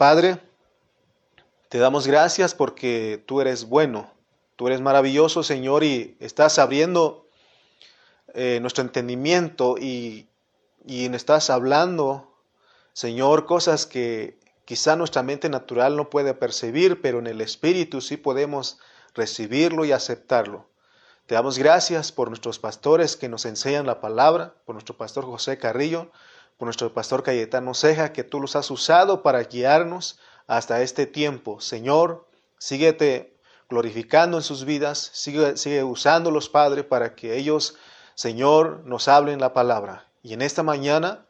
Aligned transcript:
Padre, 0.00 0.38
te 1.68 1.76
damos 1.76 2.06
gracias 2.06 2.54
porque 2.54 3.22
tú 3.26 3.42
eres 3.42 3.66
bueno, 3.66 4.10
tú 4.56 4.66
eres 4.66 4.80
maravilloso, 4.80 5.42
Señor, 5.42 5.84
y 5.84 6.16
estás 6.20 6.58
abriendo 6.58 7.28
eh, 8.32 8.60
nuestro 8.62 8.82
entendimiento 8.82 9.76
y, 9.78 10.26
y 10.86 11.14
estás 11.14 11.50
hablando, 11.50 12.34
Señor, 12.94 13.44
cosas 13.44 13.84
que 13.84 14.38
quizá 14.64 14.96
nuestra 14.96 15.22
mente 15.22 15.50
natural 15.50 15.98
no 15.98 16.08
puede 16.08 16.32
percibir, 16.32 17.02
pero 17.02 17.18
en 17.18 17.26
el 17.26 17.42
Espíritu 17.42 18.00
sí 18.00 18.16
podemos 18.16 18.78
recibirlo 19.12 19.84
y 19.84 19.92
aceptarlo. 19.92 20.70
Te 21.26 21.34
damos 21.34 21.58
gracias 21.58 22.10
por 22.10 22.28
nuestros 22.28 22.58
pastores 22.58 23.18
que 23.18 23.28
nos 23.28 23.44
enseñan 23.44 23.84
la 23.84 24.00
palabra, 24.00 24.54
por 24.64 24.74
nuestro 24.74 24.96
pastor 24.96 25.26
José 25.26 25.58
Carrillo, 25.58 26.10
nuestro 26.66 26.92
pastor 26.92 27.22
Cayetano 27.22 27.74
Ceja, 27.74 28.12
que 28.12 28.24
tú 28.24 28.40
los 28.40 28.56
has 28.56 28.70
usado 28.70 29.22
para 29.22 29.42
guiarnos 29.44 30.18
hasta 30.46 30.82
este 30.82 31.06
tiempo. 31.06 31.60
Señor, 31.60 32.26
síguete 32.58 33.36
glorificando 33.68 34.36
en 34.36 34.42
sus 34.42 34.64
vidas, 34.64 35.10
sigue, 35.12 35.56
sigue 35.56 35.84
usándolos, 35.84 36.48
Padre, 36.48 36.84
para 36.84 37.14
que 37.14 37.36
ellos, 37.36 37.76
Señor, 38.14 38.82
nos 38.84 39.08
hablen 39.08 39.40
la 39.40 39.54
palabra. 39.54 40.06
Y 40.22 40.34
en 40.34 40.42
esta 40.42 40.62
mañana, 40.62 41.24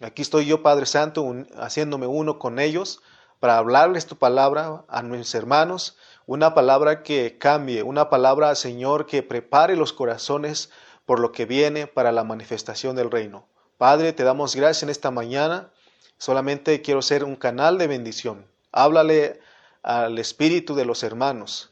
aquí 0.00 0.22
estoy 0.22 0.46
yo, 0.46 0.62
Padre 0.62 0.86
Santo, 0.86 1.34
haciéndome 1.56 2.06
uno 2.06 2.38
con 2.38 2.58
ellos 2.58 3.00
para 3.40 3.56
hablarles 3.56 4.06
tu 4.06 4.16
palabra 4.16 4.84
a 4.88 5.02
mis 5.02 5.34
hermanos, 5.34 5.96
una 6.26 6.54
palabra 6.54 7.02
que 7.02 7.38
cambie, 7.38 7.82
una 7.82 8.10
palabra, 8.10 8.54
Señor, 8.54 9.06
que 9.06 9.22
prepare 9.22 9.74
los 9.74 9.92
corazones 9.92 10.70
por 11.06 11.18
lo 11.18 11.32
que 11.32 11.46
viene 11.46 11.86
para 11.86 12.12
la 12.12 12.22
manifestación 12.22 12.94
del 12.94 13.10
reino. 13.10 13.48
Padre, 13.80 14.12
te 14.12 14.24
damos 14.24 14.56
gracias 14.56 14.82
en 14.82 14.90
esta 14.90 15.10
mañana. 15.10 15.70
Solamente 16.18 16.82
quiero 16.82 17.00
ser 17.00 17.24
un 17.24 17.34
canal 17.34 17.78
de 17.78 17.86
bendición. 17.86 18.46
Háblale 18.72 19.40
al 19.82 20.18
espíritu 20.18 20.74
de 20.74 20.84
los 20.84 21.02
hermanos. 21.02 21.70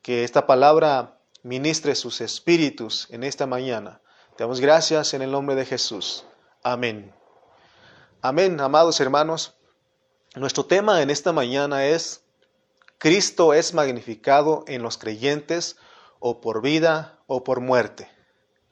Que 0.00 0.24
esta 0.24 0.46
palabra 0.46 1.18
ministre 1.42 1.94
sus 1.94 2.22
espíritus 2.22 3.06
en 3.10 3.22
esta 3.22 3.46
mañana. 3.46 4.00
Te 4.34 4.44
damos 4.44 4.60
gracias 4.60 5.12
en 5.12 5.20
el 5.20 5.30
nombre 5.30 5.54
de 5.54 5.66
Jesús. 5.66 6.24
Amén. 6.62 7.14
Amén, 8.22 8.58
amados 8.58 8.98
hermanos. 9.00 9.52
Nuestro 10.34 10.64
tema 10.64 11.02
en 11.02 11.10
esta 11.10 11.34
mañana 11.34 11.84
es 11.84 12.24
Cristo 12.96 13.52
es 13.52 13.74
magnificado 13.74 14.64
en 14.68 14.80
los 14.80 14.96
creyentes 14.96 15.76
o 16.18 16.40
por 16.40 16.62
vida 16.62 17.18
o 17.26 17.44
por 17.44 17.60
muerte. 17.60 18.10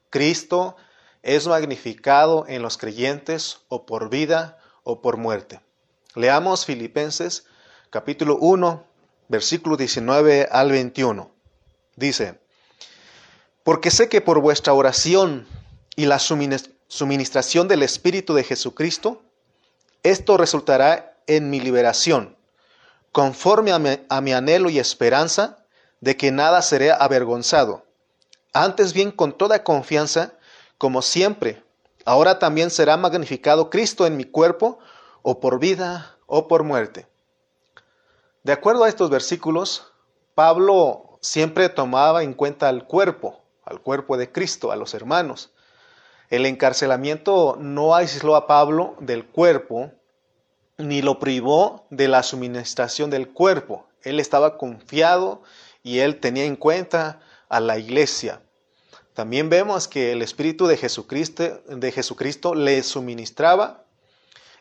Cristo 0.09 0.77
es 0.79 0.90
magnificado 1.47 2.45
en 2.49 2.63
los 2.63 2.79
creyentes 2.79 3.61
o 3.69 3.87
por 3.87 4.11
vida 4.11 4.59
o 4.85 5.01
por 5.01 5.17
muerte. 5.17 5.61
Leamos 6.15 6.65
Filipenses 6.65 7.45
capítulo 7.91 8.37
1, 8.37 8.85
versículo 9.29 9.77
19 9.77 10.49
al 10.51 10.71
21. 10.71 11.31
Dice, 11.97 12.41
porque 13.63 13.91
sé 13.91 14.09
que 14.09 14.21
por 14.21 14.41
vuestra 14.41 14.73
oración 14.73 15.47
y 15.97 16.07
la 16.07 16.19
suministración 16.19 17.69
del 17.69 17.83
Espíritu 17.83 18.35
de 18.35 18.45
Jesucristo, 18.45 19.23
esto 20.03 20.37
resultará 20.37 21.19
en 21.27 21.51
mi 21.51 21.61
liberación, 21.61 22.37
conforme 23.13 23.73
a 23.73 24.21
mi, 24.21 24.33
anhelo 24.33 24.71
y 24.71 24.79
esperanza 24.79 25.59
de 26.01 26.17
que 26.17 26.33
nada 26.33 26.63
seré 26.63 26.91
avergonzado. 26.91 27.85
Antes 28.53 28.95
bien, 28.95 29.13
con 29.13 29.37
toda 29.37 29.63
confianza, 29.63 30.33
como 30.81 31.03
siempre, 31.03 31.63
ahora 32.07 32.39
también 32.39 32.71
será 32.71 32.97
magnificado 32.97 33.69
Cristo 33.69 34.07
en 34.07 34.17
mi 34.17 34.25
cuerpo, 34.25 34.79
o 35.21 35.39
por 35.39 35.59
vida 35.59 36.17
o 36.25 36.49
por 36.49 36.65
muerte. 36.65 37.07
De 38.45 38.55
acuerdo 38.55 38.85
a 38.85 38.89
estos 38.89 39.11
versículos, 39.11 39.93
Pablo 40.35 41.19
siempre 41.21 41.69
tomaba 41.69 42.23
en 42.23 42.33
cuenta 42.33 42.71
al 42.71 42.87
cuerpo, 42.87 43.43
al 43.67 43.83
cuerpo 43.83 44.17
de 44.17 44.33
Cristo, 44.33 44.73
a 44.73 44.77
los 44.77 44.95
hermanos. 44.95 45.53
El 46.31 46.47
encarcelamiento 46.47 47.59
no 47.61 47.95
aisló 47.95 48.35
a 48.35 48.47
Pablo 48.47 48.97
del 49.01 49.27
cuerpo, 49.27 49.93
ni 50.79 51.03
lo 51.03 51.19
privó 51.19 51.85
de 51.91 52.09
la 52.09 52.23
suministración 52.23 53.11
del 53.11 53.29
cuerpo. 53.29 53.87
Él 54.01 54.19
estaba 54.19 54.57
confiado 54.57 55.43
y 55.83 55.99
él 55.99 56.21
tenía 56.21 56.45
en 56.47 56.57
cuenta 56.57 57.21
a 57.51 57.61
la 57.61 57.77
iglesia. 57.77 58.41
También 59.15 59.51
vemos 59.51 59.89
que 59.89 60.13
el 60.13 60.23
Espíritu 60.23 60.67
de 60.67 60.77
Jesucristo, 60.77 61.63
de 61.69 61.93
Jesucristo 61.93 62.55
le 62.55 62.83
suministraba 62.83 63.85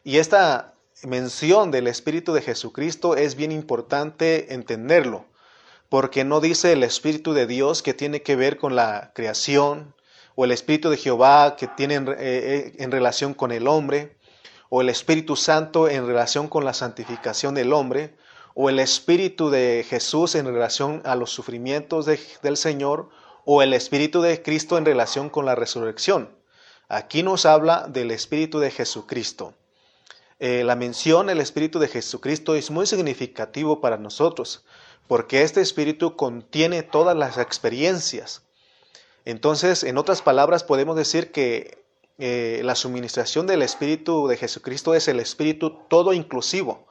y 0.03 0.17
esta 0.17 0.73
mención 1.03 1.71
del 1.71 1.87
Espíritu 1.87 2.33
de 2.33 2.41
Jesucristo 2.41 3.15
es 3.15 3.35
bien 3.35 3.51
importante 3.51 4.53
entenderlo, 4.53 5.25
porque 5.87 6.23
no 6.23 6.41
dice 6.41 6.73
el 6.73 6.83
Espíritu 6.83 7.33
de 7.33 7.47
Dios 7.47 7.83
que 7.83 7.93
tiene 7.93 8.21
que 8.21 8.35
ver 8.35 8.57
con 8.57 8.75
la 8.75 9.11
creación 9.13 9.93
o 10.35 10.45
el 10.45 10.51
Espíritu 10.51 10.89
de 10.89 10.97
Jehová 10.97 11.55
que 11.57 11.67
tiene 11.67 11.95
en, 11.95 12.15
eh, 12.17 12.73
en 12.77 12.91
relación 12.91 13.33
con 13.33 13.51
el 13.51 13.67
hombre, 13.67 14.15
o 14.69 14.81
el 14.81 14.89
Espíritu 14.89 15.35
Santo 15.35 15.89
en 15.89 16.05
relación 16.05 16.47
con 16.47 16.63
la 16.63 16.73
santificación 16.73 17.55
del 17.55 17.73
hombre, 17.73 18.15
o 18.53 18.69
el 18.69 18.79
Espíritu 18.79 19.49
de 19.49 19.85
Jesús 19.87 20.35
en 20.35 20.45
relación 20.45 21.01
a 21.05 21.15
los 21.15 21.31
sufrimientos 21.31 22.05
del 22.05 22.57
Señor, 22.57 23.09
o 23.51 23.63
el 23.63 23.73
Espíritu 23.73 24.21
de 24.21 24.43
Cristo 24.43 24.77
en 24.77 24.85
relación 24.85 25.31
con 25.31 25.43
la 25.43 25.55
resurrección. 25.55 26.29
Aquí 26.87 27.23
nos 27.23 27.47
habla 27.47 27.87
del 27.87 28.11
Espíritu 28.11 28.59
de 28.59 28.69
Jesucristo. 28.69 29.55
Eh, 30.37 30.63
la 30.63 30.75
mención 30.75 31.31
el 31.31 31.41
Espíritu 31.41 31.79
de 31.79 31.87
Jesucristo 31.87 32.53
es 32.53 32.69
muy 32.69 32.85
significativo 32.85 33.81
para 33.81 33.97
nosotros, 33.97 34.65
porque 35.07 35.41
este 35.41 35.61
Espíritu 35.61 36.15
contiene 36.15 36.83
todas 36.83 37.17
las 37.17 37.39
experiencias. 37.39 38.43
Entonces, 39.25 39.83
en 39.83 39.97
otras 39.97 40.21
palabras, 40.21 40.63
podemos 40.63 40.95
decir 40.95 41.31
que 41.31 41.83
eh, 42.19 42.61
la 42.63 42.75
suministración 42.75 43.47
del 43.47 43.63
Espíritu 43.63 44.27
de 44.27 44.37
Jesucristo 44.37 44.93
es 44.93 45.07
el 45.07 45.19
Espíritu 45.19 45.71
todo 45.89 46.13
inclusivo. 46.13 46.85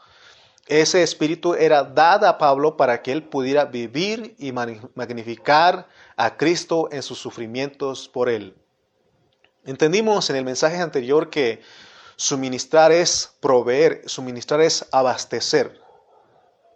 Ese 0.68 1.02
Espíritu 1.02 1.54
era 1.54 1.82
dado 1.82 2.26
a 2.28 2.36
Pablo 2.36 2.76
para 2.76 3.02
que 3.02 3.10
él 3.10 3.22
pudiera 3.22 3.64
vivir 3.64 4.36
y 4.38 4.52
magnificar 4.52 5.88
a 6.14 6.36
Cristo 6.36 6.90
en 6.92 7.02
sus 7.02 7.18
sufrimientos 7.18 8.06
por 8.06 8.28
él. 8.28 8.54
Entendimos 9.64 10.28
en 10.28 10.36
el 10.36 10.44
mensaje 10.44 10.76
anterior 10.76 11.30
que 11.30 11.62
suministrar 12.16 12.92
es 12.92 13.34
proveer, 13.40 14.02
suministrar 14.06 14.60
es 14.60 14.86
abastecer. 14.92 15.80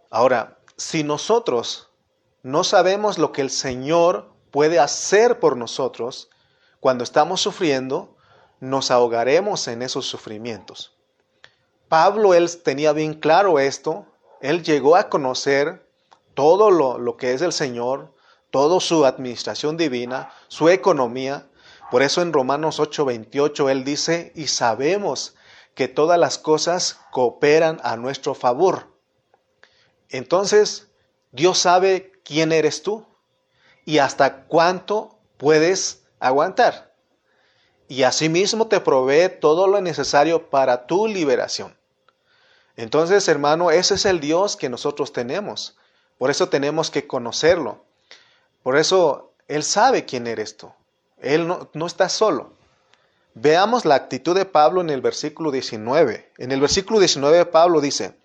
Ahora, 0.09 0.57
si 0.75 1.03
nosotros 1.03 1.89
no 2.41 2.63
sabemos 2.63 3.19
lo 3.19 3.31
que 3.31 3.41
el 3.41 3.51
Señor 3.51 4.33
puede 4.49 4.79
hacer 4.79 5.39
por 5.39 5.55
nosotros 5.55 6.29
cuando 6.79 7.03
estamos 7.03 7.41
sufriendo, 7.41 8.17
nos 8.59 8.89
ahogaremos 8.89 9.67
en 9.67 9.83
esos 9.83 10.07
sufrimientos. 10.07 10.97
Pablo, 11.93 12.33
él 12.33 12.49
tenía 12.63 12.91
bien 12.91 13.13
claro 13.13 13.59
esto, 13.59 14.07
él 14.41 14.63
llegó 14.63 14.95
a 14.95 15.09
conocer 15.09 15.87
todo 16.33 16.71
lo, 16.71 17.17
que 17.17 17.33
es 17.33 17.43
el 17.43 17.53
Señor, 17.53 18.15
toda 18.49 18.79
su 18.79 19.05
administración 19.05 19.77
divina, 19.77 20.33
su 20.47 20.69
economía. 20.69 21.45
Por 21.91 22.01
eso 22.01 22.23
en 22.23 22.33
Romanos 22.33 22.79
8:28 22.79 23.69
él 23.69 23.83
dice, 23.83 24.31
y 24.33 24.47
sabemos 24.47 25.35
que 25.75 25.87
todas 25.87 26.19
las 26.19 26.39
cosas 26.39 26.99
cooperan 27.11 27.79
a 27.83 27.95
nuestro 27.95 28.33
favor. 28.33 28.87
Entonces, 30.09 30.87
Dios 31.31 31.59
sabe 31.59 32.11
quién 32.25 32.53
eres 32.53 32.81
tú 32.81 33.05
y 33.85 33.99
hasta 33.99 34.45
cuánto 34.45 35.19
puedes 35.37 36.07
aguantar 36.19 36.91
y 37.87 38.01
asimismo 38.01 38.65
te 38.65 38.79
provee 38.79 39.29
todo 39.39 39.67
lo 39.67 39.79
necesario 39.79 40.49
para 40.49 40.87
tu 40.87 41.05
liberación. 41.05 41.82
Entonces, 42.75 43.27
hermano, 43.27 43.71
ese 43.71 43.95
es 43.95 44.05
el 44.05 44.19
Dios 44.19 44.55
que 44.55 44.69
nosotros 44.69 45.13
tenemos. 45.13 45.77
Por 46.17 46.31
eso 46.31 46.49
tenemos 46.49 46.89
que 46.89 47.07
conocerlo. 47.07 47.83
Por 48.63 48.77
eso 48.77 49.33
Él 49.47 49.63
sabe 49.63 50.05
quién 50.05 50.27
eres 50.27 50.57
tú. 50.57 50.71
Él 51.19 51.47
no, 51.47 51.69
no 51.73 51.85
está 51.85 52.09
solo. 52.09 52.53
Veamos 53.35 53.85
la 53.85 53.95
actitud 53.95 54.35
de 54.35 54.45
Pablo 54.45 54.81
en 54.81 54.89
el 54.89 55.01
versículo 55.01 55.51
19. 55.51 56.31
En 56.37 56.51
el 56.51 56.61
versículo 56.61 56.99
19 56.99 57.45
Pablo 57.45 57.81
dice, 57.81 58.15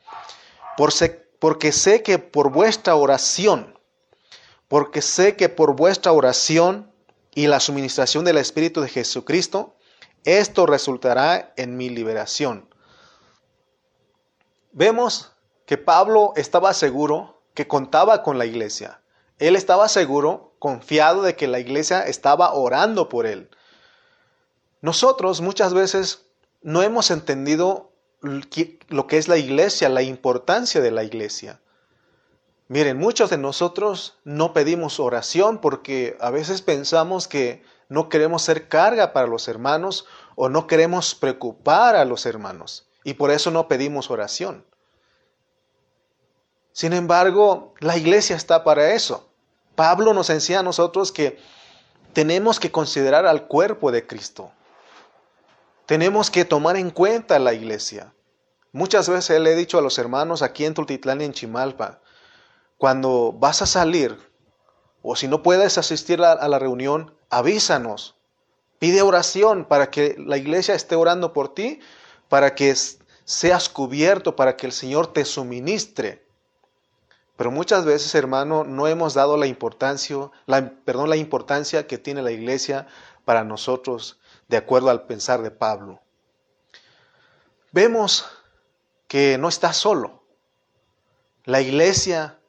porque 1.38 1.72
sé 1.72 2.02
que 2.02 2.18
por 2.18 2.50
vuestra 2.50 2.94
oración, 2.94 3.78
porque 4.68 5.00
sé 5.00 5.34
que 5.34 5.48
por 5.48 5.74
vuestra 5.74 6.12
oración 6.12 6.92
y 7.34 7.46
la 7.46 7.58
suministración 7.58 8.24
del 8.24 8.36
Espíritu 8.36 8.80
de 8.80 8.88
Jesucristo, 8.88 9.74
esto 10.24 10.66
resultará 10.66 11.52
en 11.56 11.76
mi 11.76 11.88
liberación. 11.88 12.67
Vemos 14.78 15.32
que 15.66 15.76
Pablo 15.76 16.32
estaba 16.36 16.72
seguro 16.72 17.42
que 17.52 17.66
contaba 17.66 18.22
con 18.22 18.38
la 18.38 18.46
iglesia. 18.46 19.00
Él 19.40 19.56
estaba 19.56 19.88
seguro, 19.88 20.54
confiado 20.60 21.22
de 21.22 21.34
que 21.34 21.48
la 21.48 21.58
iglesia 21.58 22.02
estaba 22.02 22.52
orando 22.52 23.08
por 23.08 23.26
él. 23.26 23.50
Nosotros 24.80 25.40
muchas 25.40 25.74
veces 25.74 26.26
no 26.62 26.84
hemos 26.84 27.10
entendido 27.10 27.90
lo 28.20 29.08
que 29.08 29.18
es 29.18 29.26
la 29.26 29.36
iglesia, 29.36 29.88
la 29.88 30.02
importancia 30.02 30.80
de 30.80 30.92
la 30.92 31.02
iglesia. 31.02 31.60
Miren, 32.68 32.98
muchos 32.98 33.30
de 33.30 33.38
nosotros 33.38 34.20
no 34.22 34.52
pedimos 34.52 35.00
oración 35.00 35.58
porque 35.58 36.16
a 36.20 36.30
veces 36.30 36.62
pensamos 36.62 37.26
que 37.26 37.64
no 37.88 38.08
queremos 38.08 38.42
ser 38.42 38.68
carga 38.68 39.12
para 39.12 39.26
los 39.26 39.48
hermanos 39.48 40.06
o 40.36 40.48
no 40.48 40.68
queremos 40.68 41.16
preocupar 41.16 41.96
a 41.96 42.04
los 42.04 42.26
hermanos 42.26 42.88
y 43.08 43.14
por 43.14 43.30
eso 43.30 43.50
no 43.50 43.68
pedimos 43.68 44.10
oración. 44.10 44.67
Sin 46.78 46.92
embargo, 46.92 47.74
la 47.80 47.96
iglesia 47.96 48.36
está 48.36 48.62
para 48.62 48.92
eso. 48.92 49.28
Pablo 49.74 50.14
nos 50.14 50.30
enseña 50.30 50.60
a 50.60 50.62
nosotros 50.62 51.10
que 51.10 51.36
tenemos 52.12 52.60
que 52.60 52.70
considerar 52.70 53.26
al 53.26 53.48
cuerpo 53.48 53.90
de 53.90 54.06
Cristo. 54.06 54.52
Tenemos 55.86 56.30
que 56.30 56.44
tomar 56.44 56.76
en 56.76 56.90
cuenta 56.90 57.40
la 57.40 57.52
iglesia. 57.52 58.14
Muchas 58.70 59.08
veces 59.08 59.40
le 59.40 59.50
he 59.50 59.56
dicho 59.56 59.76
a 59.76 59.82
los 59.82 59.98
hermanos 59.98 60.40
aquí 60.40 60.66
en 60.66 60.74
Tultitlán 60.74 61.20
y 61.20 61.24
en 61.24 61.32
Chimalpa, 61.32 61.98
cuando 62.76 63.32
vas 63.32 63.60
a 63.60 63.66
salir 63.66 64.16
o 65.02 65.16
si 65.16 65.26
no 65.26 65.42
puedes 65.42 65.78
asistir 65.78 66.22
a, 66.22 66.46
la 66.46 66.58
reunión, 66.60 67.12
avísanos. 67.28 68.14
Pide 68.78 69.02
oración 69.02 69.64
para 69.64 69.90
que 69.90 70.14
la 70.16 70.36
iglesia 70.36 70.76
esté 70.76 70.94
orando 70.94 71.32
por 71.32 71.52
ti, 71.54 71.80
para 72.28 72.54
que 72.54 72.72
seas 73.24 73.68
cubierto, 73.68 74.36
para 74.36 74.56
que 74.56 74.66
el 74.66 74.72
Señor 74.72 75.12
te 75.12 75.24
suministre. 75.24 76.27
Pero 77.38 77.52
muchas 77.52 77.84
veces, 77.84 78.12
hermano, 78.16 78.64
no 78.64 78.88
hemos 78.88 79.14
dado 79.14 79.36
la 79.36 79.46
importancia, 79.46 80.28
la, 80.46 80.70
perdón, 80.84 81.08
la 81.08 81.14
importancia 81.14 81.86
que 81.86 81.96
tiene 81.96 82.20
la 82.20 82.32
iglesia 82.32 82.88
para 83.24 83.44
nosotros 83.44 84.18
de 84.48 84.56
acuerdo 84.56 84.90
al 84.90 85.06
pensar 85.06 85.40
de 85.42 85.52
Pablo. 85.52 86.00
Vemos 87.70 88.26
que 89.06 89.38
no 89.38 89.46
está 89.46 89.72
solo. 89.72 90.24
La 91.44 91.60
iglesia, 91.60 92.40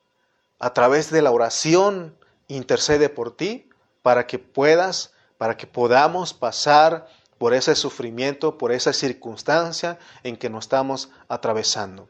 a 0.58 0.74
través 0.74 1.12
de 1.12 1.22
la 1.22 1.30
oración, 1.30 2.18
intercede 2.48 3.10
por 3.10 3.38
ti 3.38 3.70
para 4.02 4.26
que 4.26 4.40
puedas, 4.40 5.14
para 5.38 5.56
que 5.56 5.68
podamos 5.68 6.34
pasar 6.34 7.08
por 7.38 7.54
ese 7.54 7.76
sufrimiento, 7.76 8.58
por 8.58 8.72
esa 8.72 8.92
circunstancia 8.92 10.00
en 10.24 10.36
que 10.36 10.50
nos 10.50 10.66
estamos 10.66 11.12
atravesando. 11.28 12.10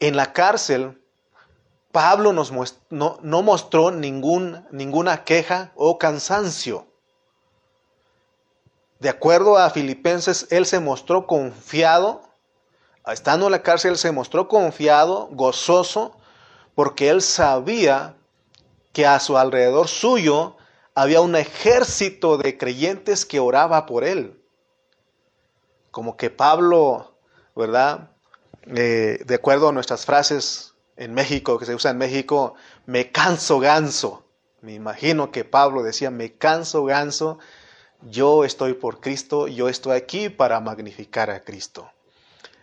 En 0.00 0.16
la 0.16 0.32
cárcel, 0.32 1.03
Pablo 1.94 2.32
no 2.32 3.42
mostró 3.42 3.92
ningún, 3.92 4.66
ninguna 4.72 5.22
queja 5.22 5.70
o 5.76 5.96
cansancio. 5.96 6.88
De 8.98 9.08
acuerdo 9.08 9.58
a 9.58 9.70
Filipenses, 9.70 10.48
él 10.50 10.66
se 10.66 10.80
mostró 10.80 11.28
confiado, 11.28 12.22
estando 13.06 13.46
en 13.46 13.52
la 13.52 13.62
cárcel, 13.62 13.96
se 13.96 14.10
mostró 14.10 14.48
confiado, 14.48 15.28
gozoso, 15.30 16.16
porque 16.74 17.10
él 17.10 17.22
sabía 17.22 18.16
que 18.92 19.06
a 19.06 19.20
su 19.20 19.38
alrededor 19.38 19.86
suyo 19.86 20.56
había 20.96 21.20
un 21.20 21.36
ejército 21.36 22.38
de 22.38 22.58
creyentes 22.58 23.24
que 23.24 23.38
oraba 23.38 23.86
por 23.86 24.02
él. 24.02 24.42
Como 25.92 26.16
que 26.16 26.28
Pablo, 26.28 27.14
¿verdad? 27.54 28.10
Eh, 28.66 29.22
de 29.24 29.34
acuerdo 29.36 29.68
a 29.68 29.72
nuestras 29.72 30.04
frases 30.04 30.73
en 30.96 31.14
México, 31.14 31.58
que 31.58 31.66
se 31.66 31.74
usa 31.74 31.90
en 31.90 31.98
México, 31.98 32.54
me 32.86 33.10
canso 33.10 33.58
ganso. 33.60 34.24
Me 34.60 34.72
imagino 34.72 35.30
que 35.30 35.44
Pablo 35.44 35.82
decía, 35.82 36.10
me 36.10 36.34
canso 36.34 36.84
ganso 36.84 37.38
yo 38.10 38.44
estoy 38.44 38.74
por 38.74 39.00
Cristo, 39.00 39.48
yo 39.48 39.68
estoy 39.68 39.96
aquí 39.96 40.28
para 40.28 40.60
magnificar 40.60 41.30
a 41.30 41.40
Cristo. 41.40 41.90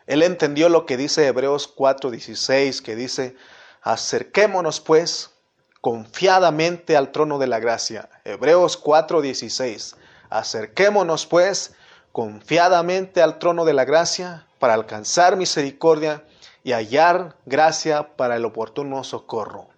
Él 0.05 0.23
entendió 0.23 0.69
lo 0.69 0.85
que 0.85 0.97
dice 0.97 1.25
Hebreos 1.25 1.73
4:16, 1.75 2.81
que 2.81 2.95
dice, 2.95 3.35
acerquémonos 3.81 4.79
pues 4.81 5.31
confiadamente 5.79 6.95
al 6.95 7.11
trono 7.11 7.39
de 7.39 7.47
la 7.47 7.59
gracia. 7.59 8.09
Hebreos 8.23 8.81
4:16, 8.81 9.95
acerquémonos 10.29 11.25
pues 11.25 11.73
confiadamente 12.11 13.21
al 13.21 13.39
trono 13.39 13.65
de 13.65 13.73
la 13.73 13.85
gracia 13.85 14.45
para 14.59 14.75
alcanzar 14.75 15.37
misericordia 15.37 16.23
y 16.63 16.73
hallar 16.73 17.37
gracia 17.45 18.15
para 18.15 18.35
el 18.35 18.45
oportuno 18.45 19.03
socorro. 19.03 19.69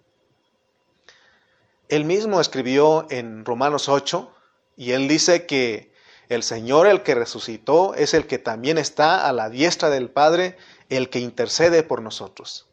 Él 1.88 2.04
mismo 2.04 2.40
escribió 2.40 3.06
en 3.10 3.44
Romanos 3.44 3.88
8, 3.88 4.30
y 4.76 4.92
él 4.92 5.06
dice 5.08 5.46
que 5.46 5.92
el 6.28 6.42
Señor, 6.42 6.86
el 6.86 7.02
que 7.02 7.14
resucitó, 7.14 7.94
es 7.94 8.14
el 8.14 8.26
que 8.26 8.38
también 8.38 8.78
está 8.78 9.28
a 9.28 9.32
la 9.32 9.50
diestra 9.50 9.90
del 9.90 10.10
Padre, 10.10 10.56
el 10.88 11.10
que 11.10 11.20
intercede 11.20 11.82
por 11.82 12.02
nosotros. 12.02 12.66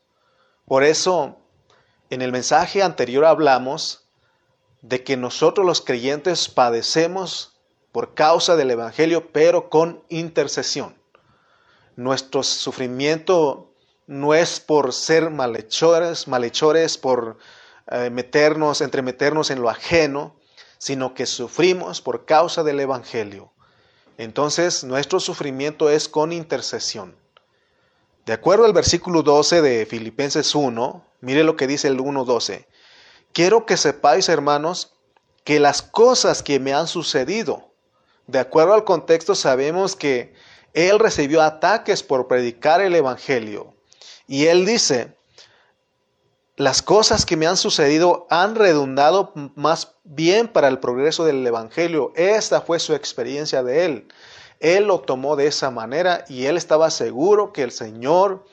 Por 0.65 0.83
eso, 0.83 1.37
en 2.09 2.21
el 2.21 2.31
mensaje 2.31 2.81
anterior 2.81 3.25
hablamos 3.25 4.05
de 4.81 5.03
que 5.03 5.17
nosotros 5.17 5.65
los 5.65 5.81
creyentes 5.81 6.47
padecemos 6.47 7.59
por 7.91 8.13
causa 8.13 8.55
del 8.55 8.71
Evangelio, 8.71 9.31
pero 9.31 9.69
con 9.69 10.03
intercesión. 10.09 10.97
Nuestro 11.97 12.41
sufrimiento 12.41 13.70
no 14.11 14.33
es 14.33 14.59
por 14.59 14.91
ser 14.91 15.29
malhechores, 15.29 16.27
malhechores, 16.27 16.97
por 16.97 17.37
eh, 17.89 18.09
meternos, 18.09 18.81
entremeternos 18.81 19.51
en 19.51 19.61
lo 19.61 19.69
ajeno, 19.69 20.35
sino 20.77 21.13
que 21.13 21.25
sufrimos 21.25 22.01
por 22.01 22.25
causa 22.25 22.61
del 22.63 22.81
Evangelio. 22.81 23.53
Entonces 24.17 24.83
nuestro 24.83 25.21
sufrimiento 25.21 25.89
es 25.89 26.09
con 26.09 26.33
intercesión. 26.33 27.15
De 28.25 28.33
acuerdo 28.33 28.65
al 28.65 28.73
versículo 28.73 29.23
12 29.23 29.61
de 29.61 29.85
Filipenses 29.85 30.55
1, 30.55 31.05
mire 31.21 31.45
lo 31.45 31.55
que 31.55 31.67
dice 31.67 31.87
el 31.87 31.97
1.12. 31.97 32.65
Quiero 33.31 33.65
que 33.65 33.77
sepáis, 33.77 34.27
hermanos, 34.27 34.93
que 35.45 35.61
las 35.61 35.81
cosas 35.81 36.43
que 36.43 36.59
me 36.59 36.73
han 36.73 36.87
sucedido, 36.87 37.71
de 38.27 38.39
acuerdo 38.39 38.73
al 38.73 38.83
contexto 38.83 39.35
sabemos 39.35 39.95
que 39.95 40.33
él 40.73 40.99
recibió 40.99 41.41
ataques 41.41 42.03
por 42.03 42.27
predicar 42.27 42.81
el 42.81 42.93
Evangelio. 42.93 43.73
Y 44.27 44.47
él 44.47 44.65
dice, 44.65 45.15
las 46.57 46.81
cosas 46.81 47.25
que 47.25 47.37
me 47.37 47.47
han 47.47 47.57
sucedido 47.57 48.27
han 48.29 48.55
redundado 48.55 49.33
más 49.55 49.95
bien 50.03 50.47
para 50.47 50.67
el 50.67 50.79
progreso 50.79 51.25
del 51.25 51.45
Evangelio. 51.45 52.13
Esta 52.15 52.61
fue 52.61 52.79
su 52.79 52.93
experiencia 52.93 53.63
de 53.63 53.85
él. 53.85 54.07
Él 54.59 54.85
lo 54.85 54.99
tomó 54.99 55.35
de 55.35 55.47
esa 55.47 55.71
manera 55.71 56.23
y 56.29 56.45
él 56.45 56.57
estaba 56.57 56.91
seguro 56.91 57.51
que 57.51 57.63
el 57.63 57.71
Señor, 57.71 58.45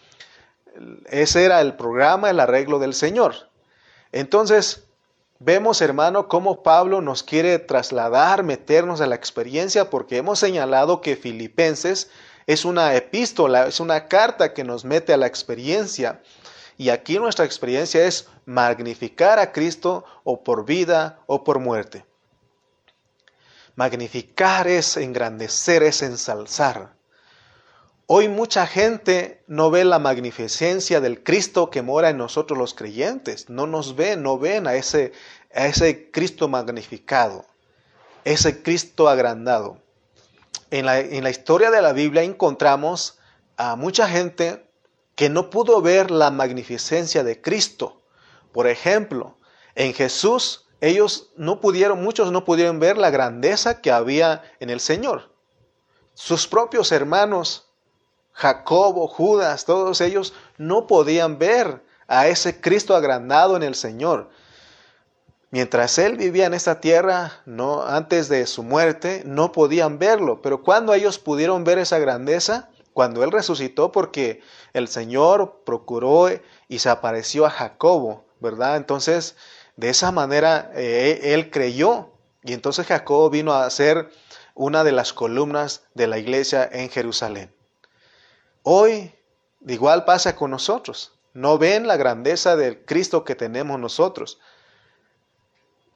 ese 1.11 1.45
era 1.45 1.61
el 1.61 1.75
programa, 1.75 2.31
el 2.31 2.41
arreglo 2.41 2.79
del 2.79 2.95
Señor. 2.95 3.51
Entonces, 4.11 4.85
vemos, 5.39 5.83
hermano, 5.83 6.29
cómo 6.29 6.63
Pablo 6.63 7.03
nos 7.03 7.23
quiere 7.23 7.59
trasladar, 7.59 8.43
meternos 8.43 9.03
a 9.03 9.07
la 9.07 9.17
experiencia, 9.17 9.91
porque 9.91 10.17
hemos 10.17 10.39
señalado 10.39 11.03
que 11.03 11.15
Filipenses 11.15 12.11
es 12.49 12.65
una 12.65 12.97
epístola, 12.97 13.67
es 13.67 13.79
una 13.79 14.09
carta 14.09 14.55
que 14.55 14.65
nos 14.65 14.83
mete 14.83 15.13
a 15.13 15.19
la 15.19 15.27
experiencia 15.27 16.23
y 16.79 16.89
aquí 16.89 17.19
nuestra 17.19 17.45
experiencia 17.45 18.07
es 18.07 18.27
magnificar 18.47 19.39
a 19.39 19.53
Cristo 19.53 20.07
o 20.25 20.43
por 20.43 20.65
vida 20.65 21.21
o 21.27 21.45
por 21.45 21.59
muerte. 21.59 22.07
Magnificar 23.77 24.67
es 24.67 24.97
engrandecer, 24.97 25.83
es 25.83 26.01
ensalzar. 26.01 26.95
Hoy 28.07 28.29
mucha 28.29 28.67
gente 28.67 29.45
no 29.47 29.71
ve 29.71 29.85
la 29.85 29.99
magnificencia 29.99 31.03
del 31.03 31.23
Cristo 31.23 31.69
que 31.69 31.83
mora 31.83 32.09
en 32.09 32.17
nosotros 32.17 32.59
los 32.59 32.73
creyentes. 32.73 33.51
No 33.51 33.67
nos 33.67 33.95
ven, 33.95 34.23
no 34.23 34.39
ven 34.39 34.67
a 34.67 34.75
ese, 34.75 35.13
a 35.55 35.67
ese 35.67 36.11
Cristo 36.11 36.49
magnificado, 36.49 37.45
ese 38.25 38.63
Cristo 38.63 39.11
agrandado. 39.11 39.83
En 40.71 40.85
la, 40.85 41.31
historia 41.31 41.71
de 41.71 41.81
la 41.81 41.93
Biblia 41.93 42.23
encontramos 42.23 43.19
a 43.57 43.75
mucha 43.77 44.09
gente 44.09 44.71
que 45.15 45.31
no 45.31 45.49
pudo 45.49 45.81
ver 45.81 46.11
la 46.11 46.31
magnificencia 46.31 47.25
de 47.25 47.41
Cristo. 47.41 48.03
Por 48.53 48.67
ejemplo, 48.67 49.39
en 49.75 49.95
Jesús 49.95 50.69
ellos 50.81 51.33
no 51.37 51.61
pudieron, 51.61 52.03
muchos 52.03 52.31
no 52.31 52.45
pudieron 52.45 52.81
ver 52.81 52.99
la 52.99 53.11
grandeza 53.11 53.81
que 53.81 53.91
había 53.91 54.43
en 54.61 54.71
el 54.71 54.81
Señor. 54.81 55.35
Sus 56.13 56.47
propios 56.47 56.93
hermanos, 56.93 57.71
Jacobo, 58.33 59.09
Judas, 59.09 59.65
todos 59.65 60.01
ellos 60.01 60.35
no 60.59 60.87
podían 60.87 61.39
ver 61.39 61.83
a 62.07 62.29
ese 62.29 62.61
Cristo 62.61 62.95
agrandado 62.95 63.57
en 63.57 63.63
el 63.63 63.75
Señor. 63.75 64.31
Mientras 65.51 65.99
él 65.99 66.17
vivía 66.17 66.47
en 66.47 66.55
esta 66.55 66.81
tierra, 66.81 67.41
no 67.47 67.83
antes 67.83 68.29
de 68.29 68.47
su 68.47 68.63
muerte, 68.63 69.23
no 69.25 69.51
podían 69.53 69.99
verlo, 69.99 70.43
pero 70.43 70.63
cuando 70.63 70.93
ellos 70.93 71.19
pudieron 71.19 71.65
ver 71.65 71.79
esa 71.79 71.99
grandeza, 71.99 72.69
cuando 72.93 73.25
él 73.25 73.31
resucitó 73.31 73.91
porque 73.91 74.43
el 74.75 74.89
Señor 74.89 75.63
procuró 75.65 76.29
y 76.69 76.79
se 76.81 76.91
apareció 76.91 77.47
a 77.47 77.51
Jacobo, 77.51 78.27
¿verdad? 78.41 78.77
Entonces, 78.77 79.37
de 79.77 79.89
esa 79.89 80.13
manera 80.13 80.71
eh, 80.75 81.21
él 81.35 81.51
creyó 81.51 82.11
y 82.43 82.53
entonces 82.53 82.87
Jacobo 82.87 83.31
vino 83.31 83.55
a 83.55 83.71
ser 83.71 84.11
una 84.55 84.85
de 84.85 84.93
las 84.93 85.13
columnas 85.13 85.83
de 85.95 86.09
la 86.09 86.19
iglesia 86.19 86.69
en 86.71 86.91
Jerusalén. 86.91 87.55
Hoy 88.63 89.15
igual 89.67 90.05
pasa 90.05 90.37
con 90.37 90.51
nosotros. 90.51 91.13
No 91.33 91.59
ven 91.59 91.87
la 91.87 91.97
grandeza 91.97 92.57
del 92.57 92.85
Cristo 92.85 93.25
que 93.25 93.35
tenemos 93.35 93.79
nosotros. 93.79 94.41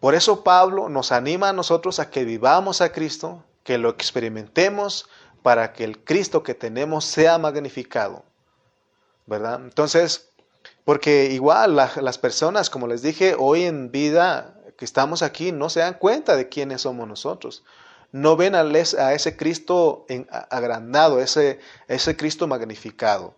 Por 0.02 0.16
eso 0.16 0.42
Pablo 0.42 0.88
nos 0.88 1.12
anima 1.12 1.50
a 1.50 1.52
nosotros 1.52 2.00
a 2.00 2.10
que 2.10 2.24
vivamos 2.24 2.80
a 2.80 2.90
Cristo, 2.90 3.44
que 3.62 3.78
lo 3.78 3.88
experimentemos 3.88 5.08
para 5.44 5.72
que 5.72 5.84
el 5.84 6.02
Cristo 6.02 6.42
que 6.42 6.54
tenemos 6.54 7.04
sea 7.04 7.38
magnificado. 7.38 8.24
¿Verdad? 9.26 9.60
Entonces, 9.62 10.30
porque 10.84 11.26
igual 11.26 11.76
las 11.76 12.18
personas, 12.18 12.68
como 12.68 12.88
les 12.88 13.02
dije, 13.02 13.36
hoy 13.38 13.62
en 13.62 13.92
vida 13.92 14.56
que 14.76 14.84
estamos 14.84 15.22
aquí, 15.22 15.52
no 15.52 15.70
se 15.70 15.78
dan 15.78 15.94
cuenta 15.94 16.34
de 16.34 16.48
quiénes 16.48 16.80
somos 16.80 17.06
nosotros. 17.06 17.62
No 18.10 18.34
ven 18.36 18.56
a, 18.56 18.64
ese 19.12 19.36
Cristo 19.36 20.04
agrandado, 20.50 21.20
ese, 21.20 21.60
ese 21.86 22.16
Cristo 22.16 22.48
magnificado. 22.48 23.36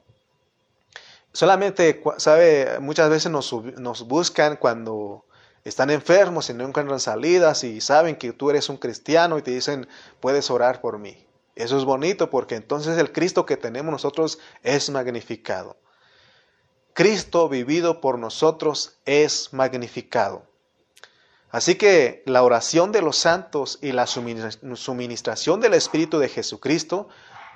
Solamente, 1.31 2.03
sabe, 2.17 2.79
muchas 2.81 3.11
veces 3.11 3.31
nos 3.31 4.09
buscan 4.09 4.57
cuando 4.57 5.27
están 5.65 5.91
enfermos 5.91 6.51
y 6.51 6.55
no 6.55 6.67
encuentran 6.67 7.01
salidas 7.01 7.65
y 7.65 7.81
saben 7.81 8.17
que 8.17 8.33
tú 8.33 8.51
eres 8.51 8.69
un 8.69 8.77
cristiano 8.77 9.39
y 9.39 9.43
te 9.43 9.51
dicen, 9.51 9.89
puedes 10.21 10.51
orar 10.51 10.81
por 10.81 10.99
mí. 10.99 11.27
Eso 11.57 11.79
es 11.79 11.85
bonito 11.85 12.31
porque 12.31 12.57
entonces 12.57 12.99
el 12.99 13.13
Cristo 13.13 13.47
que 13.47 13.57
tenemos 13.57 13.93
nosotros 13.93 14.39
es 14.63 14.91
magnificado. 14.91 15.77
Cristo 16.93 17.49
vivido 17.49 18.01
por 18.01 18.19
nosotros 18.19 18.99
es 19.05 19.53
magnificado. 19.53 20.47
Así 21.51 21.77
que 21.77 22.23
la 22.27 22.43
oración 22.43 22.93
de 22.93 23.01
los 23.01 23.17
santos 23.17 23.79
y 23.81 23.93
la 23.93 24.07
suministración 24.07 25.61
del 25.61 25.75
Espíritu 25.75 26.19
de 26.19 26.29
Jesucristo 26.29 27.09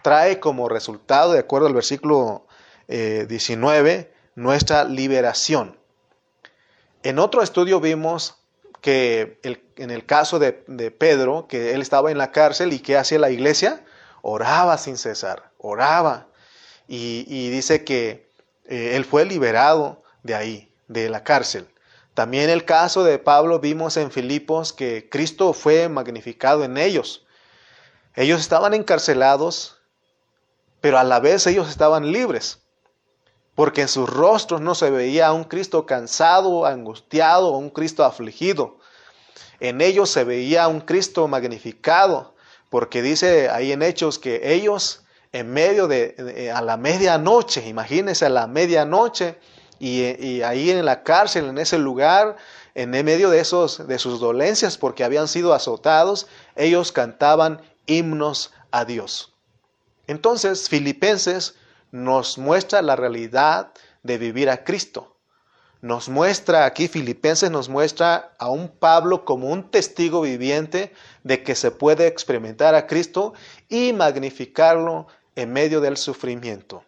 trae 0.03 0.39
como 0.39 0.69
resultado, 0.69 1.33
de 1.33 1.41
acuerdo 1.41 1.67
al 1.67 1.75
versículo 1.75 2.47
19, 2.87 3.93
eh, 3.93 4.13
nuestra 4.37 4.85
liberación. 4.85 5.79
En 7.03 7.19
otro 7.19 7.43
estudio 7.43 7.81
vimos 7.81 8.39
que 8.81 9.39
en 9.77 9.91
el 9.91 10.07
caso 10.07 10.39
de, 10.39 10.53
Pedro, 10.53 11.47
que 11.49 11.75
él 11.75 11.83
estaba 11.83 12.11
en 12.11 12.19
la 12.19 12.33
cárcel 12.33 12.73
y 12.73 12.81
que 12.81 12.97
hacía 12.97 13.19
la 13.19 13.31
iglesia, 13.31 13.85
oraba 14.23 14.79
sin 14.79 14.97
cesar, 14.97 15.51
oraba. 15.59 16.29
Y, 16.87 17.51
dice 17.51 17.85
que 17.85 18.31
eh, 18.65 18.97
él 18.97 19.05
fue 19.05 19.25
liberado 19.25 20.03
de 20.23 20.35
ahí, 20.35 20.75
de 20.89 21.09
la 21.09 21.23
cárcel. 21.23 21.69
También 22.15 22.51
el 22.51 22.65
caso 22.65 23.05
de 23.05 23.19
Pablo 23.19 23.61
vimos 23.61 23.97
en 23.97 24.11
Filipos 24.11 24.73
que 24.73 25.09
Cristo 25.09 25.53
fue 25.53 25.89
magnificado 25.89 26.65
en 26.65 26.77
ellos. 26.77 27.27
Ellos 28.17 28.41
estaban 28.41 28.75
encarcelados, 28.75 29.79
pero 30.81 30.99
a 30.99 31.05
la 31.05 31.21
vez 31.21 31.47
ellos 31.47 31.69
estaban 31.69 32.11
libres 32.11 32.63
porque 33.59 33.83
en 33.83 33.89
sus 33.89 34.09
rostros 34.09 34.61
no 34.61 34.77
se 34.77 34.89
veía 34.89 35.33
un 35.33 35.43
Cristo 35.43 35.85
cansado, 35.85 36.65
angustiado 36.65 37.49
o 37.49 37.59
un 37.59 37.71
Cristo 37.71 38.05
afligido. 38.05 38.79
En 39.59 39.81
ellos 39.81 40.11
se 40.11 40.23
veía 40.23 40.69
un 40.69 40.81
Cristo 40.81 41.27
magnificado, 41.27 42.37
porque 42.71 43.03
dice 43.03 43.51
ahí 43.51 43.73
en 43.73 43.83
Hechos 43.83 44.21
que 44.21 44.53
ellos 44.55 45.03
en 45.33 45.53
medio 45.53 45.89
de, 45.89 46.53
a 46.55 46.63
la 46.63 46.77
medianoche, 46.77 47.67
imagínense 47.67 48.27
a 48.27 48.29
la 48.29 48.47
medianoche, 48.47 49.41
y, 49.81 50.05
y, 50.25 50.43
ahí 50.43 50.71
en 50.71 50.85
la 50.85 51.03
cárcel, 51.03 51.47
en 51.47 51.59
ese 51.59 51.79
lugar, 51.79 52.37
en 52.77 52.91
medio 52.91 53.29
de, 53.29 53.41
esos, 53.41 53.89
de 53.89 53.99
sus 53.99 54.21
dolencias, 54.21 54.79
porque 54.79 55.03
habían 55.03 55.27
sido 55.27 55.53
azotados, 55.53 56.29
ellos 56.55 56.93
cantaban 56.93 57.61
himnos 57.87 58.53
a 58.71 58.85
Dios. 58.85 59.35
Entonces, 60.07 60.69
Filipenses 60.69 61.57
nos 61.91 62.39
muestra 62.39 62.83
la 62.83 62.97
realidad 62.97 63.73
de 64.03 64.19
vivir 64.19 64.51
a 64.51 64.65
Cristo. 64.65 65.17
Nos 65.81 66.09
muestra 66.09 66.65
aquí, 66.65 66.89
Filipenses 66.89 67.51
nos 67.51 67.69
muestra 67.69 68.35
a 68.39 68.51
un 68.51 68.69
Pablo 68.69 69.25
como 69.25 69.49
un 69.49 69.71
testigo 69.71 70.23
viviente 70.23 70.93
de 71.23 71.45
que 71.45 71.55
se 71.55 71.71
puede 71.71 72.09
experimentar 72.09 72.75
a 72.75 72.89
Cristo 72.89 73.33
y 73.69 73.93
magnificarlo 73.93 75.07
en 75.37 75.53
medio 75.53 75.81
del 75.81 75.97
sufrimiento. 75.97 76.85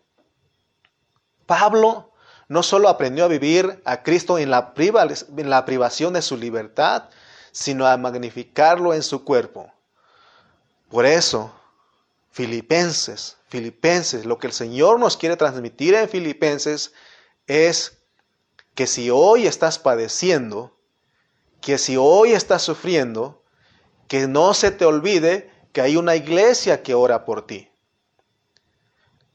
Pablo 1.46 2.10
no 2.48 2.64
solo 2.64 2.88
aprendió 2.88 3.24
a 3.24 3.28
vivir 3.28 3.80
a 3.84 4.02
Cristo 4.02 4.38
en 4.38 4.50
la, 4.50 4.74
en 4.76 5.50
la 5.50 5.64
privación 5.64 6.12
de 6.12 6.22
su 6.22 6.36
libertad, 6.36 7.04
sino 7.52 7.86
a 7.86 7.96
magnificarlo 7.96 8.92
en 8.92 9.04
su 9.04 9.24
cuerpo. 9.24 9.72
Por 10.88 11.06
eso, 11.06 11.52
Filipenses 12.30 13.40
Filipenses, 13.50 14.26
lo 14.26 14.38
que 14.38 14.46
el 14.46 14.52
Señor 14.52 15.00
nos 15.00 15.16
quiere 15.16 15.36
transmitir 15.36 15.94
en 15.94 16.08
Filipenses 16.08 16.92
es 17.48 17.98
que 18.76 18.86
si 18.86 19.10
hoy 19.10 19.48
estás 19.48 19.80
padeciendo, 19.80 20.78
que 21.60 21.76
si 21.76 21.96
hoy 21.96 22.30
estás 22.30 22.62
sufriendo, 22.62 23.42
que 24.06 24.28
no 24.28 24.54
se 24.54 24.70
te 24.70 24.84
olvide 24.84 25.50
que 25.72 25.80
hay 25.80 25.96
una 25.96 26.14
iglesia 26.14 26.84
que 26.84 26.94
ora 26.94 27.24
por 27.24 27.44
ti. 27.44 27.72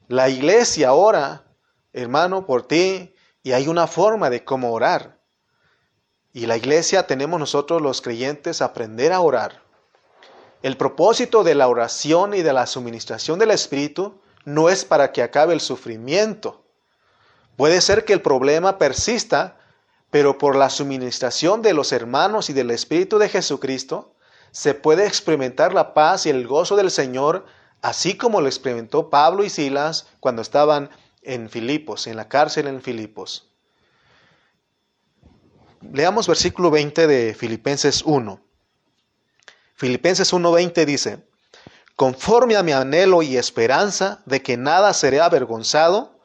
La 0.07 0.29
iglesia 0.29 0.93
ora, 0.93 1.43
hermano, 1.91 2.45
por 2.45 2.65
ti 2.65 3.15
y 3.43 3.51
hay 3.51 3.67
una 3.67 3.85
forma 3.85 4.29
de 4.29 4.45
cómo 4.45 4.71
orar. 4.71 5.19
Y 6.31 6.45
la 6.45 6.55
iglesia 6.55 7.05
tenemos 7.05 7.37
nosotros 7.37 7.81
los 7.81 8.01
creyentes 8.01 8.61
aprender 8.61 9.11
a 9.11 9.19
orar. 9.19 9.64
El 10.65 10.77
propósito 10.77 11.43
de 11.43 11.53
la 11.53 11.67
oración 11.67 12.33
y 12.33 12.41
de 12.41 12.51
la 12.51 12.65
suministración 12.65 13.37
del 13.37 13.51
Espíritu 13.51 14.19
no 14.45 14.69
es 14.69 14.83
para 14.83 15.11
que 15.11 15.21
acabe 15.21 15.53
el 15.53 15.61
sufrimiento. 15.61 16.65
Puede 17.55 17.81
ser 17.81 18.03
que 18.03 18.13
el 18.13 18.23
problema 18.23 18.79
persista, 18.79 19.59
pero 20.09 20.39
por 20.39 20.55
la 20.55 20.71
suministración 20.71 21.61
de 21.61 21.75
los 21.75 21.91
hermanos 21.91 22.49
y 22.49 22.53
del 22.53 22.71
Espíritu 22.71 23.19
de 23.19 23.29
Jesucristo, 23.29 24.15
se 24.49 24.73
puede 24.73 25.05
experimentar 25.05 25.71
la 25.71 25.93
paz 25.93 26.25
y 26.25 26.31
el 26.31 26.47
gozo 26.47 26.75
del 26.75 26.89
Señor, 26.89 27.45
así 27.83 28.17
como 28.17 28.41
lo 28.41 28.47
experimentó 28.47 29.11
Pablo 29.11 29.43
y 29.43 29.51
Silas 29.51 30.07
cuando 30.19 30.41
estaban 30.41 30.89
en 31.21 31.47
Filipos, 31.47 32.07
en 32.07 32.15
la 32.15 32.27
cárcel 32.27 32.65
en 32.65 32.81
Filipos. 32.81 33.51
Leamos 35.93 36.27
versículo 36.27 36.71
20 36.71 37.05
de 37.05 37.35
Filipenses 37.35 38.01
1. 38.01 38.44
Filipenses 39.77 40.31
1:20 40.31 40.85
dice, 40.85 41.27
conforme 41.97 42.55
a 42.55 42.63
mi 42.63 42.71
anhelo 42.71 43.21
y 43.23 43.35
esperanza 43.35 44.21
de 44.25 44.41
que 44.41 44.55
nada 44.55 44.93
seré 44.93 45.19
avergonzado, 45.19 46.17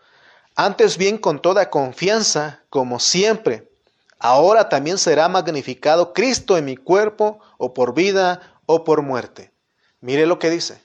antes 0.54 0.97
bien 0.97 1.19
con 1.19 1.42
toda 1.42 1.69
confianza, 1.69 2.62
como 2.71 3.00
siempre, 3.00 3.69
ahora 4.21 4.69
también 4.69 4.99
será 4.99 5.28
magnificado 5.28 6.12
Cristo 6.12 6.57
en 6.57 6.64
mi 6.64 6.76
cuerpo, 6.76 7.40
o 7.59 7.75
por 7.75 7.92
vida, 7.92 8.40
o 8.66 8.85
por 8.85 9.02
muerte. 9.02 9.52
Mire 10.00 10.26
lo 10.26 10.38
que 10.38 10.49
dice, 10.49 10.80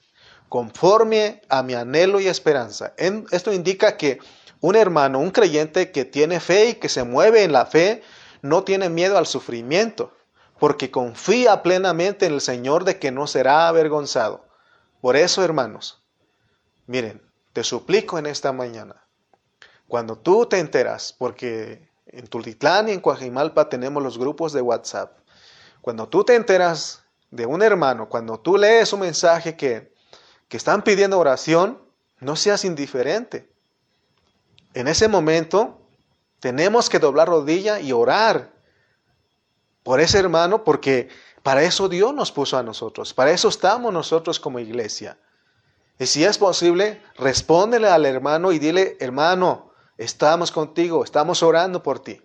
conforme 0.49 1.43
a 1.49 1.61
mi 1.61 1.75
anhelo 1.75 2.19
y 2.19 2.27
esperanza. 2.27 2.95
esto 3.29 3.53
indica 3.53 3.95
que 3.95 4.17
un 4.59 4.75
hermano, 4.75 5.19
un 5.19 5.29
creyente 5.29 5.91
que 5.91 6.03
tiene 6.03 6.39
fe 6.39 6.69
y 6.69 6.73
que 6.75 6.89
se 6.89 7.03
mueve 7.03 7.43
en 7.43 7.51
la 7.51 7.67
fe, 7.67 8.01
no 8.41 8.63
tiene 8.63 8.89
miedo 8.89 9.19
al 9.19 9.27
sufrimiento 9.27 10.11
porque 10.59 10.91
confía 10.91 11.61
plenamente 11.63 12.25
en 12.25 12.33
el 12.33 12.41
Señor 12.41 12.83
de 12.83 12.99
que 12.99 13.11
no 13.11 13.27
será 13.27 13.67
avergonzado. 13.67 14.45
Por 15.01 15.15
eso, 15.15 15.43
hermanos, 15.43 16.01
miren, 16.87 17.21
te 17.53 17.63
suplico 17.63 18.17
en 18.17 18.25
esta 18.25 18.51
mañana, 18.51 19.05
cuando 19.87 20.17
tú 20.17 20.45
te 20.45 20.59
enteras, 20.59 21.13
porque 21.17 21.89
en 22.07 22.27
Tultitlán 22.27 22.89
y 22.89 22.93
en 22.93 23.01
Coajimalpa 23.01 23.69
tenemos 23.69 24.01
los 24.01 24.17
grupos 24.17 24.53
de 24.53 24.61
WhatsApp, 24.61 25.17
cuando 25.81 26.07
tú 26.09 26.23
te 26.23 26.35
enteras 26.35 27.03
de 27.29 27.45
un 27.45 27.61
hermano, 27.61 28.09
cuando 28.09 28.39
tú 28.39 28.57
lees 28.57 28.91
un 28.93 29.01
mensaje 29.01 29.55
que, 29.55 29.93
que 30.47 30.57
están 30.57 30.83
pidiendo 30.83 31.19
oración, 31.19 31.79
no 32.19 32.35
seas 32.35 32.65
indiferente. 32.65 33.49
En 34.73 34.87
ese 34.87 35.07
momento 35.07 35.79
tenemos 36.39 36.89
que 36.89 36.99
doblar 36.99 37.27
rodilla 37.27 37.79
y 37.79 37.91
orar 37.91 38.54
por 39.85 40.01
ese 40.01 40.17
hermano, 40.17 40.63
porque 40.63 41.09
para 41.43 41.61
eso 41.61 41.87
Dios 41.87 42.11
nos 42.11 42.31
puso 42.31 42.57
a 42.57 42.63
nosotros, 42.63 43.13
para 43.13 43.29
eso 43.29 43.49
estamos 43.49 43.93
nosotros 43.93 44.39
como 44.39 44.57
iglesia. 44.57 45.19
Y 45.99 46.07
si 46.07 46.25
es 46.25 46.39
posible, 46.39 47.03
respóndele 47.17 47.87
al 47.87 48.07
hermano 48.07 48.51
y 48.51 48.57
dile, 48.57 48.97
hermano, 48.99 49.71
estamos 49.99 50.51
contigo, 50.51 51.03
estamos 51.03 51.43
orando 51.43 51.83
por 51.83 51.99
ti. 51.99 52.19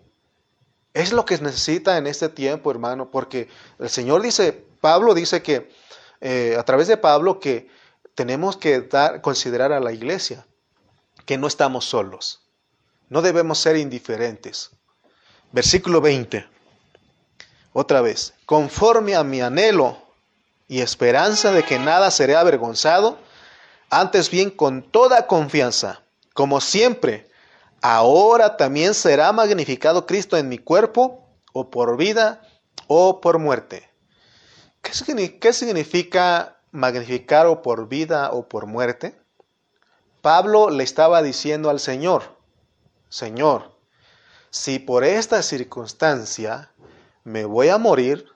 Es 0.94 1.12
lo 1.12 1.26
que 1.26 1.36
necesita 1.36 1.98
en 1.98 2.06
este 2.06 2.30
tiempo, 2.30 2.70
hermano, 2.70 3.10
porque 3.10 3.50
el 3.78 3.90
Señor 3.90 4.22
dice, 4.22 4.52
Pablo 4.80 5.12
dice 5.12 5.42
que, 5.42 5.70
eh, 6.22 6.56
a 6.58 6.62
través 6.62 6.88
de 6.88 6.96
Pablo, 6.96 7.40
que 7.40 7.68
tenemos 8.14 8.56
que 8.56 8.80
dar, 8.80 9.20
considerar 9.20 9.70
a 9.72 9.80
la 9.80 9.92
iglesia, 9.92 10.46
que 11.26 11.36
no 11.36 11.46
estamos 11.46 11.84
solos. 11.84 12.40
No 13.10 13.20
debemos 13.20 13.58
ser 13.58 13.76
indiferentes. 13.76 14.70
Versículo 15.52 16.00
20. 16.00 16.59
Otra 17.72 18.00
vez, 18.00 18.34
conforme 18.46 19.14
a 19.14 19.22
mi 19.22 19.40
anhelo 19.40 19.96
y 20.68 20.80
esperanza 20.80 21.52
de 21.52 21.62
que 21.62 21.78
nada 21.78 22.10
seré 22.10 22.36
avergonzado, 22.36 23.18
antes 23.90 24.30
bien 24.30 24.50
con 24.50 24.82
toda 24.82 25.26
confianza, 25.26 26.02
como 26.34 26.60
siempre, 26.60 27.30
ahora 27.82 28.56
también 28.56 28.94
será 28.94 29.32
magnificado 29.32 30.06
Cristo 30.06 30.36
en 30.36 30.48
mi 30.48 30.58
cuerpo, 30.58 31.26
o 31.52 31.70
por 31.70 31.96
vida, 31.96 32.42
o 32.86 33.20
por 33.20 33.38
muerte. 33.38 33.88
¿Qué 34.82 35.52
significa 35.52 36.56
magnificar 36.70 37.46
o 37.46 37.62
por 37.62 37.88
vida 37.88 38.30
o 38.32 38.48
por 38.48 38.66
muerte? 38.66 39.14
Pablo 40.22 40.70
le 40.70 40.84
estaba 40.84 41.22
diciendo 41.22 41.70
al 41.70 41.80
Señor, 41.80 42.36
Señor, 43.08 43.76
si 44.50 44.78
por 44.78 45.04
esta 45.04 45.42
circunstancia 45.42 46.70
me 47.24 47.44
voy 47.44 47.68
a 47.68 47.78
morir, 47.78 48.26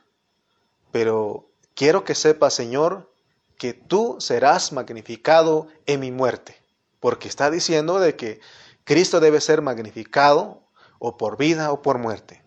pero 0.93 1.49
quiero 1.75 2.05
que 2.05 2.15
sepa, 2.15 2.51
Señor, 2.51 3.13
que 3.59 3.73
tú 3.73 4.17
serás 4.21 4.73
magnificado 4.73 5.69
en 5.87 6.01
mi 6.01 6.11
muerte, 6.11 6.57
porque 7.01 7.29
está 7.29 7.51
diciendo 7.51 7.99
de 7.99 8.17
que 8.17 8.41
Cristo 8.85 9.21
debe 9.21 9.41
ser 9.41 9.63
magnificado 9.63 10.63
o 10.99 11.17
por 11.17 11.37
vida 11.37 11.73
o 11.73 11.83
por 11.83 11.99
muerte. 11.99 12.43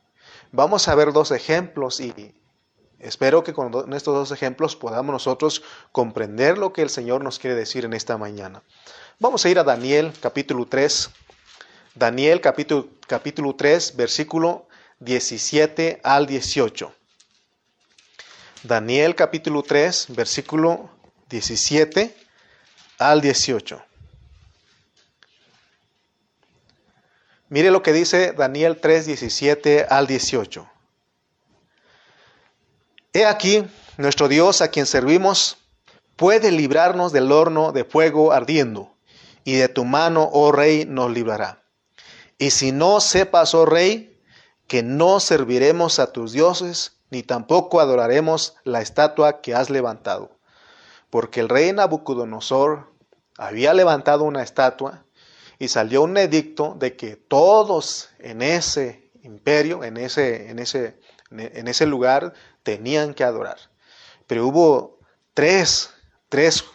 Vamos 0.52 0.88
a 0.88 0.96
ver 0.96 1.12
dos 1.14 1.32
ejemplos 1.32 2.00
y 2.00 2.34
espero 3.00 3.44
que 3.44 3.54
con 3.54 3.94
estos 3.94 4.14
dos 4.14 4.32
ejemplos 4.32 4.76
podamos 4.76 5.14
nosotros 5.14 5.64
comprender 5.92 6.58
lo 6.58 6.74
que 6.74 6.82
el 6.82 6.90
Señor 6.90 7.24
nos 7.24 7.40
quiere 7.40 7.56
decir 7.56 7.86
en 7.86 7.94
esta 7.94 8.18
mañana. 8.18 8.64
Vamos 9.20 9.46
a 9.46 9.50
ir 9.50 9.60
a 9.60 9.64
Daniel 9.64 10.14
capítulo 10.22 10.68
3. 10.68 11.10
Daniel 11.96 12.42
capítulo, 12.42 12.88
capítulo 13.08 13.56
3, 13.56 13.96
versículo 13.96 14.67
17 15.00 16.02
al 16.04 16.26
18. 16.26 16.92
Daniel 18.64 19.14
capítulo 19.14 19.62
3, 19.62 20.08
versículo 20.10 20.90
17 21.30 22.16
al 22.98 23.22
18. 23.22 23.84
Mire 27.50 27.70
lo 27.70 27.84
que 27.84 27.94
dice 27.94 28.34
Daniel 28.34 28.80
3, 28.82 29.06
17 29.06 29.86
al 29.88 30.08
18. 30.08 30.68
He 33.14 33.26
aquí, 33.26 33.66
nuestro 33.98 34.28
Dios 34.28 34.62
a 34.62 34.70
quien 34.70 34.88
servimos 34.88 35.58
puede 36.16 36.52
librarnos 36.52 37.12
del 37.12 37.32
horno 37.32 37.72
de 37.72 37.86
fuego 37.86 38.34
ardiendo, 38.34 38.96
y 39.44 39.54
de 39.54 39.70
tu 39.70 39.86
mano, 39.86 40.28
oh 40.34 40.52
rey, 40.52 40.86
nos 40.86 41.12
librará. 41.12 41.62
Y 42.40 42.50
si 42.50 42.72
no 42.72 43.00
sepas, 43.00 43.54
oh 43.54 43.66
rey, 43.66 44.17
que 44.68 44.84
no 44.84 45.20
serviremos 45.20 46.00
a 46.00 46.12
tus 46.12 46.34
dioses, 46.34 46.98
ni 47.10 47.24
tampoco 47.24 47.80
adoraremos 47.80 48.56
la 48.64 48.82
estatua 48.82 49.42
que 49.42 49.56
has 49.56 49.70
levantado 49.70 50.38
porque 51.10 51.40
el 51.40 51.50
rey 51.50 51.72
Nabucodonosor 51.74 52.92
había 53.38 53.74
levantado 53.74 54.24
una 54.24 54.44
estatua 54.44 55.06
y 55.60 55.70
salió 55.70 56.04
un 56.04 56.18
edicto 56.18 56.76
de 56.78 56.96
que 56.96 57.16
todos 57.16 58.10
en 58.20 58.42
ese 58.42 59.10
imperio, 59.24 59.84
en 59.84 59.98
ese, 59.98 60.50
en 60.50 60.60
ese, 60.60 61.00
en 61.32 61.68
ese 61.68 61.86
lugar, 61.86 62.34
tenían 62.64 63.14
que 63.14 63.24
adorar. 63.24 63.58
Pero 64.28 64.46
hubo 64.46 65.00
tres, 65.34 65.92
tres 66.30 66.66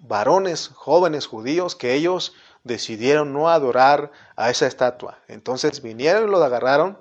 varones 0.00 0.68
jóvenes 0.74 1.26
judíos 1.26 1.74
que 1.74 1.94
ellos 1.94 2.34
decidieron 2.64 3.32
no 3.32 3.48
adorar 3.48 4.12
a 4.36 4.50
esa 4.50 4.66
estatua. 4.66 5.18
Entonces 5.26 5.82
vinieron 5.82 6.28
y 6.28 6.30
lo 6.30 6.42
agarraron 6.42 6.98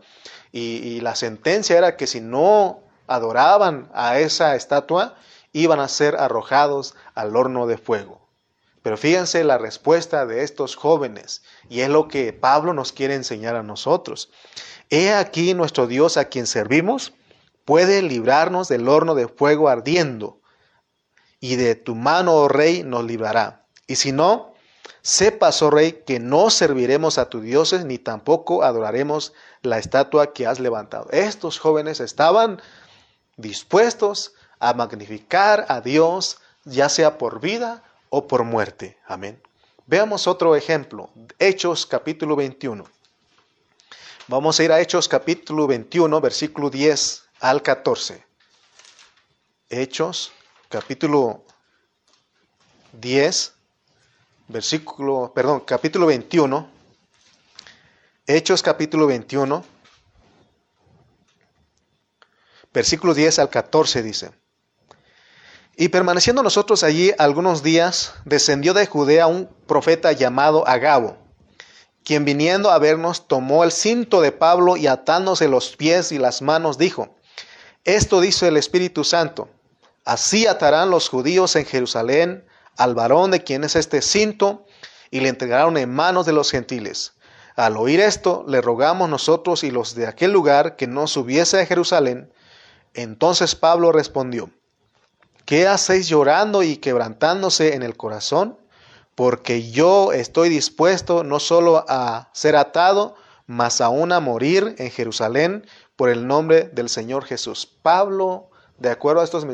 y, 0.51 1.00
la 1.01 1.16
sentencia 1.16 1.77
era 1.77 1.98
que 1.98 2.08
si 2.08 2.22
no 2.22 2.80
adoraban 3.08 3.89
a 3.94 4.20
esa 4.20 4.56
estatua, 4.56 5.16
iban 5.54 5.80
a 5.80 5.88
ser 5.88 6.16
arrojados 6.16 6.96
al 7.16 7.36
horno 7.36 7.68
de 7.68 7.77
fuego. 7.77 8.27
Pero 8.84 8.98
fíjense 8.98 9.44
la 9.44 9.58
respuesta 9.58 10.25
de 10.25 10.44
estos 10.44 10.75
jóvenes, 10.75 11.44
y 11.70 11.82
es 11.82 11.89
lo 11.89 12.08
que 12.08 12.34
Pablo 12.34 12.74
nos 12.74 12.92
quiere 12.94 13.16
enseñar 13.16 13.56
a 13.56 13.63
nosotros. 13.63 14.30
He 14.89 15.13
aquí 15.13 15.54
nuestro 15.54 15.88
Dios 15.88 16.18
a 16.18 16.25
quien 16.25 16.48
servimos 16.48 17.13
puede 17.66 18.01
librarnos 18.01 18.70
del 18.70 18.88
horno 18.88 19.14
de 19.14 19.27
fuego 19.27 19.68
ardiendo, 19.68 20.40
y 21.40 21.55
de 21.55 21.75
tu 21.75 21.96
mano, 21.96 22.33
oh 22.33 22.48
rey, 22.48 22.83
nos 22.83 23.03
librará. 23.03 23.66
Y 23.86 23.96
si 23.96 24.12
no, 24.12 24.53
sepas, 25.07 25.61
oh 25.61 25.70
rey, 25.70 26.03
que 26.05 26.20
no 26.20 26.50
serviremos 26.50 27.17
a 27.17 27.29
tus 27.29 27.41
dioses, 27.41 27.85
ni 27.85 27.98
tampoco 27.98 28.63
adoraremos 28.63 29.31
la 29.61 29.79
estatua 29.79 30.33
que 30.33 30.46
has 30.46 30.59
levantado. 30.59 31.07
Estos 31.11 31.59
jóvenes 31.59 32.01
estaban 32.01 32.61
dispuestos 33.37 34.33
a 34.59 34.74
magnificar 34.74 35.65
a 35.70 35.79
Dios, 35.79 36.39
ya 36.65 36.89
sea 36.89 37.17
por 37.17 37.39
vida 37.39 37.83
o 38.09 38.27
por 38.27 38.43
muerte. 38.43 38.98
Amén. 39.07 39.41
Veamos 39.85 40.27
otro 40.27 40.57
ejemplo, 40.57 41.09
Hechos 41.39 41.85
capítulo 41.85 42.35
21. 42.35 42.83
Vamos 44.27 44.59
a 44.59 44.63
ir 44.65 44.74
a 44.74 44.81
Hechos 44.81 45.07
capítulo 45.07 45.67
21, 45.67 46.20
versículo 46.20 46.70
10 46.70 47.24
al 47.39 47.61
14. 47.61 48.25
Hechos 49.70 50.33
capítulo 50.67 51.46
10, 52.91 53.56
versículo, 54.48 55.31
perdón, 55.33 55.62
capítulo 55.62 56.05
21. 56.07 56.70
Hechos 58.25 58.62
capítulo 58.62 59.07
21, 59.07 59.64
versículo 62.74 63.14
10 63.14 63.40
al 63.40 63.50
14 63.50 64.03
dice. 64.03 64.31
Y 65.77 65.90
permaneciendo 65.90 66.44
nosotros 66.44 66.83
allí 66.83 67.14
algunos 67.20 67.64
días, 67.64 68.16
descendió 68.25 68.74
de 68.74 68.86
Judea 68.86 69.27
un 69.27 69.48
profeta 69.66 70.12
llamado 70.12 70.68
Agabo, 70.68 71.18
quien 72.03 72.25
viniendo 72.25 72.72
a 72.72 72.79
vernos 72.79 73.27
tomó 73.27 73.64
el 73.64 73.72
cinto 73.72 74.20
de 74.22 74.31
Pablo 74.31 74.75
y 74.75 74.88
atándose 74.88 75.48
los 75.48 75.77
pies 75.77 76.12
y 76.12 76.18
las 76.18 76.42
manos 76.42 76.77
dijo, 76.77 77.16
Esto 77.86 78.20
dice 78.20 78.50
el 78.50 78.57
Espíritu 78.57 79.05
Santo, 79.05 79.50
así 80.03 80.48
atarán 80.48 80.90
los 80.90 81.07
judíos 81.07 81.55
en 81.55 81.66
Jerusalén 81.66 82.47
al 82.77 82.96
varón 82.96 83.31
de 83.31 83.44
quien 83.44 83.63
es 83.63 83.75
este 83.75 84.01
cinto 84.01 84.66
y 85.11 85.20
le 85.20 85.29
entregaron 85.29 85.77
en 85.77 85.94
manos 85.94 86.25
de 86.25 86.33
los 86.33 86.51
gentiles. 86.51 87.13
Al 87.55 87.75
oír 87.75 88.00
esto, 88.00 88.46
le 88.48 88.61
rogamos 88.61 89.09
nosotros 89.09 89.63
y 89.63 89.72
los 89.72 89.96
de 89.96 90.07
aquel 90.07 90.31
lugar 90.31 90.75
que 90.75 90.87
no 90.87 91.07
subiese 91.07 91.59
a 91.59 91.66
Jerusalén. 91.66 92.31
Entonces 92.94 93.55
Pablo 93.55 93.92
respondió, 93.92 94.51
¿Qué 95.48 95.66
hacéis 95.66 96.09
llorando 96.09 96.61
y 96.61 96.75
quebrantándose 96.75 97.74
en 97.74 97.81
el 97.81 97.96
corazón? 97.96 98.59
Porque 99.16 99.72
yo 99.72 100.11
estoy 100.11 100.50
dispuesto 100.50 101.24
no 101.24 101.40
solo 101.40 101.85
a 101.87 102.29
ser 102.33 102.57
atado, 102.57 103.16
mas 103.46 103.79
aún 103.79 104.11
a 104.11 104.20
morir 104.20 104.75
en 104.77 104.92
Jerusalén 104.92 105.66
por 105.96 106.09
el 106.09 106.27
nombre 106.27 106.70
del 106.74 106.90
Señor 106.90 107.24
Jesús. 107.24 107.66
Pablo, 107.81 108.50
de 108.77 108.90
acuerdo 108.90 109.22
a 109.22 109.24
estos 109.24 109.48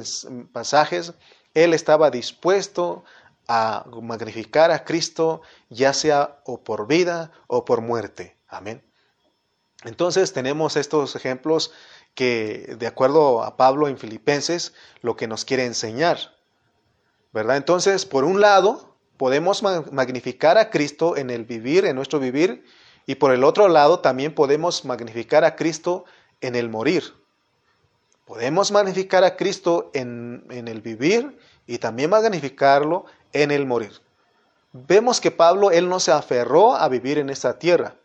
pasajes, 0.52 1.14
él 1.54 1.74
estaba 1.74 2.10
dispuesto 2.10 3.04
a 3.48 3.86
magnificar 4.02 4.72
a 4.72 4.84
Cristo, 4.84 5.42
ya 5.70 5.94
sea 5.94 6.40
o 6.46 6.64
por 6.64 6.88
vida 6.88 7.32
o 7.48 7.66
por 7.66 7.82
muerte. 7.82 8.38
Amén. 8.48 8.84
Entonces 9.84 10.34
tenemos 10.34 10.78
estos 10.78 11.16
ejemplos 11.16 11.72
que 12.16 12.76
de 12.78 12.88
acuerdo 12.88 13.44
a 13.44 13.58
Pablo 13.58 13.88
en 13.88 13.98
Filipenses, 13.98 14.74
lo 15.02 15.16
que 15.16 15.28
nos 15.28 15.46
quiere 15.46 15.66
enseñar. 15.66 16.18
¿Verdad? 17.34 17.58
Entonces, 17.58 18.06
por 18.06 18.24
un 18.24 18.40
lado, 18.40 18.96
podemos 19.18 19.64
magnificar 19.64 20.58
a 20.58 20.70
Cristo 20.70 21.18
en 21.18 21.32
el 21.32 21.46
vivir, 21.46 21.86
en 21.86 21.96
nuestro 21.96 22.20
vivir, 22.20 22.64
y 23.08 23.16
por 23.16 23.34
el 23.34 23.44
otro 23.44 23.68
lado 23.68 24.00
también 24.00 24.36
podemos 24.36 24.86
magnificar 24.86 25.44
a 25.44 25.56
Cristo 25.56 26.06
en 26.42 26.56
el 26.56 26.70
morir. 26.70 27.04
Podemos 28.26 28.72
magnificar 28.72 29.24
a 29.24 29.36
Cristo 29.36 29.92
en, 29.94 30.46
el 30.50 30.82
vivir 30.82 31.38
y 31.68 31.78
también 31.78 32.10
magnificarlo 32.10 33.06
en 33.34 33.52
el 33.52 33.66
morir. 33.66 33.92
Vemos 34.72 35.22
que 35.22 35.32
Pablo, 35.32 35.72
él 35.72 35.90
no 35.90 36.00
se 36.00 36.12
aferró 36.12 36.76
a 36.76 36.88
vivir 36.90 37.18
en 37.18 37.30
esta 37.30 37.60
tierra. 37.60 37.96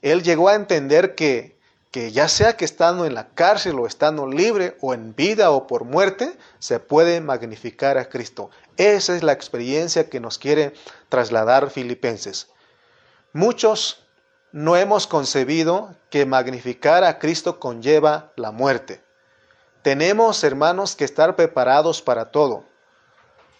Él 0.00 0.22
llegó 0.22 0.48
a 0.48 0.54
entender 0.54 1.14
que 1.14 1.52
que 1.92 2.10
ya 2.10 2.26
sea 2.26 2.56
que 2.56 2.64
estando 2.64 3.04
en 3.04 3.14
la 3.14 3.28
cárcel 3.28 3.78
o 3.78 3.86
estando 3.86 4.26
libre 4.26 4.78
o 4.80 4.94
en 4.94 5.14
vida 5.14 5.50
o 5.50 5.66
por 5.66 5.84
muerte, 5.84 6.34
se 6.58 6.80
puede 6.80 7.20
magnificar 7.20 7.98
a 7.98 8.08
Cristo. 8.08 8.50
Esa 8.78 9.14
es 9.14 9.22
la 9.22 9.32
experiencia 9.32 10.08
que 10.08 10.18
nos 10.18 10.38
quiere 10.38 10.72
trasladar 11.10 11.68
Filipenses. 11.68 12.48
Muchos 13.34 14.06
no 14.52 14.76
hemos 14.76 15.06
concebido 15.06 15.94
que 16.08 16.24
magnificar 16.24 17.04
a 17.04 17.18
Cristo 17.18 17.60
conlleva 17.60 18.32
la 18.36 18.52
muerte. 18.52 19.01
Tenemos, 19.82 20.44
hermanos, 20.44 20.94
que 20.94 21.04
estar 21.04 21.34
preparados 21.36 22.00
para 22.00 22.30
todo. 22.30 22.64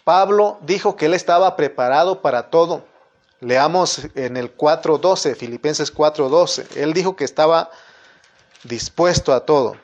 Pablo 0.03 0.57
dijo 0.61 0.95
que 0.95 1.05
él 1.05 1.13
estaba 1.13 1.55
preparado 1.55 2.21
para 2.21 2.49
todo. 2.49 2.85
Leamos 3.39 4.07
en 4.15 4.37
el 4.37 4.55
4.12, 4.55 5.35
Filipenses 5.35 5.93
4.12. 5.93 6.77
Él 6.77 6.93
dijo 6.93 7.15
que 7.15 7.25
estaba 7.25 7.69
dispuesto 8.63 9.33
a 9.33 9.45
todo. 9.45 9.75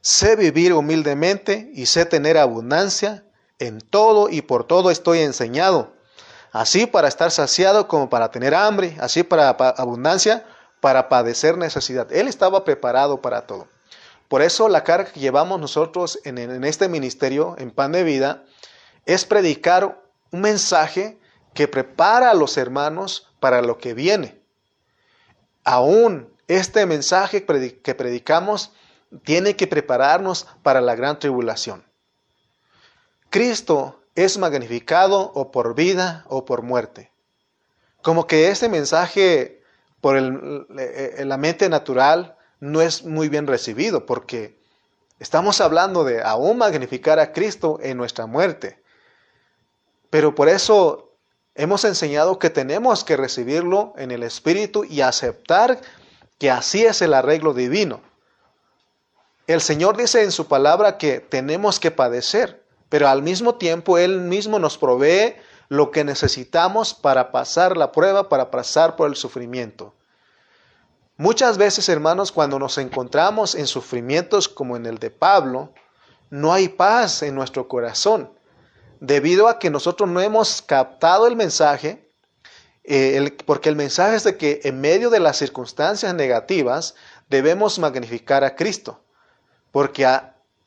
Sé 0.00 0.36
vivir 0.36 0.72
humildemente 0.72 1.70
y 1.74 1.86
sé 1.86 2.04
tener 2.06 2.38
abundancia. 2.38 3.24
En 3.60 3.80
todo 3.80 4.28
y 4.28 4.42
por 4.42 4.64
todo 4.66 4.90
estoy 4.90 5.20
enseñado, 5.20 5.94
así 6.50 6.86
para 6.86 7.06
estar 7.06 7.30
saciado 7.30 7.86
como 7.86 8.10
para 8.10 8.32
tener 8.32 8.52
hambre, 8.52 8.96
así 8.98 9.22
para 9.22 9.50
abundancia, 9.50 10.44
para 10.80 11.08
padecer 11.08 11.56
necesidad. 11.56 12.12
Él 12.12 12.26
estaba 12.26 12.64
preparado 12.64 13.22
para 13.22 13.46
todo. 13.46 13.68
Por 14.28 14.42
eso 14.42 14.68
la 14.68 14.84
carga 14.84 15.12
que 15.12 15.20
llevamos 15.20 15.60
nosotros 15.60 16.18
en, 16.24 16.64
este 16.64 16.88
ministerio, 16.88 17.54
en 17.58 17.70
pan 17.70 17.92
de 17.92 18.04
vida, 18.04 18.44
es 19.06 19.24
predicar 19.24 20.02
un 20.30 20.40
mensaje 20.40 21.18
que 21.52 21.68
prepara 21.68 22.30
a 22.30 22.34
los 22.34 22.56
hermanos 22.56 23.30
para 23.40 23.62
lo 23.62 23.78
que 23.78 23.94
viene. 23.94 24.40
Aún 25.62 26.32
este 26.48 26.86
mensaje 26.86 27.44
que 27.44 27.94
predicamos 27.94 28.72
tiene 29.22 29.56
que 29.56 29.66
prepararnos 29.66 30.46
para 30.62 30.80
la 30.80 30.94
gran 30.94 31.18
tribulación. 31.18 31.84
Cristo 33.30 34.02
es 34.14 34.38
magnificado 34.38 35.32
o 35.34 35.50
por 35.50 35.74
vida 35.74 36.24
o 36.28 36.44
por 36.44 36.62
muerte. 36.62 37.10
Como 38.02 38.26
que 38.26 38.48
este 38.48 38.68
mensaje 38.68 39.62
por 40.00 40.20
la 40.20 41.36
mente 41.36 41.68
natural 41.68 42.36
no 42.64 42.80
es 42.80 43.04
muy 43.04 43.28
bien 43.28 43.46
recibido 43.46 44.06
porque 44.06 44.58
estamos 45.18 45.60
hablando 45.60 46.02
de 46.02 46.22
aún 46.22 46.56
magnificar 46.56 47.18
a 47.18 47.32
Cristo 47.32 47.78
en 47.82 47.98
nuestra 47.98 48.24
muerte. 48.24 48.82
Pero 50.08 50.34
por 50.34 50.48
eso 50.48 51.12
hemos 51.54 51.84
enseñado 51.84 52.38
que 52.38 52.48
tenemos 52.48 53.04
que 53.04 53.18
recibirlo 53.18 53.92
en 53.98 54.10
el 54.10 54.22
Espíritu 54.22 54.84
y 54.84 55.02
aceptar 55.02 55.78
que 56.38 56.50
así 56.50 56.86
es 56.86 57.02
el 57.02 57.12
arreglo 57.12 57.52
divino. 57.52 58.00
El 59.46 59.60
Señor 59.60 59.98
dice 59.98 60.22
en 60.22 60.32
su 60.32 60.48
palabra 60.48 60.96
que 60.96 61.20
tenemos 61.20 61.78
que 61.78 61.90
padecer, 61.90 62.64
pero 62.88 63.08
al 63.08 63.22
mismo 63.22 63.56
tiempo 63.56 63.98
Él 63.98 64.20
mismo 64.22 64.58
nos 64.58 64.78
provee 64.78 65.36
lo 65.68 65.90
que 65.90 66.02
necesitamos 66.02 66.94
para 66.94 67.30
pasar 67.30 67.76
la 67.76 67.92
prueba, 67.92 68.30
para 68.30 68.50
pasar 68.50 68.96
por 68.96 69.10
el 69.10 69.16
sufrimiento. 69.16 69.92
Muchas 71.16 71.58
veces, 71.58 71.88
hermanos, 71.88 72.32
cuando 72.32 72.58
nos 72.58 72.76
encontramos 72.76 73.54
en 73.54 73.68
sufrimientos 73.68 74.48
como 74.48 74.76
en 74.76 74.84
el 74.84 74.98
de 74.98 75.10
Pablo, 75.10 75.72
no 76.28 76.52
hay 76.52 76.68
paz 76.68 77.22
en 77.22 77.36
nuestro 77.36 77.68
corazón, 77.68 78.30
debido 78.98 79.46
a 79.46 79.60
que 79.60 79.70
nosotros 79.70 80.10
no 80.10 80.20
hemos 80.20 80.60
captado 80.60 81.28
el 81.28 81.36
mensaje, 81.36 82.10
eh, 82.82 83.36
porque 83.46 83.68
el 83.68 83.76
mensaje 83.76 84.16
es 84.16 84.24
de 84.24 84.36
que 84.36 84.60
en 84.64 84.80
medio 84.80 85.08
de 85.08 85.20
las 85.20 85.36
circunstancias 85.36 86.12
negativas 86.14 86.96
debemos 87.30 87.78
magnificar 87.78 88.42
a 88.42 88.56
Cristo, 88.56 89.00
porque 89.70 90.06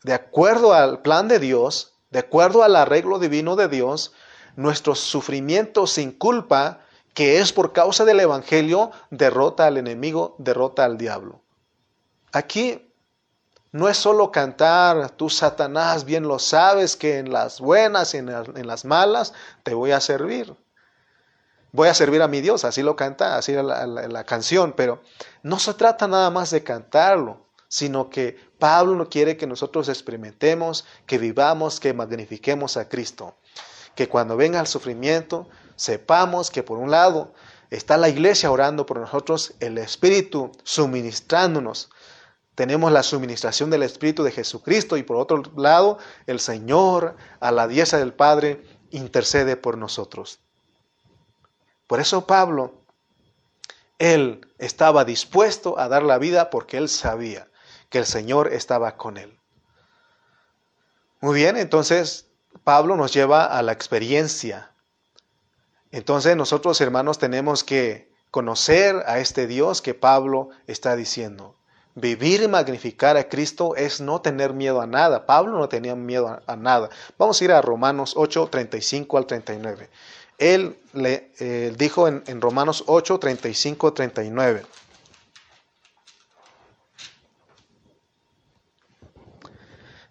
de 0.04 0.14
acuerdo 0.14 0.74
al 0.74 1.02
plan 1.02 1.28
de 1.28 1.40
Dios, 1.40 1.94
de 2.10 2.20
acuerdo 2.20 2.64
al 2.64 2.78
arreglo 2.78 3.20
divino 3.20 3.58
de 3.58 3.68
Dios, 3.68 4.14
nuestros 4.56 5.00
sufrimientos 5.00 5.92
sin 5.92 6.14
culpa, 6.14 6.80
que 7.17 7.39
es 7.39 7.51
por 7.51 7.73
causa 7.73 8.06
del 8.06 8.19
Evangelio, 8.19 8.91
derrota 9.10 9.65
al 9.65 9.77
enemigo, 9.77 10.36
derrota 10.38 10.86
al 10.86 10.99
diablo. 10.99 11.41
Aquí 12.32 12.93
no 13.71 13.89
es 13.89 13.97
solo 13.97 14.32
cantar, 14.32 15.10
tú 15.10 15.27
Satanás 15.27 16.06
bien 16.06 16.27
lo 16.27 16.38
sabes 16.38 16.95
que 16.95 17.17
en 17.17 17.34
las 17.34 17.60
buenas 17.60 18.13
y 18.13 18.17
en, 18.17 18.27
las 18.67 18.86
malas 18.86 19.34
te 19.63 19.73
voy 19.73 19.93
a 19.93 19.99
servir. 19.99 20.56
Voy 21.71 21.88
a 21.88 21.95
servir 21.95 22.21
a 22.21 22.27
mi 22.27 22.39
Dios, 22.39 22.63
así 22.63 22.84
lo 22.84 22.95
canta, 22.95 23.36
así 23.36 23.53
la, 23.53 23.88
la 23.88 24.23
canción, 24.23 24.73
pero 24.77 25.01
no 25.41 25.58
se 25.58 25.73
trata 25.73 26.08
nada 26.08 26.30
más 26.30 26.51
de 26.51 26.62
cantarlo, 26.62 27.47
sino 27.67 28.12
que 28.12 28.38
Pablo 28.60 28.93
no 28.93 29.10
quiere 29.10 29.38
que 29.38 29.47
nosotros 29.47 29.89
experimentemos, 29.89 30.86
que 31.08 31.17
vivamos, 31.17 31.80
que 31.80 31.95
magnifiquemos 31.95 32.77
a 32.77 32.88
Cristo. 32.88 33.38
Que 33.95 34.08
cuando 34.08 34.38
venga 34.38 34.60
el 34.60 34.67
sufrimiento, 34.67 35.47
sepamos 35.78 36.52
que 36.52 36.63
por 36.63 36.78
un 36.78 36.92
lado 36.92 37.34
está 37.70 37.96
la 37.96 38.10
iglesia 38.10 38.52
orando 38.52 38.86
por 38.86 39.00
nosotros, 39.00 39.54
el 39.62 39.78
Espíritu 39.78 40.52
suministrándonos 40.63 41.90
tenemos 42.58 42.92
la 42.92 43.04
suministración 43.04 43.70
del 43.70 43.84
Espíritu 43.84 44.24
de 44.24 44.32
Jesucristo 44.32 44.98
y 44.98 45.04
por 45.04 45.18
otro 45.18 45.44
lado, 45.56 46.00
el 46.26 46.40
Señor 46.40 47.16
a 47.40 47.52
la 47.52 47.68
diestra 47.68 48.00
del 48.00 48.16
Padre 48.16 48.63
intercede 48.90 49.58
por 49.58 49.78
nosotros. 49.78 50.40
Por 51.86 52.00
eso 52.00 52.26
Pablo, 52.26 52.82
él 54.00 54.48
estaba 54.58 55.06
dispuesto 55.06 55.78
a 55.78 55.88
dar 55.88 56.02
la 56.02 56.18
vida 56.18 56.50
porque 56.50 56.78
él 56.78 56.90
sabía 56.90 57.48
que 57.92 58.00
el 58.00 58.08
Señor 58.08 58.52
estaba 58.52 58.98
con 58.98 59.18
él. 59.18 59.40
Muy 61.22 61.36
bien, 61.36 61.58
entonces 61.58 62.26
Pablo 62.63 62.96
nos 62.96 63.13
lleva 63.13 63.46
a 63.46 63.62
la 63.62 63.72
experiencia. 63.72 64.72
Entonces 65.91 66.36
nosotros 66.36 66.80
hermanos 66.82 67.17
tenemos 67.19 67.63
que 67.63 68.12
conocer 68.32 69.04
a 69.08 69.19
este 69.19 69.47
Dios 69.47 69.82
que 69.82 69.93
Pablo 69.93 70.50
está 70.67 70.95
diciendo. 70.95 71.56
Vivir 71.95 72.43
y 72.43 72.47
magnificar 72.47 73.17
a 73.17 73.28
Cristo 73.28 73.76
es 73.76 74.02
no 74.02 74.21
tener 74.21 74.54
miedo 74.54 74.82
a 74.82 74.86
nada. 74.86 75.26
Pablo 75.26 75.58
no 75.58 75.67
tenía 75.67 75.95
miedo 75.95 76.39
a, 76.45 76.56
nada. 76.56 76.89
Vamos 77.17 77.41
a 77.41 77.43
ir 77.43 77.52
a 77.52 77.62
Romanos 77.62 78.13
8, 78.15 78.50
35 78.52 79.17
al 79.17 79.26
39. 79.26 79.89
Él 80.38 80.78
le 80.93 81.32
eh, 81.39 81.73
dijo 81.76 82.08
en, 82.08 82.41
Romanos 82.41 82.84
8, 82.86 83.17
35, 83.17 83.93
39. 83.93 84.65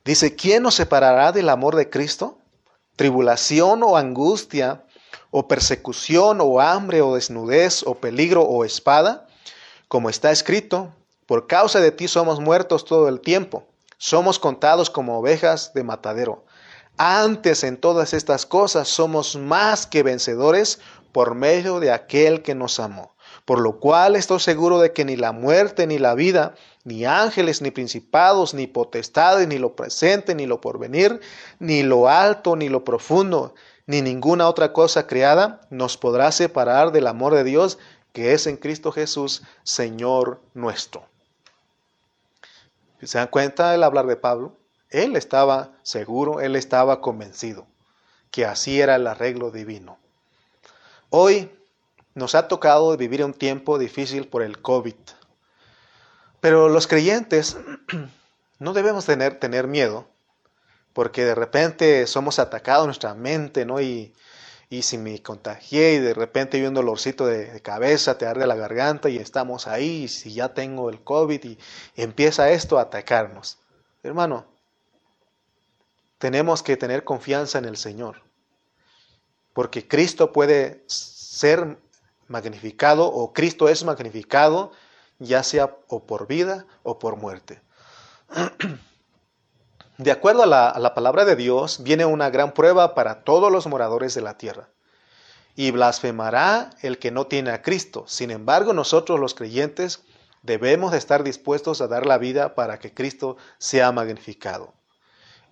Dice, 0.05 0.35
¿quién 0.35 0.65
nos 0.65 0.75
separará 0.75 1.31
del 1.31 1.49
amor 1.49 1.77
de 1.77 1.89
Cristo? 1.89 2.39
¿Tribulación 2.97 3.85
o 3.85 3.97
angustia, 3.97 4.86
o 5.39 5.49
persecución, 5.49 6.41
o 6.41 6.63
hambre, 6.63 7.03
o 7.03 7.15
desnudez, 7.15 7.83
o 7.87 7.97
peligro, 7.97 8.41
o 8.41 8.65
espada? 8.65 9.27
Como 9.87 10.09
está 10.09 10.31
escrito, 10.31 10.95
por 11.27 11.47
causa 11.47 11.79
de 11.79 11.93
ti 11.93 12.09
somos 12.09 12.41
muertos 12.41 12.87
todo 12.87 13.07
el 13.07 13.21
tiempo, 13.21 13.67
somos 13.99 14.39
contados 14.39 14.89
como 14.89 15.19
ovejas 15.19 15.75
de 15.75 15.85
matadero. 15.85 16.47
Antes 16.97 17.65
en 17.65 17.77
todas 17.77 18.15
estas 18.15 18.47
cosas 18.47 18.89
somos 18.89 19.37
más 19.37 19.87
que 19.87 20.03
vencedores 20.03 20.81
por 21.13 21.35
medio 21.35 21.81
de 21.81 21.93
aquel 21.93 22.41
que 22.41 22.55
nos 22.55 22.81
amó. 22.81 23.15
Por 23.45 23.61
lo 23.61 23.79
cual 23.79 24.17
estoy 24.17 24.41
seguro 24.41 24.79
de 24.79 24.95
que 24.95 25.05
ni 25.05 25.17
la 25.17 25.33
muerte, 25.33 25.87
ni 25.87 25.99
la 25.99 26.15
vida, 26.15 26.55
ni 26.85 27.05
ángeles, 27.05 27.61
ni 27.61 27.71
principados, 27.71 28.55
ni 28.55 28.67
potestades, 28.67 29.47
ni 29.47 29.59
lo 29.59 29.77
presente, 29.77 30.35
ni 30.35 30.47
lo 30.47 30.63
porvenir, 30.63 31.21
ni 31.59 31.83
lo 31.83 32.09
alto, 32.09 32.57
ni 32.57 32.71
lo 32.71 32.85
profundo, 32.85 33.55
ni 33.87 34.03
ninguna 34.03 34.49
otra 34.49 34.73
cosa 34.73 35.07
creada 35.07 35.61
nos 35.71 35.97
podrá 35.97 36.33
separar 36.33 36.93
del 36.93 37.07
amor 37.07 37.35
de 37.35 37.45
Dios 37.45 37.79
que 38.13 38.33
es 38.33 38.47
en 38.47 38.57
Cristo 38.57 38.93
Jesús, 38.93 39.43
Señor 39.63 40.41
nuestro. 40.55 41.05
¿Se 43.03 43.19
dan 43.19 43.29
cuenta 43.29 43.71
del 43.71 43.83
hablar 43.83 44.07
de 44.07 44.17
Pablo? 44.17 44.57
Él 44.91 45.17
estaba 45.17 45.73
seguro, 45.83 46.41
él 46.41 46.57
estaba 46.57 47.01
convencido 47.01 47.67
que 48.31 48.45
así 48.45 48.81
era 48.81 48.97
el 48.97 49.07
arreglo 49.07 49.51
divino. 49.51 49.99
Hoy 51.11 51.51
nos 52.15 52.35
ha 52.35 52.49
tocado 52.49 52.97
vivir 52.97 53.25
un 53.25 53.33
tiempo 53.33 53.79
difícil 53.79 54.29
por 54.29 54.43
el 54.43 54.61
COVID. 54.61 54.95
Pero 56.41 56.69
los 56.69 56.87
creyentes 56.87 57.57
no 58.59 58.73
debemos 58.73 59.07
tener, 59.07 59.39
tener 59.39 59.67
miedo, 59.67 60.07
porque 60.97 61.25
de 61.25 61.37
repente 61.37 62.09
somos 62.09 62.41
atacados 62.41 62.83
en 62.85 62.89
nuestra 62.89 63.15
mente, 63.15 63.65
¿no? 63.65 63.81
Y 63.81 64.13
y 64.69 64.83
si 64.83 64.99
me 64.99 65.23
contagié 65.23 65.95
y 65.95 65.99
de 65.99 66.15
repente 66.15 66.57
hay 66.57 66.65
un 66.65 66.75
dolorcito 66.75 67.27
de, 67.27 67.61
cabeza, 67.63 68.19
te 68.19 68.27
arde 68.27 68.47
la 68.47 68.57
garganta 68.57 69.09
y 69.09 69.17
estamos 69.17 69.69
ahí, 69.69 70.05
y 70.05 70.09
si 70.09 70.33
ya 70.33 70.55
tengo 70.55 70.91
el 70.91 71.03
COVID 71.03 71.45
y, 71.45 71.59
empieza 71.95 72.51
esto 72.51 72.79
a 72.79 72.83
atacarnos. 72.83 73.59
Hermano, 74.03 74.47
tenemos 76.19 76.63
que 76.63 76.77
tener 76.77 77.05
confianza 77.05 77.59
en 77.59 77.67
el 77.67 77.77
Señor, 77.77 78.23
porque 79.53 79.87
Cristo 79.87 80.33
puede 80.33 80.83
ser 80.87 81.79
magnificado 82.27 83.07
o 83.07 83.33
Cristo 83.33 83.69
es 83.69 83.85
magnificado 83.85 84.73
ya 85.19 85.43
sea 85.43 85.77
o 85.89 86.05
por 86.05 86.27
vida 86.27 86.67
o 86.83 86.99
por 86.99 87.17
muerte. 87.17 87.63
De 89.99 90.11
acuerdo 90.11 90.43
a 90.43 90.47
la, 90.79 90.95
palabra 90.95 91.25
de 91.25 91.37
Dios, 91.37 91.83
viene 91.83 92.05
una 92.05 92.29
gran 92.29 92.53
prueba 92.53 92.95
para 92.95 93.25
todos 93.25 93.51
los 93.51 93.67
moradores 93.67 94.15
de 94.15 94.21
la 94.21 94.37
tierra. 94.37 94.69
Y 95.55 95.71
blasfemará 95.71 96.71
el 96.83 96.99
que 96.99 97.11
no 97.11 97.27
tiene 97.27 97.51
a 97.51 97.63
Cristo. 97.63 98.05
Sin 98.07 98.31
embargo, 98.31 98.75
nosotros 98.75 99.19
los 99.19 99.33
creyentes 99.33 100.03
debemos 100.43 100.93
estar 100.93 101.25
dispuestos 101.25 101.81
a 101.81 101.89
dar 101.89 102.05
la 102.05 102.19
vida 102.19 102.55
para 102.55 102.79
que 102.79 102.93
Cristo 102.93 103.39
sea 103.59 103.91
magnificado. 103.91 104.75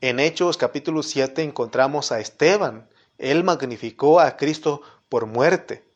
En 0.03 0.21
Hechos 0.21 0.59
capítulo 0.59 1.03
7 1.03 1.43
encontramos 1.43 2.13
a 2.13 2.21
Esteban. 2.21 2.91
Él 3.17 3.45
magnificó 3.45 4.21
a 4.21 4.37
Cristo 4.37 4.83
por 5.09 5.25
muerte. 5.25 5.89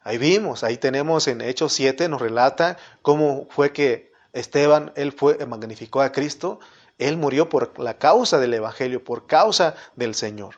Ahí 0.00 0.16
vimos, 0.16 0.64
ahí 0.64 0.78
tenemos 0.78 1.28
en 1.28 1.42
Hechos 1.42 1.74
7, 1.74 2.08
nos 2.08 2.22
relata 2.22 2.78
cómo 3.02 3.46
fue 3.50 3.74
que 3.74 4.12
Esteban, 4.32 4.92
él 4.96 5.12
fue, 5.12 5.44
magnificó 5.44 6.00
a 6.00 6.10
Cristo 6.10 6.60
él 7.00 7.16
murió 7.16 7.48
por 7.48 7.78
la 7.80 7.98
causa 7.98 8.38
del 8.38 8.52
Evangelio, 8.52 9.02
por 9.02 9.26
causa 9.26 9.74
del 9.96 10.14
Señor. 10.14 10.56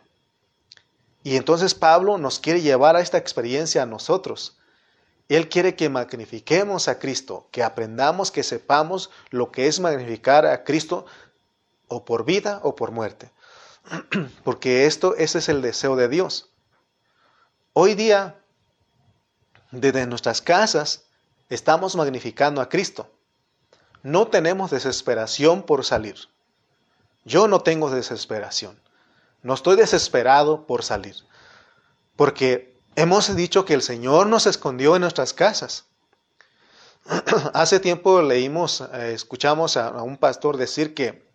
Y 1.22 1.36
entonces 1.36 1.74
Pablo 1.74 2.18
nos 2.18 2.40
quiere 2.40 2.60
llevar 2.60 2.96
a 2.96 3.00
esta 3.00 3.16
experiencia 3.16 3.84
a 3.84 3.86
nosotros. 3.86 4.58
Él 5.28 5.48
quiere 5.48 5.76
que 5.76 5.88
magnifiquemos 5.88 6.88
a 6.88 6.98
Cristo, 6.98 7.46
que 7.52 7.62
aprendamos, 7.62 8.32
que 8.32 8.42
sepamos 8.42 9.10
lo 9.30 9.52
que 9.52 9.68
es 9.68 9.78
magnificar 9.78 10.44
a 10.44 10.64
Cristo 10.64 11.06
o 11.86 12.04
por 12.04 12.24
vida 12.24 12.58
o 12.64 12.74
por 12.74 12.90
muerte. 12.90 13.30
Porque 14.44 14.86
esto, 14.86 15.14
ese 15.16 15.38
es 15.38 15.48
el 15.48 15.62
deseo 15.62 15.94
de 15.94 16.08
Dios. 16.08 16.50
Hoy 17.72 17.94
día, 17.94 18.42
desde 19.70 20.06
nuestras 20.06 20.42
casas, 20.42 21.04
estamos 21.48 21.94
magnificando 21.94 22.60
a 22.60 22.68
Cristo. 22.68 23.08
No 24.02 24.26
tenemos 24.26 24.72
desesperación 24.72 25.62
por 25.62 25.84
salir. 25.84 26.31
Yo 27.24 27.48
no 27.48 27.60
tengo 27.60 27.90
desesperación. 27.90 28.80
No 29.42 29.54
estoy 29.54 29.76
desesperado 29.76 30.66
por 30.66 30.82
salir. 30.82 31.16
Porque 32.16 32.80
hemos 32.96 33.34
dicho 33.34 33.64
que 33.64 33.74
el 33.74 33.82
Señor 33.82 34.26
nos 34.26 34.46
escondió 34.46 34.96
en 34.96 35.02
nuestras 35.02 35.32
casas. 35.32 35.86
Hace 37.54 37.80
tiempo 37.80 38.22
leímos, 38.22 38.82
eh, 38.92 39.12
escuchamos 39.14 39.76
a, 39.76 40.02
un 40.02 40.16
pastor 40.16 40.56
decir 40.56 40.94
que 40.94 41.28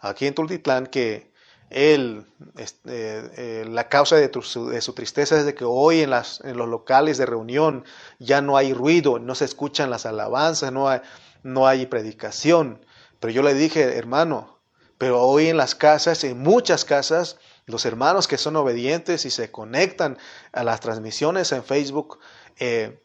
aquí 0.00 0.26
en 0.26 0.34
Tultitlán 0.34 0.86
que 0.86 1.32
él, 1.70 2.26
este, 2.56 3.60
eh, 3.60 3.64
la 3.64 3.88
causa 3.88 4.16
de, 4.16 4.30
su 4.42 4.92
tristeza 4.94 5.38
es 5.38 5.46
de 5.46 5.54
que 5.54 5.64
hoy 5.64 6.00
en, 6.00 6.12
en 6.12 6.56
los 6.56 6.68
locales 6.68 7.18
de 7.18 7.26
reunión 7.26 7.84
ya 8.18 8.40
no 8.40 8.56
hay 8.56 8.72
ruido, 8.72 9.18
no 9.18 9.34
se 9.34 9.44
escuchan 9.44 9.90
las 9.90 10.06
alabanzas, 10.06 10.72
no 10.72 10.88
hay, 10.88 11.00
no 11.42 11.66
hay 11.66 11.86
predicación. 11.86 12.84
Pero 13.18 13.32
yo 13.32 13.42
le 13.42 13.54
dije, 13.54 13.96
hermano, 13.96 14.55
pero 14.98 15.22
hoy 15.22 15.48
en 15.48 15.56
las 15.56 15.74
casas, 15.74 16.24
en 16.24 16.38
muchas 16.38 16.84
casas, 16.84 17.38
los 17.66 17.84
hermanos 17.84 18.28
que 18.28 18.38
son 18.38 18.56
obedientes 18.56 19.24
y 19.24 19.30
se 19.30 19.50
conectan 19.50 20.18
a 20.52 20.64
las 20.64 20.80
transmisiones 20.80 21.52
en 21.52 21.64
Facebook, 21.64 22.18
eh, 22.58 23.02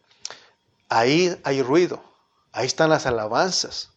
ahí 0.90 1.38
hay 1.44 1.62
ruido, 1.62 2.04
ahí 2.52 2.68
están 2.68 2.90
las 2.90 3.06
alabanzas. 3.06 3.92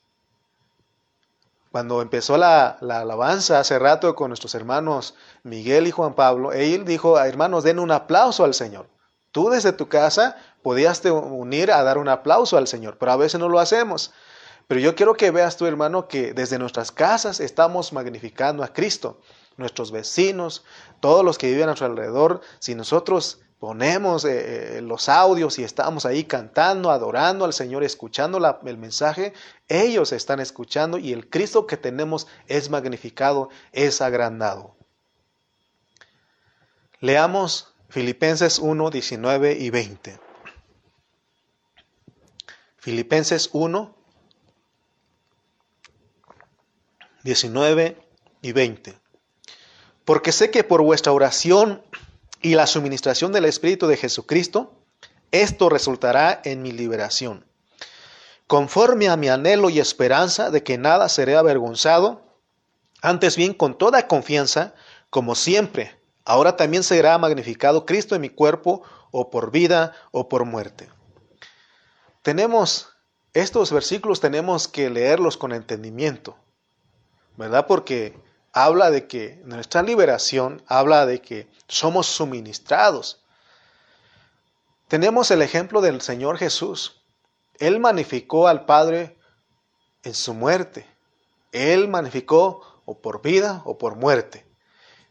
Cuando 1.71 2.03
empezó 2.03 2.37
la, 2.37 2.79
alabanza 2.81 3.59
hace 3.59 3.81
rato 3.81 4.15
con 4.15 4.29
nuestros 4.29 4.55
hermanos 4.55 5.15
Miguel 5.43 5.89
y 5.89 5.91
Juan 5.91 6.15
Pablo, 6.15 6.53
él 6.53 6.85
dijo, 6.85 7.19
hermanos, 7.19 7.65
den 7.65 7.81
un 7.81 7.91
aplauso 7.91 8.45
al 8.45 8.55
Señor. 8.55 8.87
Tú 9.33 9.51
desde 9.51 9.73
tu 9.73 9.89
casa 9.89 10.37
podías 10.63 11.05
unir 11.05 11.73
a 11.73 11.83
dar 11.83 11.99
un 11.99 12.09
aplauso 12.09 12.57
al 12.57 12.69
Señor, 12.69 12.97
pero 12.97 13.11
a 13.11 13.17
veces 13.17 13.41
no 13.41 13.49
lo 13.49 13.59
hacemos. 13.59 14.13
Pero 14.66 14.81
yo 14.81 14.94
quiero 14.94 15.14
que 15.14 15.31
veas 15.31 15.57
tú, 15.57 15.66
hermano, 15.66 16.09
que 16.09 16.33
desde 16.33 16.59
nuestras 16.59 16.90
casas 16.90 17.40
estamos 17.40 17.92
magnificando 17.92 18.62
a 18.62 18.72
Cristo. 18.72 19.20
Nuestros 19.57 19.92
vecinos, 19.92 20.64
todos 21.00 21.24
los 21.24 21.38
que 21.38 21.48
viven 21.48 21.64
a 21.64 21.66
nuestro 21.66 21.87
alrededor, 21.87 22.40
si 22.59 22.74
nosotros 22.74 23.40
ponemos 23.59 24.24
eh, 24.24 24.79
eh, 24.79 24.81
los 24.83 25.09
audios 25.09 25.59
y 25.59 25.64
estamos 25.64 26.07
ahí 26.07 26.24
cantando, 26.24 26.90
adorando 26.90 27.44
al 27.44 27.53
Señor, 27.53 27.85
escuchando 27.85 28.59
el 28.66 28.79
mensaje, 28.79 29.33
ellos 29.68 30.12
están 30.12 30.40
escuchando 30.40 30.98
y 30.98 31.12
el 31.12 31.31
Cristo 31.31 31.66
que 31.66 31.77
tenemos 31.77 32.27
es 32.46 32.68
magnificado, 32.68 33.48
es 33.72 34.00
agrandado. 34.00 34.77
Leamos 37.00 37.74
Filipenses 37.88 38.59
1, 38.59 38.90
19 38.90 39.53
y 39.53 39.70
20. 39.70 40.20
Filipenses 42.77 43.48
1, 43.53 43.96
19 47.25 47.97
y 48.43 48.53
20. 48.53 48.95
Porque 50.05 50.33
sé 50.33 50.51
que 50.51 50.65
por 50.65 50.83
vuestra 50.83 51.13
oración 51.13 51.83
y 52.43 52.55
la 52.55 52.67
suministración 52.67 53.33
del 53.33 53.47
Espíritu 53.47 53.87
de 53.87 53.97
Jesucristo, 53.97 54.73
esto 55.33 55.69
resultará 55.69 56.41
en 56.45 56.63
mi 56.63 56.71
liberación. 56.71 57.45
Conforme 58.47 59.09
a 59.09 59.17
mi 59.17 59.29
anhelo 59.29 59.71
y 59.71 59.81
esperanza 59.81 60.51
de 60.51 60.63
que 60.63 60.79
nada 60.79 61.09
seré 61.09 61.37
avergonzado, 61.37 62.23
antes 63.01 63.37
bien 63.37 63.55
con 63.55 63.77
toda 63.77 64.07
confianza, 64.07 64.75
como 65.11 65.35
siempre, 65.35 65.99
ahora 66.25 66.57
también 66.57 66.83
será 66.83 67.17
magnificado 67.19 67.87
Cristo 67.87 68.15
en 68.15 68.21
mi 68.21 68.29
cuerpo, 68.29 68.83
o 69.17 69.31
por 69.31 69.53
vida 69.53 69.93
o 70.11 70.29
por 70.29 70.45
muerte. 70.45 70.89
Tenemos 72.23 72.89
estos 73.33 73.71
versículos, 73.71 74.19
tenemos 74.19 74.67
que 74.67 74.91
leerlos 74.91 75.37
con 75.37 75.53
entendimiento. 75.53 76.37
¿Verdad? 77.37 77.66
Porque 77.66 78.18
habla 78.53 78.90
de 78.90 79.07
que 79.07 79.40
nuestra 79.44 79.83
liberación 79.83 80.62
habla 80.66 81.07
de 81.07 81.20
que 81.20 81.49
somos 81.66 82.07
suministrados. 82.07 83.20
Tenemos 84.88 85.31
el 85.31 85.42
ejemplo 85.42 85.81
del 85.81 86.01
Señor 86.01 86.38
Jesús. 86.38 87.03
Él 87.59 87.81
magnificó 87.81 88.49
al 88.49 88.64
Padre 88.64 89.16
en 90.03 90.14
su 90.14 90.35
muerte. 90.35 90.87
Él 91.53 91.88
magnificó 91.88 92.62
o 92.85 92.99
por 92.99 93.23
vida 93.23 93.62
o 93.64 93.79
por 93.79 93.97
muerte. 93.97 94.47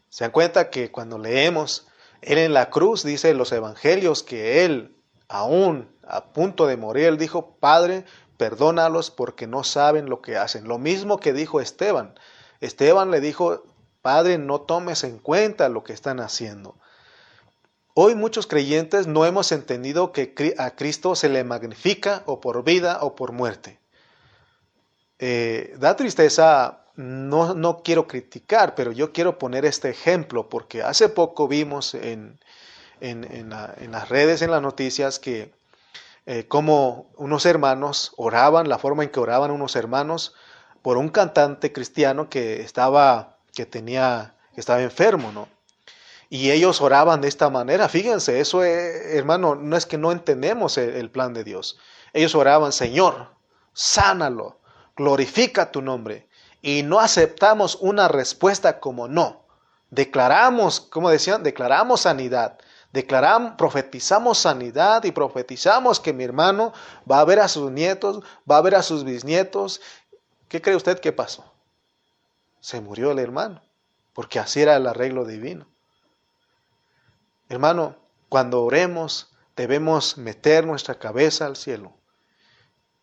Se 0.08 0.24
dan 0.24 0.30
cuenta 0.30 0.70
que 0.70 0.90
cuando 0.90 1.18
leemos, 1.18 1.86
Él 2.22 2.38
en 2.38 2.54
la 2.54 2.70
cruz 2.70 3.02
dice 3.02 3.34
los 3.34 3.52
evangelios 3.52 4.22
que 4.22 4.64
Él, 4.64 4.96
aún 5.28 5.90
a 6.06 6.32
punto 6.32 6.66
de 6.66 6.76
morir, 6.76 7.06
Él 7.06 7.18
dijo, 7.18 7.56
Padre, 7.58 8.04
perdónalos 8.36 9.10
porque 9.10 9.46
no 9.46 9.64
saben 9.64 10.08
lo 10.08 10.20
que 10.20 10.36
hacen. 10.36 10.66
Lo 10.68 10.78
mismo 10.78 11.18
que 11.18 11.32
dijo 11.32 11.60
Esteban. 11.60 12.14
Esteban 12.60 13.10
le 13.10 13.20
dijo, 13.20 13.62
Padre, 14.02 14.38
no 14.38 14.60
tomes 14.60 15.04
en 15.04 15.18
cuenta 15.18 15.68
lo 15.68 15.84
que 15.84 15.92
están 15.92 16.20
haciendo. 16.20 16.76
Hoy 17.94 18.14
muchos 18.14 18.46
creyentes 18.46 19.06
no 19.06 19.24
hemos 19.24 19.52
entendido 19.52 20.12
que 20.12 20.54
a 20.58 20.74
Cristo 20.74 21.14
se 21.14 21.28
le 21.28 21.44
magnifica 21.44 22.22
o 22.26 22.40
por 22.40 22.64
vida 22.64 22.98
o 23.02 23.14
por 23.14 23.32
muerte. 23.32 23.78
Eh, 25.20 25.76
da 25.78 25.94
tristeza, 25.94 26.80
no, 26.96 27.54
no, 27.54 27.82
quiero 27.82 28.08
criticar, 28.08 28.74
pero 28.74 28.90
yo 28.90 29.12
quiero 29.12 29.38
poner 29.38 29.64
este 29.64 29.90
ejemplo 29.90 30.48
porque 30.48 30.82
hace 30.82 31.08
poco 31.08 31.46
vimos 31.46 31.94
en, 31.94 32.40
en 33.00 33.48
las 33.48 34.08
redes, 34.08 34.42
en 34.42 34.50
las 34.50 34.60
noticias, 34.60 35.20
que 35.20 35.52
eh, 36.26 36.46
como 36.48 37.10
unos 37.16 37.44
hermanos 37.44 38.12
oraban, 38.16 38.68
la 38.68 38.78
forma 38.78 39.04
en 39.04 39.10
que 39.10 39.20
oraban 39.20 39.50
unos 39.50 39.76
hermanos 39.76 40.34
por 40.80 40.96
un 40.96 41.08
cantante 41.08 41.72
cristiano 41.72 42.28
que 42.30 42.62
estaba, 42.62 43.36
que 43.54 43.66
tenía, 43.66 44.34
que 44.54 44.60
estaba 44.60 44.82
enfermo, 44.82 45.32
¿no? 45.32 45.48
Y 46.30 46.50
ellos 46.50 46.80
oraban 46.80 47.20
de 47.20 47.28
esta 47.28 47.50
manera. 47.50 47.88
Fíjense, 47.88 48.40
eso, 48.40 48.64
es, 48.64 49.14
hermano, 49.14 49.54
no 49.54 49.76
es 49.76 49.86
que 49.86 49.98
no 49.98 50.12
entendemos 50.12 50.78
el, 50.78 50.90
el 50.90 51.10
plan 51.10 51.34
de 51.34 51.44
Dios. 51.44 51.78
Ellos 52.12 52.34
oraban, 52.34 52.72
Señor, 52.72 53.28
sánalo, 53.72 54.58
glorifica 54.96 55.70
tu 55.70 55.82
nombre. 55.82 56.26
Y 56.62 56.82
no 56.82 57.00
aceptamos 57.00 57.76
una 57.80 58.08
respuesta 58.08 58.80
como 58.80 59.08
no. 59.08 59.44
Declaramos, 59.90 60.80
como 60.80 61.10
decían, 61.10 61.42
declaramos 61.42 62.00
sanidad, 62.00 62.58
Declaramos, 62.94 63.54
profetizamos 63.58 64.38
sanidad 64.38 65.02
y 65.02 65.10
profetizamos 65.10 65.98
que 65.98 66.12
mi 66.12 66.22
hermano 66.22 66.72
va 67.10 67.18
a 67.18 67.24
ver 67.24 67.40
a 67.40 67.48
sus 67.48 67.72
nietos, 67.72 68.22
va 68.48 68.58
a 68.58 68.60
ver 68.60 68.76
a 68.76 68.84
sus 68.84 69.02
bisnietos. 69.02 69.80
¿Qué 70.46 70.62
cree 70.62 70.76
usted 70.76 71.00
que 71.00 71.10
pasó? 71.10 71.44
Se 72.60 72.80
murió 72.80 73.10
el 73.10 73.18
hermano, 73.18 73.60
porque 74.12 74.38
así 74.38 74.62
era 74.62 74.76
el 74.76 74.86
arreglo 74.86 75.24
divino. 75.24 75.66
Hermano, 77.48 77.96
cuando 78.28 78.62
oremos 78.62 79.34
debemos 79.56 80.16
meter 80.16 80.64
nuestra 80.64 80.94
cabeza 80.94 81.46
al 81.46 81.56
cielo. 81.56 81.94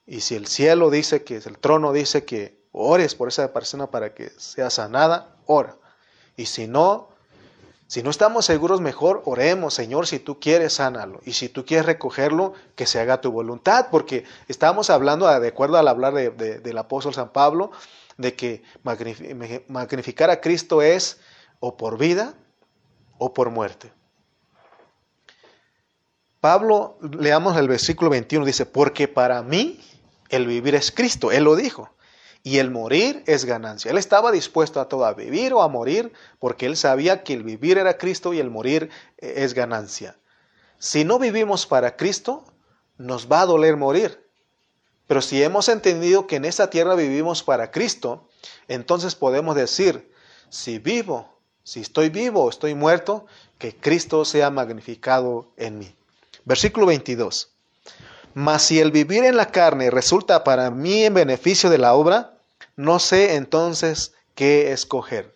Y 0.06 0.21
si 0.21 0.36
el 0.36 0.47
cielo 0.47 0.89
dice 0.89 1.25
que, 1.25 1.36
el 1.36 1.58
trono 1.58 1.91
dice 1.91 2.23
que 2.23 2.63
ores 2.71 3.13
por 3.13 3.27
esa 3.27 3.51
persona 3.51 3.91
para 3.91 4.13
que 4.13 4.30
sea 4.38 4.69
sanada, 4.69 5.36
ora. 5.47 5.75
Y 6.38 6.45
si 6.45 6.65
no, 6.65 7.11
si 7.91 8.04
no 8.04 8.10
estamos 8.10 8.45
seguros, 8.45 8.80
mejor 8.80 9.21
oremos, 9.25 9.73
Señor, 9.73 10.08
si 10.08 10.17
tú 10.17 10.39
quieres, 10.39 10.71
sánalo. 10.71 11.19
Y 11.25 11.34
si 11.34 11.49
tú 11.49 11.65
quieres 11.65 11.86
recogerlo, 11.86 12.54
que 12.73 12.86
se 12.86 13.01
haga 13.01 13.19
tu 13.19 13.34
voluntad, 13.34 13.88
porque 13.91 14.23
estamos 14.47 14.89
hablando, 14.89 15.27
de 15.27 15.49
acuerdo 15.49 15.75
al 15.75 15.89
hablar 15.89 16.13
del 16.13 16.77
apóstol 16.77 17.13
San 17.13 17.34
Pablo, 17.34 17.71
de 18.15 18.34
que 18.34 18.63
magnificar 19.67 20.30
a 20.30 20.39
Cristo 20.39 20.82
es 20.82 21.19
o 21.60 21.75
por 21.75 21.97
vida 21.97 22.34
o 23.17 23.34
por 23.34 23.49
muerte. 23.49 23.91
Pablo, 26.39 26.97
leamos 27.01 27.58
el 27.58 27.67
versículo 27.67 28.10
21, 28.10 28.45
dice, 28.45 28.65
porque 28.65 29.10
para 29.10 29.43
mí 29.43 29.82
el 30.30 30.47
vivir 30.47 30.75
es 30.75 30.93
Cristo, 30.93 31.30
él 31.30 31.43
lo 31.43 31.58
dijo 31.58 31.89
y 32.43 32.58
el 32.58 32.71
morir 32.71 33.23
es 33.27 33.45
ganancia. 33.45 33.91
Él 33.91 33.97
estaba 33.97 34.32
dispuesto 34.32 34.80
a 34.80 34.88
todo, 34.88 35.06
a 35.06 35.13
vivir 35.13 35.54
o 35.54 35.62
a 35.62 35.67
morir, 35.67 36.12
porque 36.39 36.65
él 36.65 36.75
sabía 36.75 37.23
que 37.23 37.34
el 37.34 37.43
vivir 37.43 37.77
era 37.77 37.97
Cristo 37.97 38.34
y 38.34 38.39
el 38.39 38.49
morir 38.49 38.89
eh, 39.17 39.34
es 39.38 39.54
ganancia. 39.54 40.17
Si 40.80 41.04
no 41.04 41.19
vivimos 41.19 41.67
para 41.67 41.95
Cristo, 41.95 42.43
nos 42.97 43.32
va 43.32 43.41
a 43.41 43.45
doler 43.45 43.77
morir. 43.77 44.27
Pero 45.08 45.21
si 45.21 45.43
hemos 45.43 45.69
entendido 45.69 46.25
que 46.25 46.38
en 46.38 46.45
esta 46.45 46.69
tierra 46.69 46.95
vivimos 46.95 47.43
para 47.43 47.69
Cristo, 47.69 48.27
entonces 48.67 49.13
podemos 49.13 49.56
decir, 49.56 50.12
si 50.49 50.80
vivo, 50.80 51.30
Si 51.63 51.82
estoy 51.82 52.10
vivo 52.10 52.45
o 52.45 52.49
estoy 52.49 52.73
muerto, 52.73 53.27
que 53.60 53.75
Cristo 53.75 54.25
sea 54.25 54.49
magnificado 54.49 55.51
en 55.58 55.77
mí. 55.77 55.95
Versículo 56.43 56.88
22. 56.88 57.54
Mas 58.34 58.63
si 58.63 58.80
el 58.80 58.91
vivir 58.91 59.26
en 59.26 59.36
la 59.36 59.48
carne 59.48 59.91
resulta 59.91 60.44
para 60.44 60.72
mí 60.72 61.04
en 61.04 61.13
beneficio 61.13 61.70
de 61.70 61.78
la 61.78 61.94
obra, 61.94 62.38
no 62.76 63.00
sé 63.00 63.36
entonces 63.36 64.13
qué 64.36 64.72
escoger. 64.72 65.36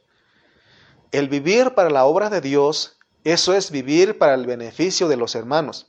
El 1.12 1.30
vivir 1.30 1.74
para 1.76 1.90
la 1.90 2.06
obra 2.06 2.30
de 2.30 2.42
Dios, 2.42 2.98
eso 3.24 3.54
es 3.54 3.72
vivir 3.72 4.18
para 4.18 4.34
el 4.34 4.46
beneficio 4.46 5.08
de 5.08 5.18
los 5.18 5.36
hermanos. 5.36 5.88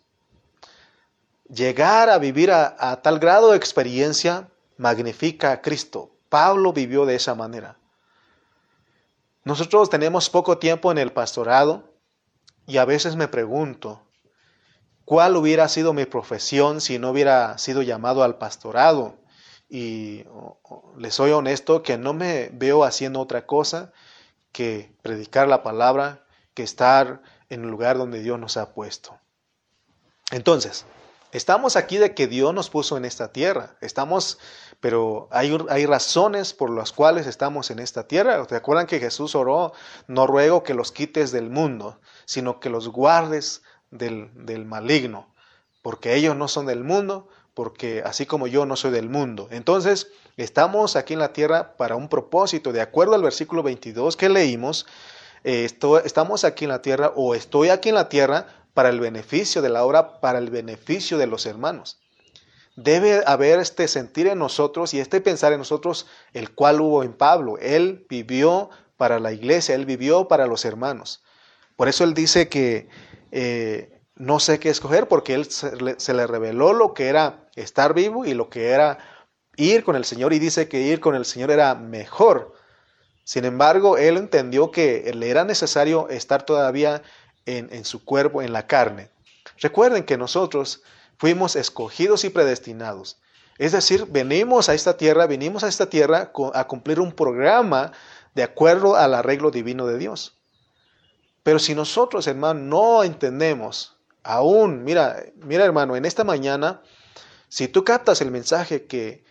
Llegar 1.48 2.10
a 2.10 2.18
vivir 2.18 2.50
a, 2.50 3.00
tal 3.02 3.18
grado 3.18 3.50
de 3.50 3.56
experiencia 3.56 4.48
magnifica 4.76 5.52
a 5.52 5.62
Cristo. 5.62 6.10
Pablo 6.28 6.72
vivió 6.72 7.06
de 7.06 7.14
esa 7.14 7.34
manera. 7.34 7.76
Nosotros 9.44 9.90
tenemos 9.90 10.28
poco 10.28 10.58
tiempo 10.58 10.90
en 10.90 10.98
el 10.98 11.12
pastorado 11.12 11.92
y 12.66 12.78
a 12.78 12.84
veces 12.84 13.14
me 13.14 13.28
pregunto, 13.28 14.05
¿cuál 15.06 15.36
hubiera 15.36 15.68
sido 15.68 15.94
mi 15.94 16.04
profesión 16.04 16.82
si 16.82 16.98
no 16.98 17.10
hubiera 17.10 17.56
sido 17.56 17.80
llamado 17.80 18.22
al 18.22 18.36
pastorado? 18.36 19.14
Y 19.70 20.24
les 20.98 21.14
soy 21.14 21.30
honesto 21.30 21.82
que 21.82 21.96
no 21.96 22.12
me 22.12 22.50
veo 22.52 22.84
haciendo 22.84 23.20
otra 23.20 23.46
cosa 23.46 23.92
que 24.52 24.94
predicar 25.02 25.48
la 25.48 25.62
palabra, 25.62 26.26
que 26.54 26.62
estar 26.62 27.22
en 27.48 27.62
el 27.64 27.70
lugar 27.70 27.96
donde 27.96 28.20
Dios 28.20 28.38
nos 28.38 28.56
ha 28.56 28.74
puesto. 28.74 29.18
Entonces, 30.32 30.86
estamos 31.30 31.76
aquí 31.76 31.98
de 31.98 32.14
que 32.14 32.26
Dios 32.26 32.52
nos 32.52 32.70
puso 32.70 32.96
en 32.96 33.04
esta 33.04 33.32
tierra. 33.32 33.76
Estamos, 33.80 34.38
pero 34.80 35.28
hay, 35.30 35.56
hay 35.68 35.86
razones 35.86 36.52
por 36.52 36.70
las 36.70 36.92
cuales 36.92 37.26
estamos 37.26 37.70
en 37.70 37.78
esta 37.78 38.08
tierra. 38.08 38.44
¿Te 38.46 38.56
acuerdan 38.56 38.86
que 38.86 38.98
Jesús 38.98 39.34
oró? 39.36 39.72
No 40.08 40.26
ruego 40.26 40.64
que 40.64 40.74
los 40.74 40.90
quites 40.90 41.30
del 41.30 41.50
mundo, 41.50 42.00
sino 42.24 42.58
que 42.58 42.70
los 42.70 42.88
guardes 42.88 43.62
del, 43.98 44.64
maligno, 44.64 45.34
porque 45.82 46.14
ellos 46.14 46.36
no 46.36 46.48
son 46.48 46.66
del 46.66 46.84
mundo, 46.84 47.28
porque 47.54 48.02
así 48.04 48.26
como 48.26 48.46
yo 48.46 48.66
no 48.66 48.76
soy 48.76 48.90
del 48.90 49.08
mundo. 49.08 49.48
Entonces, 49.50 50.08
estamos 50.36 50.96
aquí 50.96 51.14
en 51.14 51.20
la 51.20 51.32
tierra 51.32 51.76
para 51.76 51.96
un 51.96 52.08
propósito. 52.08 52.72
De 52.72 52.80
acuerdo 52.80 53.14
al 53.14 53.22
versículo 53.22 53.62
22 53.62 54.16
que 54.16 54.28
leímos, 54.28 54.86
eh, 55.44 55.68
estamos 56.04 56.44
aquí 56.44 56.64
en 56.64 56.70
la 56.70 56.82
tierra 56.82 57.12
o 57.14 57.34
estoy 57.34 57.70
aquí 57.70 57.88
en 57.88 57.94
la 57.94 58.08
tierra 58.08 58.46
para 58.74 58.90
el 58.90 59.00
beneficio 59.00 59.62
de 59.62 59.70
la 59.70 59.84
obra, 59.84 60.20
para 60.20 60.38
el 60.38 60.50
beneficio 60.50 61.16
de 61.16 61.26
los 61.26 61.46
hermanos. 61.46 61.98
Debe 62.76 63.22
haber 63.26 63.58
este 63.58 63.88
sentir 63.88 64.26
en 64.26 64.38
nosotros 64.38 64.92
y 64.92 65.00
este 65.00 65.22
pensar 65.22 65.54
en 65.54 65.60
nosotros, 65.60 66.06
el 66.34 66.54
cual 66.54 66.82
hubo 66.82 67.02
en 67.02 67.14
Pablo. 67.14 67.56
Él 67.58 68.04
vivió 68.10 68.68
para 68.98 69.18
la 69.18 69.32
iglesia, 69.32 69.74
él 69.74 69.86
vivió 69.86 70.28
para 70.28 70.46
los 70.46 70.66
hermanos. 70.66 71.22
Por 71.76 71.88
eso 71.88 72.04
él 72.04 72.12
dice 72.12 72.50
que 72.50 72.88
eh, 73.38 74.00
no 74.14 74.40
sé 74.40 74.58
qué 74.58 74.70
escoger 74.70 75.08
porque 75.08 75.34
él 75.34 75.44
se 75.50 76.14
le, 76.14 76.26
reveló 76.26 76.72
lo 76.72 76.94
que 76.94 77.08
era 77.08 77.50
estar 77.54 77.92
vivo 77.92 78.24
y 78.24 78.32
lo 78.32 78.48
que 78.48 78.70
era 78.70 78.96
ir 79.56 79.84
con 79.84 79.94
el 79.94 80.06
Señor 80.06 80.32
y 80.32 80.38
dice 80.38 80.70
que 80.70 80.80
ir 80.80 81.00
con 81.00 81.14
el 81.14 81.26
Señor 81.26 81.50
era 81.50 81.74
mejor. 81.74 82.54
Sin 83.24 83.44
embargo, 83.44 83.98
él 83.98 84.16
entendió 84.16 84.70
que 84.70 85.12
le 85.14 85.28
era 85.28 85.44
necesario 85.44 86.08
estar 86.08 86.44
todavía 86.44 87.02
en, 87.44 87.68
en 87.72 87.84
su 87.84 88.06
cuerpo, 88.06 88.40
en 88.40 88.54
la 88.54 88.66
carne. 88.66 89.10
Recuerden 89.58 90.04
que 90.04 90.16
nosotros 90.16 90.82
fuimos 91.18 91.56
escogidos 91.56 92.24
y 92.24 92.30
predestinados. 92.30 93.20
Es 93.58 93.72
decir, 93.72 94.06
venimos 94.06 94.70
a 94.70 94.74
esta 94.74 94.96
tierra, 94.96 95.26
venimos 95.26 95.62
a 95.62 95.68
esta 95.68 95.90
tierra 95.90 96.32
a 96.54 96.66
cumplir 96.66 97.00
un 97.00 97.12
programa 97.12 97.92
de 98.34 98.44
acuerdo 98.44 98.96
al 98.96 99.12
arreglo 99.12 99.50
divino 99.50 99.86
de 99.86 99.98
Dios. 99.98 100.35
Pero 101.46 101.60
si 101.60 101.76
nosotros, 101.76 102.26
hermano, 102.26 102.60
no 102.60 103.04
entendemos 103.04 103.96
Aún, 104.26 104.82
mira, 104.82 105.22
mira 105.36 105.64
hermano, 105.64 105.94
en 105.94 106.04
esta 106.04 106.24
mañana, 106.24 106.82
si 107.48 107.68
tú 107.68 107.84
captas 107.84 108.20
el 108.20 108.32
mensaje 108.32 108.86
que 108.86 109.22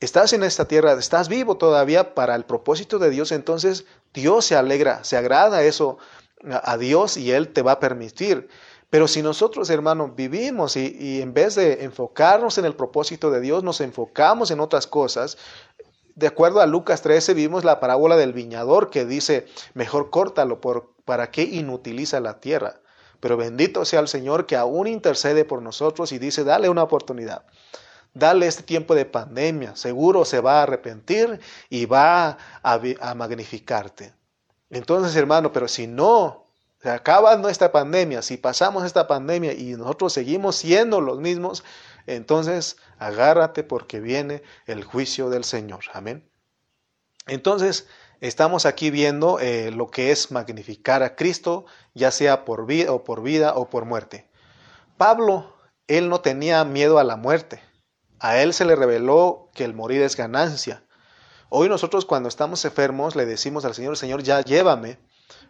estás 0.00 0.32
en 0.32 0.42
esta 0.42 0.66
tierra, 0.66 0.94
estás 0.94 1.28
vivo 1.28 1.58
todavía 1.58 2.14
para 2.14 2.34
el 2.34 2.46
propósito 2.46 2.98
de 2.98 3.10
Dios, 3.10 3.30
entonces 3.30 3.84
Dios 4.14 4.46
se 4.46 4.56
alegra, 4.56 5.04
se 5.04 5.18
agrada 5.18 5.62
eso 5.64 5.98
a 6.48 6.78
Dios 6.78 7.18
y 7.18 7.32
Él 7.32 7.52
te 7.52 7.60
va 7.60 7.72
a 7.72 7.80
permitir. 7.80 8.48
Pero 8.88 9.06
si 9.06 9.20
nosotros, 9.20 9.68
hermano, 9.68 10.14
vivimos 10.16 10.78
y, 10.78 10.96
y, 10.98 11.20
en 11.20 11.34
vez 11.34 11.54
de 11.56 11.84
enfocarnos 11.84 12.56
en 12.56 12.64
el 12.64 12.74
propósito 12.74 13.30
de 13.30 13.42
Dios, 13.42 13.62
nos 13.62 13.82
enfocamos 13.82 14.50
en 14.50 14.60
otras 14.60 14.86
cosas, 14.86 15.36
de 16.14 16.26
acuerdo 16.26 16.62
a 16.62 16.66
Lucas 16.66 17.02
13 17.02 17.34
vimos 17.34 17.64
la 17.64 17.80
parábola 17.80 18.16
del 18.16 18.32
viñador 18.32 18.88
que 18.88 19.04
dice, 19.04 19.46
mejor 19.74 20.08
córtalo, 20.08 20.60
por, 20.60 20.93
¿para 21.04 21.30
qué 21.30 21.42
inutiliza 21.42 22.20
la 22.20 22.40
tierra? 22.40 22.80
Pero 23.20 23.36
bendito 23.36 23.84
sea 23.84 24.00
el 24.00 24.08
Señor 24.08 24.46
que 24.46 24.56
aún 24.56 24.86
intercede 24.86 25.44
por 25.44 25.62
nosotros 25.62 26.12
y 26.12 26.18
dice, 26.18 26.44
dale 26.44 26.68
una 26.68 26.82
oportunidad. 26.82 27.44
Dale 28.12 28.46
este 28.46 28.62
tiempo 28.62 28.94
de 28.94 29.06
pandemia. 29.06 29.74
Seguro 29.76 30.24
se 30.24 30.40
va 30.40 30.60
a 30.60 30.62
arrepentir 30.64 31.40
y 31.70 31.86
va 31.86 32.38
a, 32.62 33.14
magnificarte. 33.14 34.14
Entonces, 34.70 35.16
hermano, 35.16 35.52
pero 35.52 35.68
si 35.68 35.86
no 35.86 36.46
se 36.80 36.90
acaba 36.90 37.32
esta 37.50 37.72
pandemia, 37.72 38.22
si 38.22 38.36
pasamos 38.36 38.84
esta 38.84 39.06
pandemia 39.06 39.52
y 39.54 39.74
nosotros 39.74 40.12
seguimos 40.12 40.56
siendo 40.56 41.00
los 41.00 41.18
mismos, 41.18 41.64
entonces 42.06 42.76
agárrate 42.98 43.64
porque 43.64 44.00
viene 44.00 44.42
el 44.66 44.84
juicio 44.84 45.30
del 45.30 45.44
Señor. 45.44 45.80
Amén. 45.92 46.28
Entonces, 47.26 47.88
Estamos 48.20 48.64
aquí 48.66 48.90
viendo 48.90 49.38
eh, 49.40 49.70
lo 49.70 49.90
que 49.90 50.10
es 50.10 50.30
magnificar 50.30 51.02
a 51.02 51.16
Cristo, 51.16 51.66
ya 51.94 52.10
sea 52.10 52.44
por 52.44 52.66
vida 52.66 52.92
o 52.92 53.04
por 53.04 53.22
vida 53.22 53.54
o 53.54 53.68
por 53.68 53.84
muerte. 53.84 54.28
Pablo, 54.96 55.54
él 55.88 56.08
no 56.08 56.20
tenía 56.20 56.64
miedo 56.64 56.98
a 56.98 57.04
la 57.04 57.16
muerte. 57.16 57.60
A 58.20 58.38
él 58.38 58.54
se 58.54 58.64
le 58.64 58.76
reveló 58.76 59.50
que 59.54 59.64
el 59.64 59.74
morir 59.74 60.02
es 60.02 60.16
ganancia. 60.16 60.84
Hoy 61.50 61.68
nosotros 61.68 62.04
cuando 62.04 62.28
estamos 62.28 62.64
enfermos 62.64 63.16
le 63.16 63.26
decimos 63.26 63.64
al 63.64 63.74
Señor, 63.74 63.96
Señor, 63.96 64.22
ya 64.22 64.40
llévame, 64.40 64.98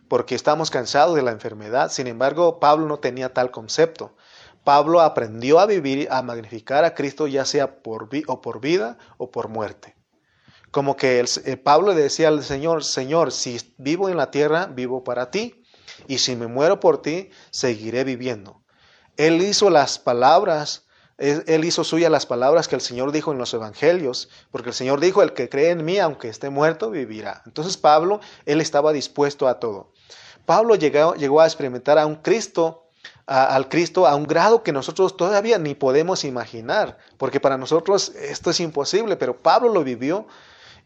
porque 0.09 0.35
estamos 0.35 0.71
cansados 0.71 1.15
de 1.15 1.23
la 1.23 1.31
enfermedad. 1.31 1.91
Sin 1.91 2.07
embargo, 2.07 2.59
Pablo 2.61 2.87
no 2.87 2.99
tenía 2.99 3.33
tal 3.33 3.51
concepto. 3.51 4.17
Pablo 4.65 5.03
aprendió 5.03 5.61
a 5.61 5.67
vivir, 5.67 6.09
a 6.11 6.23
magnificar 6.23 6.85
a 6.85 6.95
Cristo, 6.95 7.27
ya 7.27 7.45
sea 7.45 7.83
por, 7.83 8.09
o 8.27 8.41
por 8.41 8.61
vida 8.61 8.99
o 9.19 9.31
por 9.31 9.49
muerte. 9.49 9.95
Como 10.75 10.97
que 10.97 11.21
el, 11.21 11.29
eh, 11.45 11.57
Pablo 11.57 11.93
le 11.95 12.03
decía 12.03 12.27
al 12.27 12.43
Señor, 12.43 12.83
Señor, 12.83 13.31
si 13.31 13.61
vivo 13.79 14.09
en 14.09 14.17
la 14.17 14.33
tierra, 14.33 14.67
vivo 14.67 15.05
para 15.05 15.31
ti, 15.31 15.63
y 16.09 16.19
si 16.19 16.35
me 16.35 16.49
muero 16.49 16.81
por 16.81 17.01
ti, 17.01 17.31
seguiré 17.53 18.03
viviendo. 18.03 18.61
Él 19.17 19.41
hizo 19.41 19.71
las 19.71 20.01
palabras, 20.01 20.87
él 21.17 21.65
hizo 21.65 21.85
suya 21.85 22.11
las 22.11 22.27
palabras 22.27 22.67
que 22.67 22.75
el 22.75 22.81
Señor 22.81 23.13
dijo 23.13 23.31
en 23.31 23.39
los 23.39 23.55
evangelios, 23.55 24.29
porque 24.51 24.71
el 24.71 24.75
Señor 24.75 24.99
dijo, 24.99 25.23
el 25.23 25.33
que 25.33 25.49
cree 25.49 25.71
en 25.71 25.85
mí, 25.85 26.01
aunque 26.01 26.29
esté 26.29 26.51
muerto, 26.51 26.91
vivirá. 26.91 27.43
Entonces 27.47 27.77
Pablo, 27.77 28.19
él 28.45 28.61
estaba 28.61 28.93
dispuesto 28.93 29.47
a 29.47 29.61
todo. 29.61 29.93
Pablo 30.45 30.75
llegó, 30.75 31.15
llegó 31.15 31.41
a 31.41 31.47
experimentar 31.47 32.01
a 32.01 32.07
un 32.07 32.17
Cristo, 32.17 32.89
al 33.27 33.69
Cristo 33.69 34.09
a 34.09 34.17
un 34.17 34.25
grado 34.25 34.65
que 34.65 34.73
nosotros 34.73 35.17
todavía 35.17 35.57
ni 35.61 35.77
podemos 35.77 36.25
imaginar, 36.25 36.99
porque 37.17 37.39
para 37.39 37.59
nosotros 37.59 38.09
esto 38.17 38.51
es 38.51 38.59
imposible, 38.59 39.15
pero 39.15 39.37
Pablo 39.37 39.73
lo 39.73 39.85
vivió 39.85 40.27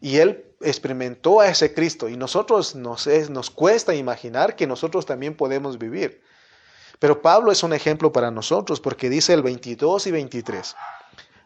y 0.01 0.17
él 0.17 0.45
experimentó 0.61 1.39
a 1.39 1.47
ese 1.47 1.73
Cristo 1.73 2.09
y 2.09 2.17
nosotros 2.17 2.75
nos, 2.75 3.07
cuesta 3.49 3.95
imaginar 3.95 4.55
que 4.55 4.67
nosotros 4.67 5.05
también 5.05 5.35
podemos 5.35 5.77
vivir. 5.77 6.21
Pero 6.99 7.21
Pablo 7.21 7.51
es 7.51 7.63
un 7.63 7.73
ejemplo 7.73 8.11
para 8.11 8.31
nosotros 8.31 8.79
porque 8.79 9.09
dice 9.09 9.33
el 9.33 9.41
22 9.41 10.07
y 10.07 10.11
23. 10.11 10.75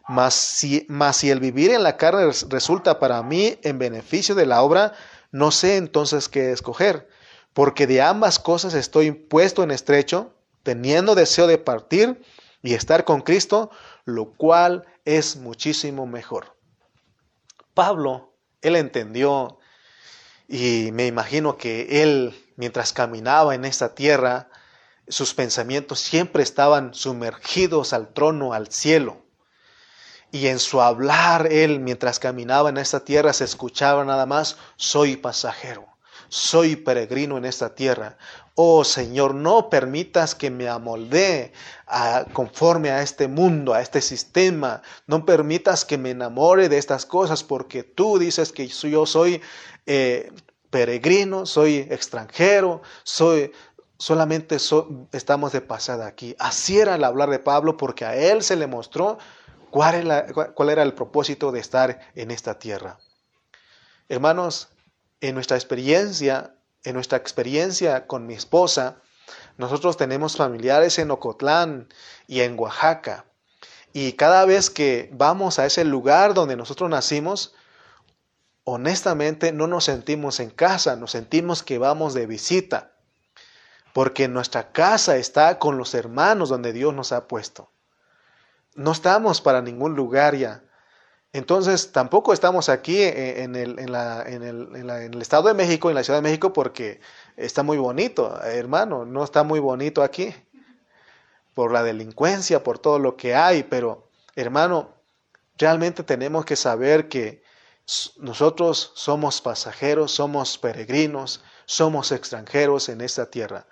Mas 0.08 0.34
si, 0.34 0.84
mas 0.88 1.16
si 1.16 1.30
el 1.30 1.40
vivir 1.40 1.70
en 1.70 1.82
la 1.82 1.96
carne 1.96 2.30
resulta 2.48 2.98
para 2.98 3.22
mí 3.22 3.58
en 3.62 3.78
beneficio 3.78 4.34
de 4.34 4.46
la 4.46 4.62
obra, 4.62 4.92
no 5.30 5.50
sé 5.50 5.76
entonces 5.76 6.28
qué 6.28 6.52
escoger, 6.52 7.08
porque 7.54 7.86
de 7.86 8.02
ambas 8.02 8.38
cosas 8.38 8.74
estoy 8.74 9.12
puesto 9.12 9.62
en 9.62 9.70
estrecho, 9.70 10.34
teniendo 10.62 11.14
deseo 11.14 11.46
de 11.46 11.58
partir 11.58 12.20
y 12.62 12.74
estar 12.74 13.04
con 13.04 13.22
Cristo, 13.22 13.70
lo 14.04 14.32
cual 14.32 14.84
es 15.04 15.36
muchísimo 15.36 16.06
mejor. 16.06 16.56
Pablo 17.72 18.33
él 18.64 18.76
entendió 18.76 19.58
y 20.48 20.90
me 20.92 21.06
imagino 21.06 21.56
que 21.56 22.02
él, 22.02 22.34
mientras 22.56 22.92
caminaba 22.92 23.54
en 23.54 23.64
esta 23.64 23.94
tierra, 23.94 24.48
sus 25.06 25.34
pensamientos 25.34 26.00
siempre 26.00 26.42
estaban 26.42 26.94
sumergidos 26.94 27.92
al 27.92 28.12
trono, 28.12 28.52
al 28.52 28.68
cielo. 28.72 29.22
Y 30.32 30.48
en 30.48 30.58
su 30.58 30.80
hablar, 30.80 31.46
él, 31.52 31.78
mientras 31.78 32.18
caminaba 32.18 32.70
en 32.70 32.78
esta 32.78 33.04
tierra, 33.04 33.32
se 33.32 33.44
escuchaba 33.44 34.04
nada 34.04 34.26
más, 34.26 34.56
soy 34.76 35.16
pasajero 35.16 35.93
soy 36.34 36.74
peregrino 36.74 37.38
en 37.38 37.44
esta 37.44 37.76
tierra. 37.76 38.18
Oh 38.56 38.82
Señor, 38.82 39.36
no 39.36 39.70
permitas 39.70 40.34
que 40.34 40.50
me 40.50 40.68
amoldee 40.68 41.52
conforme 42.32 42.90
a 42.90 43.02
este 43.02 43.28
mundo, 43.28 43.72
a 43.72 43.80
este 43.80 44.00
sistema. 44.00 44.82
No 45.06 45.24
permitas 45.24 45.84
que 45.84 45.96
me 45.96 46.10
enamore 46.10 46.68
de 46.68 46.78
estas 46.78 47.06
cosas, 47.06 47.44
porque 47.44 47.84
tú 47.84 48.18
dices 48.18 48.50
que 48.50 48.66
yo 48.66 49.06
soy 49.06 49.40
eh, 49.86 50.32
peregrino, 50.70 51.46
soy 51.46 51.86
extranjero, 51.88 52.82
soy 53.04 53.52
solamente 53.96 54.56
estamos 55.12 55.52
de 55.52 55.60
pasada 55.60 56.08
aquí. 56.08 56.34
Así 56.40 56.80
era 56.80 56.96
el 56.96 57.04
hablar 57.04 57.30
de 57.30 57.38
Pablo 57.38 57.76
porque 57.76 58.06
a 58.06 58.16
él 58.16 58.42
se 58.42 58.56
le 58.56 58.66
mostró 58.66 59.18
cuál 59.70 59.94
era 60.68 60.82
el 60.82 60.94
propósito 60.94 61.52
de 61.52 61.60
estar 61.60 62.00
en 62.16 62.32
esta 62.32 62.58
tierra. 62.58 62.98
Hermanos, 64.08 64.73
en 65.28 65.34
nuestra 65.34 65.56
experiencia, 65.56 66.54
en 66.82 66.94
nuestra 66.94 67.16
experiencia 67.18 68.06
con 68.06 68.26
mi 68.26 68.34
esposa, 68.34 68.96
nosotros 69.56 69.96
tenemos 69.96 70.36
familiares 70.36 70.98
en 70.98 71.10
Ocotlán 71.10 71.88
y 72.26 72.40
en 72.40 72.58
Oaxaca. 72.58 73.24
Y 73.92 74.14
cada 74.14 74.44
vez 74.44 74.70
que 74.70 75.08
vamos 75.12 75.58
a 75.58 75.66
ese 75.66 75.84
lugar 75.84 76.34
donde 76.34 76.56
nosotros 76.56 76.90
nacimos, 76.90 77.54
honestamente 78.64 79.52
no 79.52 79.66
nos 79.66 79.84
sentimos 79.84 80.40
en 80.40 80.50
casa, 80.50 80.96
nos 80.96 81.12
sentimos 81.12 81.62
que 81.62 81.78
vamos 81.78 82.12
de 82.12 82.26
visita, 82.26 82.92
porque 83.92 84.26
nuestra 84.26 84.72
casa 84.72 85.16
está 85.16 85.58
con 85.58 85.78
los 85.78 85.94
hermanos 85.94 86.48
donde 86.48 86.72
Dios 86.72 86.92
nos 86.92 87.12
ha 87.12 87.28
puesto. 87.28 87.70
No 88.74 88.90
estamos 88.90 89.40
para 89.40 89.62
ningún 89.62 89.94
lugar 89.94 90.34
ya. 90.34 90.63
Entonces, 91.34 91.90
tampoco 91.90 92.32
estamos 92.32 92.68
aquí 92.68 93.02
en 93.02 93.56
el, 93.56 93.76
Estado 95.20 95.48
de 95.48 95.54
México, 95.54 95.88
en 95.88 95.96
la 95.96 96.04
Ciudad 96.04 96.18
de 96.18 96.22
México, 96.22 96.52
porque 96.52 97.00
está 97.36 97.64
muy 97.64 97.76
bonito, 97.76 98.40
hermano, 98.44 99.04
no 99.04 99.24
está 99.24 99.42
muy 99.42 99.58
bonito 99.58 100.04
aquí, 100.04 100.32
por 101.52 101.72
la 101.72 101.82
delincuencia, 101.82 102.62
por 102.62 102.78
todo 102.78 103.00
lo 103.00 103.16
que 103.16 103.34
hay, 103.34 103.64
pero, 103.64 104.08
hermano, 104.36 104.94
realmente 105.58 106.04
tenemos 106.04 106.44
que 106.44 106.54
saber 106.54 107.08
que 107.08 107.42
nosotros 108.18 108.92
somos 108.94 109.40
pasajeros, 109.40 110.12
somos 110.12 110.56
peregrinos, 110.56 111.42
somos 111.66 112.12
extranjeros 112.12 112.88
en 112.88 113.00
esta 113.00 113.28
tierra. 113.28 113.66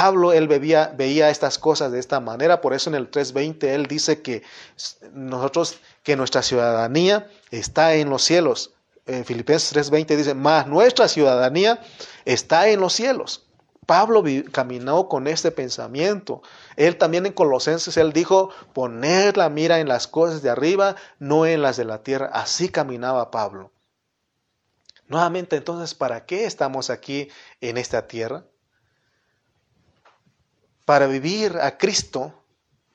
Pablo, 0.00 0.32
él 0.32 0.46
veía, 0.46 0.94
veía 0.96 1.28
estas 1.28 1.58
cosas 1.58 1.90
de 1.90 1.98
esta 1.98 2.20
manera, 2.20 2.60
por 2.60 2.72
eso 2.72 2.88
en 2.88 2.94
el 2.94 3.10
3.20 3.10 3.64
él 3.64 3.86
dice 3.86 4.22
que 4.22 4.44
nosotros, 5.12 5.80
que 6.04 6.14
nuestra 6.14 6.42
ciudadanía 6.42 7.28
está 7.50 7.94
en 7.94 8.08
los 8.08 8.22
cielos. 8.22 8.74
En 9.06 9.24
Filipenses 9.24 9.74
3.20 9.90 10.14
dice, 10.14 10.34
más 10.34 10.68
nuestra 10.68 11.08
ciudadanía 11.08 11.80
está 12.24 12.68
en 12.68 12.78
los 12.78 12.92
cielos. 12.92 13.48
Pablo 13.86 14.22
caminó 14.52 15.08
con 15.08 15.26
este 15.26 15.50
pensamiento. 15.50 16.42
Él 16.76 16.96
también 16.96 17.26
en 17.26 17.32
Colosenses, 17.32 17.96
él 17.96 18.12
dijo, 18.12 18.50
poner 18.74 19.36
la 19.36 19.48
mira 19.48 19.80
en 19.80 19.88
las 19.88 20.06
cosas 20.06 20.42
de 20.42 20.50
arriba, 20.50 20.94
no 21.18 21.44
en 21.44 21.60
las 21.60 21.76
de 21.76 21.86
la 21.86 22.04
tierra. 22.04 22.30
Así 22.32 22.68
caminaba 22.68 23.32
Pablo. 23.32 23.72
Nuevamente, 25.08 25.56
entonces, 25.56 25.94
¿para 25.96 26.24
qué 26.24 26.44
estamos 26.44 26.88
aquí 26.88 27.28
en 27.60 27.78
esta 27.78 28.06
tierra? 28.06 28.44
Para 30.88 31.06
vivir 31.06 31.58
a 31.60 31.76
Cristo, 31.76 32.32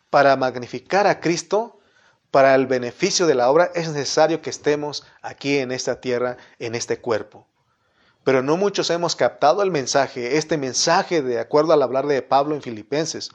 para 0.10 0.36
magnificar 0.36 1.06
a 1.06 1.20
Cristo, 1.20 1.80
para 2.32 2.56
el 2.56 2.66
beneficio 2.66 3.28
de 3.28 3.36
la 3.36 3.52
obra, 3.52 3.70
es 3.76 3.88
necesario 3.88 4.42
que 4.42 4.50
estemos 4.50 5.06
aquí 5.22 5.60
en 5.60 5.72
esta 5.72 6.02
tierra, 6.02 6.38
en 6.58 6.74
este 6.74 7.00
cuerpo. 7.00 7.46
Pero 8.24 8.42
no 8.42 8.58
muchos 8.58 8.90
hemos 8.90 9.16
captado 9.16 9.62
el 9.62 9.70
mensaje, 9.70 10.38
este 10.38 10.58
mensaje 10.58 11.22
de 11.22 11.40
acuerdo 11.40 11.72
al 11.72 11.84
hablar 11.84 12.08
de 12.08 12.24
Pablo 12.24 12.56
en 12.56 12.64
Filipenses, 12.64 13.30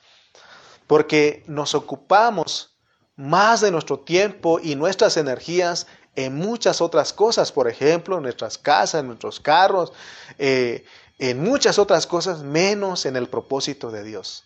porque 0.88 1.44
nos 1.46 1.76
ocupamos 1.76 2.76
más 3.14 3.60
de 3.60 3.70
nuestro 3.70 4.00
tiempo 4.00 4.58
y 4.60 4.74
nuestras 4.74 5.16
energías 5.18 5.86
en 6.16 6.34
muchas 6.34 6.80
otras 6.80 7.12
cosas, 7.12 7.52
por 7.52 7.68
ejemplo, 7.68 8.16
en 8.16 8.24
nuestras 8.24 8.58
casas, 8.58 9.02
en 9.02 9.06
nuestros 9.06 9.38
carros, 9.38 9.92
eh, 10.36 10.84
en 11.20 11.44
muchas 11.44 11.78
otras 11.78 12.08
cosas, 12.08 12.42
menos 12.42 13.06
en 13.06 13.14
el 13.14 13.28
propósito 13.28 13.92
de 13.92 14.02
Dios. 14.02 14.42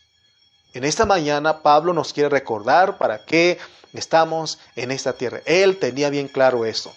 En 0.75 0.85
esta 0.85 1.05
mañana 1.05 1.62
Pablo 1.62 1.93
nos 1.93 2.14
quiere 2.14 2.31
recordar 2.31 2.97
para 2.97 3.25
qué 3.25 3.59
estamos 3.93 4.59
en 4.75 4.91
esta 4.91 5.12
tierra. 5.12 5.43
Él 5.45 5.79
tenía 5.79 6.09
bien 6.09 6.29
claro 6.29 6.64
eso. 6.64 6.95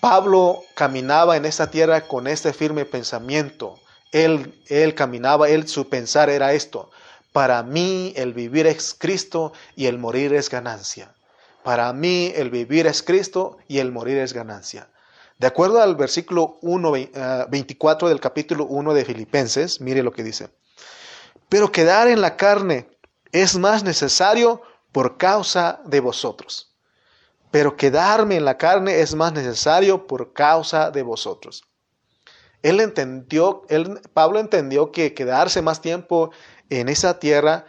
Pablo 0.00 0.62
caminaba 0.74 1.36
en 1.36 1.44
esta 1.44 1.70
tierra 1.70 2.02
con 2.02 2.28
este 2.28 2.52
firme 2.52 2.84
pensamiento. 2.84 3.80
Él, 4.12 4.54
él 4.68 4.94
caminaba, 4.94 5.48
él 5.48 5.66
su 5.66 5.88
pensar 5.88 6.30
era 6.30 6.52
esto. 6.52 6.90
Para 7.32 7.64
mí 7.64 8.12
el 8.16 8.32
vivir 8.32 8.68
es 8.68 8.94
Cristo 8.96 9.52
y 9.74 9.86
el 9.86 9.98
morir 9.98 10.32
es 10.32 10.48
ganancia. 10.48 11.12
Para 11.64 11.92
mí 11.92 12.32
el 12.36 12.48
vivir 12.50 12.86
es 12.86 13.02
Cristo 13.02 13.58
y 13.66 13.80
el 13.80 13.90
morir 13.90 14.18
es 14.18 14.32
ganancia. 14.32 14.88
De 15.38 15.48
acuerdo 15.48 15.82
al 15.82 15.96
versículo 15.96 16.58
1, 16.62 16.92
24 17.48 18.06
eh, 18.06 18.10
del 18.10 18.20
capítulo 18.20 18.66
1 18.66 18.94
de 18.94 19.04
Filipenses, 19.04 19.80
mire 19.80 20.04
lo 20.04 20.12
que 20.12 20.22
dice. 20.22 20.48
Pero 21.48 21.72
quedar 21.72 22.08
en 22.08 22.20
la 22.20 22.36
carne 22.36 22.88
es 23.32 23.56
más 23.56 23.82
necesario 23.82 24.62
por 24.92 25.16
causa 25.16 25.80
de 25.84 26.00
vosotros. 26.00 26.74
Pero 27.50 27.76
quedarme 27.76 28.36
en 28.36 28.44
la 28.44 28.58
carne 28.58 29.00
es 29.00 29.14
más 29.14 29.32
necesario 29.32 30.06
por 30.06 30.32
causa 30.32 30.90
de 30.90 31.02
vosotros. 31.02 31.64
Él 32.62 32.80
entendió, 32.80 33.62
él, 33.68 34.00
Pablo 34.12 34.40
entendió 34.40 34.90
que 34.92 35.14
quedarse 35.14 35.62
más 35.62 35.80
tiempo 35.80 36.30
en 36.68 36.88
esa 36.88 37.18
tierra 37.18 37.64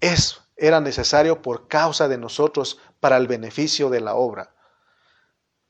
es, 0.00 0.40
era 0.56 0.80
necesario 0.80 1.42
por 1.42 1.68
causa 1.68 2.08
de 2.08 2.18
nosotros 2.18 2.78
para 3.00 3.16
el 3.16 3.28
beneficio 3.28 3.90
de 3.90 4.00
la 4.00 4.14
obra. 4.14 4.54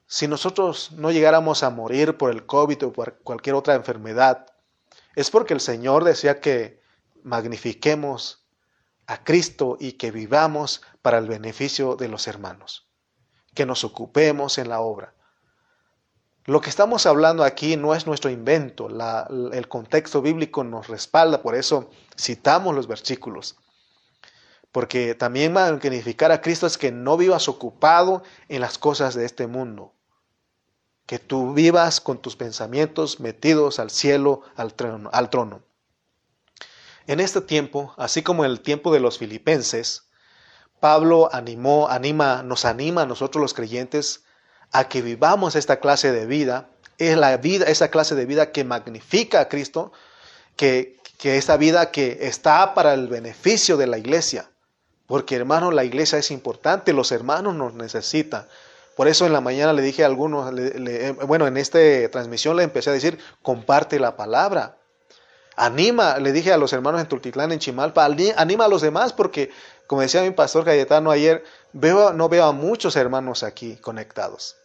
Si 0.07 0.29
nosotros 0.29 0.93
no 0.93 1.11
llegáramos 1.11 1.63
a 1.63 1.71
morir 1.71 2.17
por 2.17 2.31
el 2.31 2.47
COVID 2.47 2.87
o 2.87 2.93
por 2.93 3.19
cualquier 3.19 3.57
otra 3.57 3.75
enfermedad, 3.75 4.47
es 5.17 5.31
porque 5.31 5.55
el 5.55 5.61
Señor 5.61 6.05
decía 6.05 6.41
que 6.41 6.84
magnifiquemos 7.25 8.47
a 9.07 9.25
Cristo 9.25 9.77
y 9.81 9.93
que 9.93 10.11
vivamos 10.11 10.83
para 11.03 11.19
el 11.19 11.27
beneficio 11.27 11.97
de 11.97 12.09
los 12.09 12.29
hermanos, 12.29 12.89
que 13.55 13.67
nos 13.67 13.83
ocupemos 13.83 14.59
en 14.59 14.69
la 14.69 14.81
obra. 14.81 15.15
Lo 16.45 16.61
que 16.61 16.71
estamos 16.71 17.07
hablando 17.07 17.43
aquí 17.43 17.77
no 17.77 17.95
es 17.95 18.07
nuestro 18.07 18.31
invento, 18.31 18.89
el 19.53 19.69
contexto 19.69 20.21
bíblico 20.21 20.63
nos 20.63 20.89
respalda, 20.89 21.43
por 21.43 21.55
eso 21.55 21.91
citamos 22.19 22.75
los 22.75 22.87
versículos. 22.87 23.57
Porque 24.71 25.15
también 25.15 25.53
magnificar 25.53 26.33
a 26.33 26.41
Cristo 26.41 26.67
es 26.67 26.77
que 26.77 26.93
no 26.93 27.17
vivas 27.17 27.49
ocupado 27.49 28.23
en 28.49 28.61
las 28.61 28.77
cosas 28.77 29.15
de 29.15 29.25
este 29.25 29.47
mundo, 29.47 29.95
que 31.07 31.19
tú 31.19 31.55
vivas 31.55 32.01
con 32.01 32.19
tus 32.19 32.37
pensamientos 32.37 33.21
metidos 33.21 33.79
al 33.79 33.91
cielo, 33.91 34.43
al 34.57 34.75
trono. 34.75 35.11
Al 35.13 35.31
trono. 35.31 35.63
En 37.07 37.21
este 37.21 37.41
tiempo, 37.41 37.95
así 37.97 38.23
como 38.23 38.45
en 38.45 38.51
el 38.51 38.61
tiempo 38.61 38.93
de 38.93 39.01
los 39.01 39.19
filipenses, 39.19 40.05
Pablo 40.81 41.29
animó, 41.33 41.89
anima, 41.89 42.43
nos 42.43 42.65
anima 42.65 43.03
a 43.03 43.07
nosotros 43.07 43.41
los 43.41 43.55
creyentes 43.55 44.25
a 44.73 44.89
que 44.89 45.03
vivamos 45.03 45.55
esta 45.55 45.81
clase 45.81 46.13
de 46.13 46.27
vida, 46.27 46.69
es 46.99 47.17
la 47.17 47.37
vida, 47.37 47.67
esa 47.67 47.89
clase 47.89 48.15
de 48.15 48.27
vida 48.27 48.53
que 48.53 48.65
magnifica 48.65 49.41
a 49.41 49.49
Cristo, 49.49 49.93
que, 50.57 50.99
que 51.19 51.37
esta 51.37 51.57
vida 51.57 51.91
que 51.91 52.19
está 52.23 52.75
para 52.75 52.95
el 52.95 53.09
beneficio 53.09 53.77
de 53.77 53.87
la 53.87 53.99
iglesia. 53.99 54.51
Porque 55.07 55.37
hermano, 55.37 55.71
la 55.71 55.85
iglesia 55.85 56.19
es 56.19 56.31
importante, 56.31 56.93
los 56.93 57.13
hermanos 57.13 57.55
nos 57.55 57.75
necesitan. 57.75 58.47
Por 58.97 59.09
eso 59.09 59.27
en 59.27 59.33
la 59.33 59.41
mañana 59.41 59.73
le 59.73 59.83
dije 59.83 60.05
a 60.05 60.07
algunos, 60.07 60.53
bueno, 61.27 61.47
en 61.47 61.57
esta 61.57 61.79
transmisión 62.11 62.57
le 62.57 62.63
empecé 62.63 62.91
a 62.91 62.95
decir, 62.95 63.19
comparte 63.43 63.99
la 63.99 64.17
palabra. 64.17 64.79
Anima, 65.57 66.19
le 66.19 66.33
dije 66.33 66.53
a 66.53 66.57
los 66.57 66.73
hermanos 66.73 67.01
en 67.01 67.07
Tultitlán, 67.07 67.53
en 67.53 67.59
Chimalpa, 67.59 68.05
anima 68.05 68.65
a 68.65 68.69
los 68.69 68.83
demás 68.83 69.13
porque, 69.13 69.51
como 69.87 70.03
decía 70.03 70.23
mi 70.23 70.33
pastor 70.33 70.65
Cayetano 70.65 71.11
ayer, 71.11 71.45
veo, 71.73 72.13
no 72.13 72.29
veo 72.29 72.45
a 72.45 72.53
muchos 72.53 72.97
hermanos 72.97 73.43
aquí 73.43 73.77
conectados. 73.77 74.57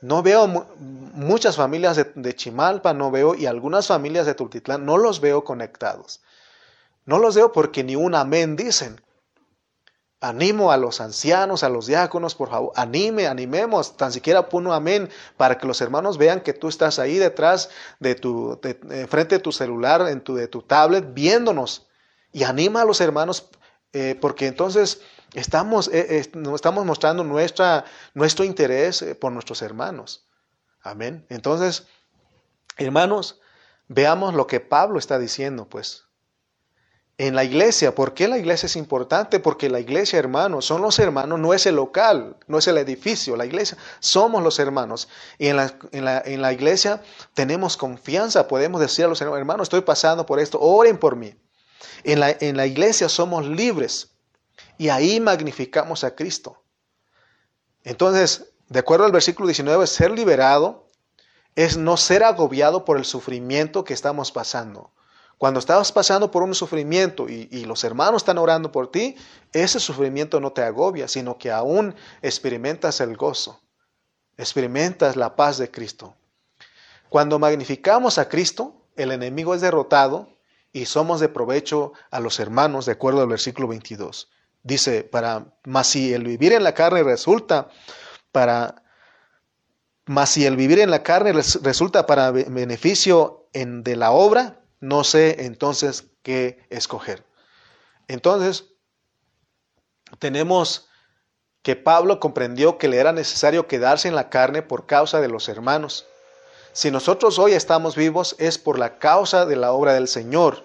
No 0.00 0.22
veo 0.22 0.46
muchas 0.78 1.56
familias 1.56 1.96
de, 1.96 2.10
de, 2.14 2.34
Chimalpa, 2.34 2.94
no 2.94 3.10
veo, 3.10 3.34
y 3.34 3.46
algunas 3.46 3.88
familias 3.88 4.26
de 4.26 4.34
Tultitlán, 4.34 4.86
no 4.86 4.96
los 4.96 5.20
veo 5.20 5.44
conectados. 5.44 6.20
No 7.04 7.18
los 7.18 7.34
veo 7.34 7.52
porque 7.52 7.82
ni 7.84 7.96
un 7.96 8.14
amén 8.14 8.54
dicen. 8.54 9.00
Animo 10.20 10.72
a 10.72 10.76
los 10.76 11.00
ancianos, 11.00 11.62
a 11.62 11.68
los 11.68 11.86
diáconos, 11.86 12.34
por 12.34 12.50
favor, 12.50 12.72
anime, 12.74 13.28
animemos, 13.28 13.96
tan 13.96 14.10
siquiera 14.10 14.48
pon 14.48 14.66
amén 14.72 15.08
para 15.36 15.58
que 15.58 15.66
los 15.68 15.80
hermanos 15.80 16.18
vean 16.18 16.40
que 16.40 16.52
tú 16.52 16.66
estás 16.66 16.98
ahí 16.98 17.18
detrás 17.18 17.70
de 18.00 18.16
tu, 18.16 18.58
eh, 18.64 19.06
frente 19.08 19.36
de 19.36 19.38
tu 19.40 19.52
celular, 19.52 20.08
en 20.08 20.20
tu, 20.20 20.34
de 20.34 20.48
tu 20.48 20.62
tablet, 20.62 21.14
viéndonos. 21.14 21.86
Y 22.32 22.42
anima 22.42 22.82
a 22.82 22.84
los 22.84 23.00
hermanos, 23.00 23.48
eh, 23.92 24.18
porque 24.20 24.48
entonces 24.48 25.02
estamos, 25.34 25.88
eh, 25.92 26.28
estamos 26.52 26.84
mostrando 26.84 27.22
nuestra, 27.22 27.84
nuestro 28.14 28.44
interés 28.44 29.04
por 29.20 29.30
nuestros 29.30 29.62
hermanos. 29.62 30.26
Amén. 30.82 31.26
Entonces, 31.28 31.86
hermanos, 32.76 33.40
veamos 33.86 34.34
lo 34.34 34.48
que 34.48 34.58
Pablo 34.58 34.98
está 34.98 35.20
diciendo, 35.20 35.68
pues. 35.68 36.07
En 37.18 37.34
la 37.34 37.42
iglesia. 37.42 37.94
¿Por 37.94 38.14
qué 38.14 38.28
la 38.28 38.38
iglesia 38.38 38.66
es 38.66 38.76
importante? 38.76 39.40
Porque 39.40 39.68
la 39.68 39.80
iglesia, 39.80 40.18
hermanos, 40.18 40.64
son 40.64 40.80
los 40.80 40.98
hermanos, 41.00 41.38
no 41.38 41.52
es 41.52 41.66
el 41.66 41.74
local, 41.74 42.36
no 42.46 42.58
es 42.58 42.68
el 42.68 42.78
edificio, 42.78 43.36
la 43.36 43.44
iglesia, 43.44 43.76
somos 43.98 44.42
los 44.42 44.58
hermanos. 44.60 45.08
Y 45.36 45.48
en 45.48 45.56
la, 45.56 45.74
en 45.90 46.42
la, 46.42 46.52
iglesia 46.52 47.02
tenemos 47.34 47.76
confianza, 47.76 48.46
podemos 48.46 48.80
decir 48.80 49.04
a 49.04 49.08
los 49.08 49.20
hermanos, 49.20 49.40
hermanos, 49.40 49.64
estoy 49.66 49.80
pasando 49.80 50.24
por 50.24 50.38
esto, 50.38 50.60
oren 50.60 50.96
por 50.96 51.16
mí. 51.16 51.34
En 52.04 52.20
la, 52.20 52.30
en 52.30 52.56
la 52.56 52.66
iglesia 52.66 53.08
somos 53.08 53.46
libres 53.46 54.12
y 54.78 54.88
ahí 54.88 55.18
magnificamos 55.18 56.04
a 56.04 56.14
Cristo. 56.14 56.62
Entonces, 57.82 58.52
de 58.68 58.78
acuerdo 58.78 59.04
al 59.04 59.12
versículo 59.12 59.48
19, 59.48 59.86
ser 59.88 60.12
liberado 60.12 60.86
es 61.56 61.76
no 61.76 61.96
ser 61.96 62.22
agobiado 62.22 62.84
por 62.84 62.96
el 62.96 63.04
sufrimiento 63.04 63.82
que 63.82 63.94
estamos 63.94 64.30
pasando. 64.30 64.92
Cuando 65.38 65.60
estás 65.60 65.92
pasando 65.92 66.32
por 66.32 66.42
un 66.42 66.52
sufrimiento 66.52 67.28
y, 67.28 67.64
los 67.64 67.84
hermanos 67.84 68.22
están 68.22 68.38
orando 68.38 68.72
por 68.72 68.90
ti, 68.90 69.14
ese 69.52 69.78
sufrimiento 69.78 70.40
no 70.40 70.52
te 70.52 70.62
agobia, 70.62 71.06
sino 71.06 71.38
que 71.38 71.52
aún 71.52 71.94
experimentas 72.22 73.00
el 73.00 73.16
gozo, 73.16 73.60
experimentas 74.36 75.14
la 75.14 75.36
paz 75.36 75.56
de 75.58 75.70
Cristo. 75.70 76.16
Cuando 77.08 77.38
magnificamos 77.38 78.18
a 78.18 78.28
Cristo, 78.28 78.82
el 78.96 79.12
enemigo 79.12 79.54
es 79.54 79.60
derrotado 79.60 80.28
y 80.72 80.86
somos 80.86 81.20
de 81.20 81.28
provecho 81.28 81.92
a 82.10 82.18
los 82.18 82.40
hermanos, 82.40 82.84
de 82.86 82.92
acuerdo 82.92 83.22
al 83.22 83.28
versículo 83.28 83.68
22. 83.68 84.28
Dice, 84.64 85.04
para, 85.04 85.46
más 85.64 85.86
si 85.86 86.12
el 86.12 86.24
vivir 86.24 86.52
en 86.52 86.64
la 86.64 86.74
carne 86.74 87.04
resulta 87.04 87.68
para, 88.32 88.82
más 90.04 90.30
si 90.30 90.44
el 90.44 90.56
vivir 90.56 90.80
en 90.80 90.90
la 90.90 91.04
carne 91.04 91.32
resulta 91.32 92.06
para 92.06 92.32
beneficio 92.32 93.48
en, 93.52 93.84
de 93.84 93.94
la 93.94 94.10
obra, 94.10 94.57
no 94.80 95.04
sé 95.04 95.44
entonces 95.44 96.04
qué 96.22 96.66
escoger. 96.70 97.24
Entonces, 98.06 98.66
tenemos 100.18 100.88
que 101.62 101.76
Pablo 101.76 102.20
comprendió 102.20 102.78
que 102.78 102.88
le 102.88 102.98
era 102.98 103.12
necesario 103.12 103.66
quedarse 103.66 104.08
en 104.08 104.14
la 104.14 104.30
carne 104.30 104.62
por 104.62 104.86
causa 104.86 105.20
de 105.20 105.28
los 105.28 105.48
hermanos. 105.48 106.06
Si 106.72 106.90
nosotros 106.90 107.38
hoy 107.38 107.52
estamos 107.52 107.96
vivos 107.96 108.36
es 108.38 108.56
por 108.56 108.78
la 108.78 108.98
causa 108.98 109.44
de 109.44 109.56
la 109.56 109.72
obra 109.72 109.94
del 109.94 110.08
Señor. 110.08 110.64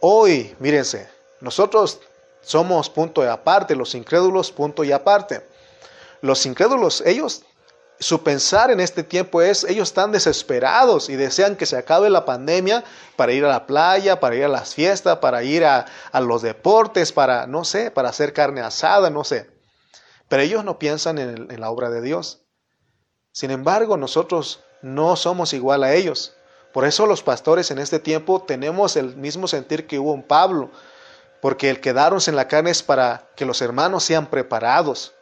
Hoy, 0.00 0.54
mírense, 0.58 1.08
nosotros 1.40 2.00
somos 2.42 2.90
punto 2.90 3.24
y 3.24 3.26
aparte, 3.26 3.74
los 3.74 3.94
incrédulos 3.94 4.52
punto 4.52 4.84
y 4.84 4.92
aparte. 4.92 5.44
Los 6.20 6.46
incrédulos, 6.46 7.00
ellos 7.06 7.42
su 8.00 8.22
pensar 8.22 8.70
en 8.70 8.80
este 8.80 9.02
tiempo 9.02 9.42
es, 9.42 9.64
ellos 9.64 9.88
están 9.88 10.12
desesperados 10.12 11.08
y 11.08 11.16
desean 11.16 11.56
que 11.56 11.66
se 11.66 11.76
acabe 11.76 12.10
la 12.10 12.24
pandemia 12.24 12.84
para 13.16 13.32
ir 13.32 13.44
a 13.44 13.48
la 13.48 13.66
playa, 13.66 14.20
para 14.20 14.36
ir 14.36 14.44
a 14.44 14.48
las 14.48 14.74
fiestas, 14.74 15.18
para 15.18 15.42
ir 15.42 15.64
a, 15.64 15.86
los 16.20 16.42
deportes, 16.42 17.12
para, 17.12 17.46
no 17.46 17.64
sé, 17.64 17.90
para 17.90 18.10
hacer 18.10 18.32
carne 18.32 18.60
asada, 18.60 19.10
no 19.10 19.24
sé. 19.24 19.50
Pero 20.28 20.42
ellos 20.42 20.64
no 20.64 20.78
piensan 20.78 21.18
en, 21.18 21.50
en 21.50 21.60
la 21.60 21.70
obra 21.70 21.90
de 21.90 22.00
Dios. 22.00 22.44
Sin 23.32 23.50
embargo, 23.50 23.96
nosotros 23.96 24.62
no 24.80 25.16
somos 25.16 25.52
igual 25.52 25.82
a 25.82 25.94
ellos. 25.94 26.34
Por 26.72 26.84
eso 26.84 27.06
los 27.06 27.22
pastores 27.22 27.70
en 27.70 27.78
este 27.78 27.98
tiempo 27.98 28.42
tenemos 28.42 28.96
el 28.96 29.16
mismo 29.16 29.48
sentir 29.48 29.86
que 29.86 29.98
hubo 29.98 30.14
en 30.14 30.22
Pablo, 30.22 30.70
porque 31.40 31.70
el 31.70 31.80
quedarnos 31.80 32.28
en 32.28 32.36
la 32.36 32.46
carne 32.46 32.70
es 32.70 32.82
para 32.82 33.28
que 33.34 33.46
los 33.46 33.60
hermanos 33.62 34.04
sean 34.04 34.26
preparados 34.26 35.14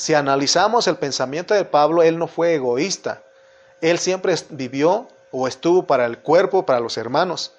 si 0.00 0.14
analizamos 0.14 0.86
el 0.86 0.96
pensamiento 0.96 1.52
de 1.52 1.66
Pablo, 1.66 2.02
él 2.02 2.16
no 2.16 2.26
fue 2.26 2.54
egoísta. 2.54 3.22
Él 3.82 3.98
siempre 3.98 4.34
vivió 4.48 5.08
o 5.30 5.46
estuvo 5.46 5.86
para 5.86 6.06
el 6.06 6.20
cuerpo, 6.20 6.64
para 6.64 6.80
los 6.80 6.96
hermanos. 6.96 7.52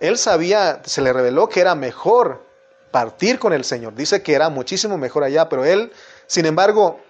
Él 0.00 0.16
sabía, 0.16 0.80
se 0.86 1.02
le 1.02 1.12
reveló 1.12 1.50
que 1.50 1.60
era 1.60 1.74
mejor 1.74 2.42
partir 2.90 3.38
con 3.38 3.52
el 3.52 3.66
Señor. 3.66 3.94
Dice 3.94 4.22
que 4.22 4.32
era 4.32 4.48
muchísimo 4.48 4.96
mejor 4.96 5.24
allá, 5.24 5.50
pero 5.50 5.66
él, 5.66 5.92
sin 6.26 6.46
embargo, 6.46 7.00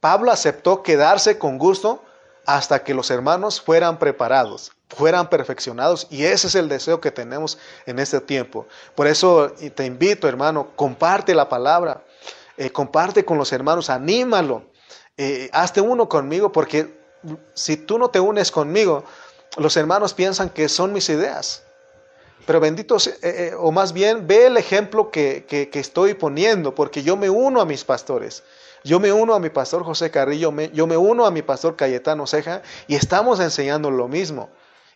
Pablo 0.00 0.32
aceptó 0.32 0.82
quedarse 0.82 1.38
con 1.38 1.56
gusto 1.56 2.02
hasta 2.44 2.82
que 2.82 2.94
los 2.94 3.12
hermanos 3.12 3.60
fueran 3.60 4.00
preparados, 4.00 4.72
fueran 4.88 5.30
perfeccionados. 5.30 6.08
Y 6.10 6.24
ese 6.24 6.48
es 6.48 6.56
el 6.56 6.68
deseo 6.68 7.00
que 7.00 7.12
tenemos 7.12 7.56
en 7.86 8.00
este 8.00 8.20
tiempo. 8.20 8.66
Por 8.96 9.06
eso 9.06 9.54
te 9.76 9.86
invito, 9.86 10.26
hermano, 10.26 10.72
comparte 10.74 11.36
la 11.36 11.48
palabra. 11.48 12.02
Eh, 12.58 12.70
comparte 12.70 13.24
con 13.24 13.38
los 13.38 13.52
hermanos, 13.52 13.88
anímalo, 13.88 14.64
eh, 15.16 15.48
hazte 15.52 15.80
uno 15.80 16.08
conmigo, 16.08 16.50
porque 16.50 16.92
si 17.54 17.76
tú 17.76 18.00
no 18.00 18.10
te 18.10 18.18
unes 18.18 18.50
conmigo, 18.50 19.04
los 19.58 19.76
hermanos 19.76 20.12
piensan 20.12 20.50
que 20.50 20.68
son 20.68 20.92
mis 20.92 21.08
ideas. 21.08 21.62
Pero 22.46 22.58
benditos, 22.58 23.06
eh, 23.22 23.52
o 23.56 23.70
más 23.70 23.92
bien, 23.92 24.26
ve 24.26 24.46
el 24.46 24.56
ejemplo 24.56 25.12
que, 25.12 25.46
estoy 25.72 26.14
poniendo, 26.14 26.74
porque 26.74 27.04
yo 27.04 27.16
me 27.16 27.30
uno 27.30 27.60
a 27.60 27.64
mis 27.64 27.84
pastores. 27.84 28.42
Yo 28.82 28.98
me 28.98 29.12
uno 29.12 29.34
a 29.34 29.40
mi 29.40 29.50
pastor 29.50 29.84
José 29.84 30.10
Carrillo, 30.10 30.52
yo 30.72 30.88
me 30.88 30.96
uno 30.96 31.26
a 31.26 31.30
mi 31.30 31.42
pastor 31.42 31.76
Cayetano 31.76 32.26
Ceja 32.26 32.62
y 32.88 32.96
estamos 32.96 33.38
enseñando 33.38 33.92
lo 33.92 34.08
mismo. 34.08 34.48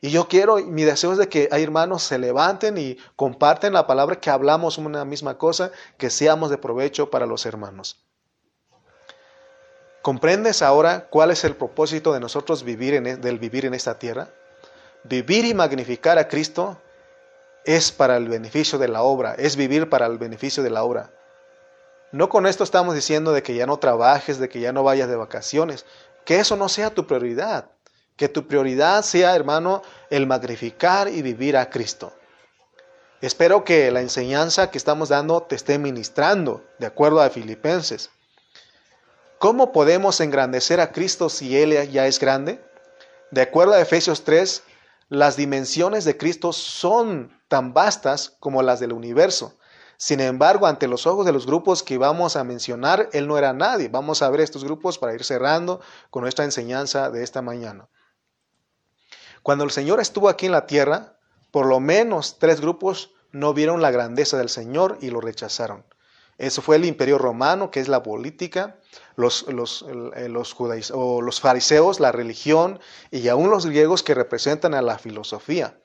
Y 0.04 0.10
yo 0.10 0.26
quiero, 0.26 0.56
mi 0.56 0.82
deseo 0.82 1.12
es 1.12 1.18
de 1.18 1.28
que 1.28 1.48
hay 1.52 1.62
hermanos 1.62 2.02
se 2.02 2.18
levanten 2.18 2.76
y 2.76 2.98
comparten 3.14 3.72
la 3.72 3.86
palabra, 3.86 4.18
que 4.18 4.30
hablamos 4.30 4.76
una 4.76 5.04
misma 5.04 5.38
cosa, 5.38 5.70
que 5.96 6.10
seamos 6.10 6.50
de 6.50 6.58
provecho 6.58 7.08
para 7.08 7.24
los 7.24 7.46
hermanos. 7.46 8.04
¿Comprendes 10.02 10.60
ahora 10.60 11.06
cuál 11.08 11.30
es 11.30 11.44
el 11.44 11.54
propósito 11.54 12.12
de 12.12 12.18
nosotros 12.18 12.64
vivir 12.64 12.94
en, 12.94 13.06
e, 13.06 13.16
del 13.16 13.38
vivir 13.38 13.64
en 13.64 13.74
esta 13.74 14.00
tierra? 14.00 14.30
Vivir 15.04 15.44
y 15.44 15.54
magnificar 15.54 16.18
a 16.18 16.26
Cristo 16.26 16.82
es 17.64 17.92
para 17.92 18.16
el 18.16 18.28
beneficio 18.28 18.80
de 18.80 18.88
la 18.88 19.02
obra, 19.02 19.34
es 19.34 19.54
vivir 19.54 19.88
para 19.88 20.06
el 20.06 20.18
beneficio 20.18 20.64
de 20.64 20.70
la 20.70 20.82
obra. 20.82 21.12
No 22.10 22.28
con 22.28 22.48
esto 22.48 22.64
estamos 22.64 22.96
diciendo 22.96 23.32
de 23.32 23.44
que 23.44 23.54
ya 23.54 23.66
no 23.66 23.76
trabajes, 23.76 24.40
de 24.40 24.48
que 24.48 24.58
ya 24.58 24.72
no 24.72 24.82
vayas 24.82 25.08
de 25.08 25.14
vacaciones, 25.14 25.86
que 26.24 26.40
eso 26.40 26.56
no 26.56 26.68
sea 26.68 26.90
tu 26.90 27.06
prioridad. 27.06 27.71
Que 28.16 28.28
tu 28.28 28.46
prioridad 28.46 29.02
sea, 29.02 29.34
hermano, 29.34 29.82
el 30.10 30.26
magnificar 30.26 31.08
y 31.08 31.22
vivir 31.22 31.56
a 31.56 31.70
Cristo. 31.70 32.12
Espero 33.20 33.64
que 33.64 33.90
la 33.90 34.00
enseñanza 34.00 34.70
que 34.70 34.78
estamos 34.78 35.08
dando 35.08 35.42
te 35.42 35.54
esté 35.54 35.78
ministrando, 35.78 36.64
de 36.78 36.86
acuerdo 36.86 37.20
a 37.20 37.30
Filipenses. 37.30 38.10
¿Cómo 39.38 39.72
podemos 39.72 40.20
engrandecer 40.20 40.80
a 40.80 40.92
Cristo 40.92 41.28
si 41.28 41.56
Él 41.56 41.90
ya 41.90 42.06
es 42.06 42.18
grande? 42.18 42.64
De 43.30 43.42
acuerdo 43.42 43.74
a 43.74 43.80
Efesios 43.80 44.24
3, 44.24 44.62
las 45.08 45.36
dimensiones 45.36 46.04
de 46.04 46.16
Cristo 46.16 46.52
son 46.52 47.40
tan 47.48 47.72
vastas 47.72 48.36
como 48.40 48.62
las 48.62 48.80
del 48.80 48.92
universo. 48.92 49.56
Sin 49.96 50.18
embargo, 50.18 50.66
ante 50.66 50.88
los 50.88 51.06
ojos 51.06 51.24
de 51.24 51.32
los 51.32 51.46
grupos 51.46 51.84
que 51.84 51.98
vamos 51.98 52.34
a 52.34 52.42
mencionar, 52.42 53.08
Él 53.12 53.28
no 53.28 53.38
era 53.38 53.52
nadie. 53.52 53.88
Vamos 53.88 54.20
a 54.22 54.30
ver 54.30 54.40
estos 54.40 54.64
grupos 54.64 54.98
para 54.98 55.14
ir 55.14 55.22
cerrando 55.22 55.80
con 56.10 56.22
nuestra 56.22 56.44
enseñanza 56.44 57.08
de 57.10 57.22
esta 57.22 57.40
mañana. 57.40 57.88
Cuando 59.42 59.64
el 59.64 59.70
Señor 59.70 60.00
estuvo 60.00 60.28
aquí 60.28 60.46
en 60.46 60.52
la 60.52 60.66
tierra, 60.66 61.16
por 61.50 61.66
lo 61.66 61.80
menos 61.80 62.38
tres 62.38 62.60
grupos 62.60 63.10
no 63.32 63.54
vieron 63.54 63.82
la 63.82 63.90
grandeza 63.90 64.38
del 64.38 64.48
Señor 64.48 64.98
y 65.00 65.10
lo 65.10 65.20
rechazaron. 65.20 65.84
Eso 66.38 66.62
fue 66.62 66.76
el 66.76 66.84
imperio 66.84 67.18
romano, 67.18 67.70
que 67.70 67.80
es 67.80 67.88
la 67.88 68.02
política, 68.02 68.76
los, 69.16 69.46
los, 69.48 69.84
eh, 70.16 70.28
los, 70.28 70.56
los 70.58 71.40
fariseos, 71.40 72.00
la 72.00 72.12
religión, 72.12 72.80
y 73.10 73.28
aún 73.28 73.50
los 73.50 73.66
griegos 73.66 74.02
que 74.02 74.14
representan 74.14 74.74
a 74.74 74.82
la 74.82 74.98
filosofía. 74.98 75.78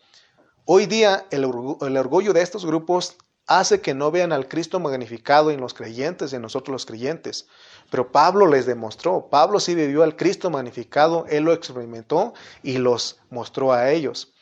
Hoy 0.65 0.85
día 0.85 1.27
el 1.31 1.45
orgullo 1.45 2.33
de 2.33 2.41
estos 2.41 2.65
grupos 2.65 3.17
hace 3.47 3.79
que 3.79 3.93
no 3.93 4.11
vean 4.11 4.33
al 4.33 4.47
Cristo 4.47 4.79
magnificado 4.79 5.51
en 5.51 5.61
los 5.61 5.73
creyentes, 5.73 6.33
en 6.33 6.41
nosotros 6.41 6.73
los 6.73 6.85
creyentes. 6.85 7.47
Pero 7.89 8.11
Pablo 8.11 8.45
les 8.45 8.65
demostró, 8.65 9.29
Pablo 9.29 9.59
sí 9.59 9.73
vivió 9.73 10.03
al 10.03 10.17
Cristo 10.17 10.49
magnificado, 10.49 11.25
él 11.29 11.45
lo 11.45 11.53
experimentó 11.53 12.33
y 12.61 12.77
los 12.77 13.19
mostró 13.29 13.71
a 13.71 13.89
ellos. 13.89 14.33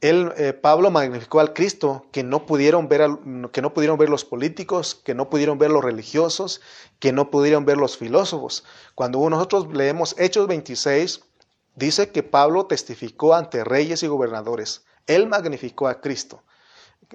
Él, 0.00 0.32
eh, 0.38 0.54
Pablo 0.54 0.90
magnificó 0.90 1.40
al 1.40 1.52
Cristo 1.52 2.06
que 2.10 2.22
no, 2.22 2.46
pudieron 2.46 2.88
ver 2.88 3.06
que 3.52 3.60
no 3.60 3.74
pudieron 3.74 3.98
ver 3.98 4.08
los 4.08 4.24
políticos, 4.24 4.94
que 4.94 5.14
no 5.14 5.28
pudieron 5.28 5.58
ver 5.58 5.70
los 5.70 5.84
religiosos, 5.84 6.62
que 7.00 7.12
no 7.12 7.30
pudieron 7.30 7.66
ver 7.66 7.76
los 7.76 7.98
filósofos. 7.98 8.64
Cuando 8.94 9.28
nosotros 9.28 9.66
leemos 9.74 10.14
Hechos 10.18 10.46
26, 10.46 11.20
dice 11.74 12.10
que 12.10 12.22
Pablo 12.22 12.64
testificó 12.64 13.34
ante 13.34 13.62
reyes 13.62 14.02
y 14.02 14.06
gobernadores. 14.06 14.84
Él 15.06 15.26
magnificó 15.26 15.88
a 15.88 16.00
Cristo. 16.00 16.44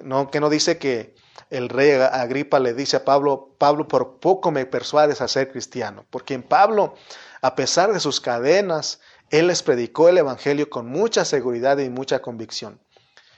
No, 0.02 0.30
que 0.30 0.40
no 0.40 0.50
dice 0.50 0.78
que 0.78 1.14
el 1.50 1.68
rey 1.68 1.92
Agripa 1.92 2.58
le 2.58 2.74
dice 2.74 2.96
a 2.96 3.04
Pablo, 3.04 3.54
Pablo, 3.58 3.88
por 3.88 4.18
poco 4.18 4.50
me 4.50 4.66
persuades 4.66 5.20
a 5.20 5.28
ser 5.28 5.50
cristiano, 5.50 6.04
porque 6.10 6.34
en 6.34 6.42
Pablo, 6.42 6.94
a 7.40 7.54
pesar 7.54 7.92
de 7.92 8.00
sus 8.00 8.20
cadenas, 8.20 9.00
él 9.30 9.48
les 9.48 9.62
predicó 9.62 10.08
el 10.08 10.18
Evangelio 10.18 10.70
con 10.70 10.86
mucha 10.86 11.24
seguridad 11.24 11.78
y 11.78 11.90
mucha 11.90 12.20
convicción. 12.20 12.80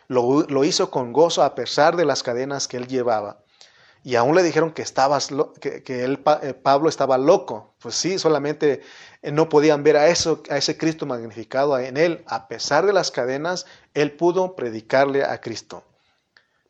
Lo, 0.09 0.65
hizo 0.65 0.91
con 0.91 1.13
gozo 1.13 1.43
a 1.43 1.55
pesar 1.55 1.97
de 1.97 2.07
las 2.07 2.23
cadenas 2.23 2.67
que 2.67 2.79
él 2.79 2.89
llevaba. 2.89 3.43
Y 4.03 4.15
aún 4.15 4.35
le 4.35 4.43
dijeron 4.43 4.73
que, 4.73 4.81
estabas 4.81 5.29
que, 5.61 6.05
él, 6.05 6.23
eh, 6.43 6.55
Pablo 6.55 6.89
estaba 6.89 7.19
loco. 7.19 7.75
Pues 7.79 7.95
sí, 7.95 8.19
solamente 8.19 8.81
eh, 9.21 9.33
no 9.33 9.51
podían 9.51 9.83
ver 9.83 9.99
a, 9.99 10.09
eso, 10.09 10.43
a 10.49 10.57
ese 10.57 10.79
Cristo 10.79 11.05
magnificado 11.05 11.79
en 11.79 11.99
él. 11.99 12.25
A 12.27 12.49
pesar 12.49 12.87
de 12.87 12.95
las 12.95 13.11
cadenas, 13.11 13.67
él 13.93 14.13
pudo 14.13 14.57
predicarle 14.57 15.25
a 15.25 15.41
Cristo. 15.43 15.85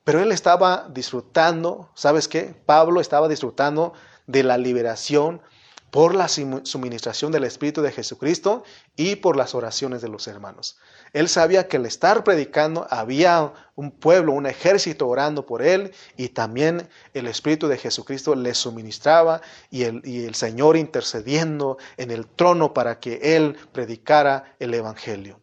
Pero 0.08 0.22
él 0.22 0.32
estaba 0.32 0.88
disfrutando, 0.88 1.90
¿sabes 1.92 2.28
qué? 2.28 2.54
Pablo 2.64 3.02
estaba 3.02 3.28
disfrutando 3.28 3.92
de 4.26 4.42
la 4.42 4.56
liberación 4.56 5.42
por 5.90 6.14
la 6.14 6.28
suministración 6.28 7.30
del 7.30 7.44
Espíritu 7.44 7.82
de 7.82 7.92
Jesucristo 7.92 8.64
y 8.96 9.16
por 9.16 9.36
las 9.36 9.54
oraciones 9.54 10.00
de 10.00 10.08
los 10.08 10.26
hermanos. 10.26 10.78
Él 11.12 11.28
sabía 11.28 11.68
que 11.68 11.76
al 11.76 11.84
estar 11.84 12.24
predicando 12.24 12.86
había 12.88 13.52
un 13.74 13.90
pueblo, 13.90 14.32
un 14.32 14.46
ejército 14.46 15.06
orando 15.06 15.44
por 15.44 15.60
él 15.60 15.92
y 16.16 16.30
también 16.30 16.88
el 17.12 17.26
Espíritu 17.26 17.68
de 17.68 17.76
Jesucristo 17.76 18.34
le 18.34 18.54
suministraba 18.54 19.42
y 19.70 19.82
el, 19.82 20.00
y 20.06 20.24
el 20.24 20.34
Señor 20.34 20.78
intercediendo 20.78 21.76
en 21.98 22.12
el 22.12 22.26
trono 22.26 22.72
para 22.72 22.98
que 22.98 23.36
él 23.36 23.58
predicara 23.72 24.56
el 24.58 24.72
Evangelio. 24.72 25.42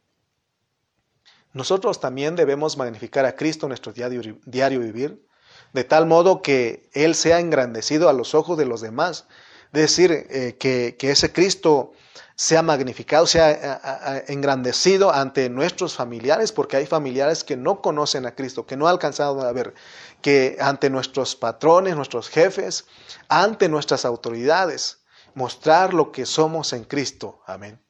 Nosotros 1.55 2.01
también 2.01 2.35
debemos 2.35 2.75
magnificar 2.75 3.25
a 3.25 3.37
Cristo 3.37 3.65
en 3.65 3.69
nuestro 3.69 3.93
diario, 3.93 4.21
diario 4.45 4.81
vivir, 4.81 5.25
de 5.71 5.85
tal 5.85 6.05
modo 6.05 6.41
que 6.41 6.89
Él 6.91 7.15
sea 7.15 7.39
engrandecido 7.39 8.09
a 8.09 8.13
los 8.13 8.35
ojos 8.35 8.57
de 8.57 8.65
los 8.65 8.81
demás. 8.81 9.25
Es 9.71 9.81
decir, 9.81 10.11
eh, 10.11 10.57
que, 10.59 10.97
ese 10.99 11.31
Cristo 11.31 11.93
sea 12.35 12.61
magnificado, 12.61 13.25
sea 13.25 14.25
engrandecido 14.27 15.13
ante 15.13 15.49
nuestros 15.49 15.95
familiares, 15.95 16.51
porque 16.51 16.75
hay 16.75 16.87
familiares 16.87 17.45
que 17.45 17.55
no 17.55 17.81
conocen 17.81 18.25
a 18.25 18.35
Cristo, 18.35 18.65
que 18.65 18.75
no 18.75 18.87
han 18.87 18.91
alcanzado 18.91 19.39
a 19.39 19.51
ver, 19.53 19.73
que 20.21 20.57
ante 20.59 20.89
nuestros 20.89 21.37
patrones, 21.37 21.95
nuestros 21.95 22.27
jefes, 22.27 22.83
ante 23.29 23.69
nuestras 23.69 24.03
autoridades, 24.03 25.05
mostrar 25.35 25.93
lo 25.93 26.11
que 26.11 26.25
somos 26.25 26.73
en 26.73 26.83
Cristo. 26.83 27.39
Amén. 27.45 27.81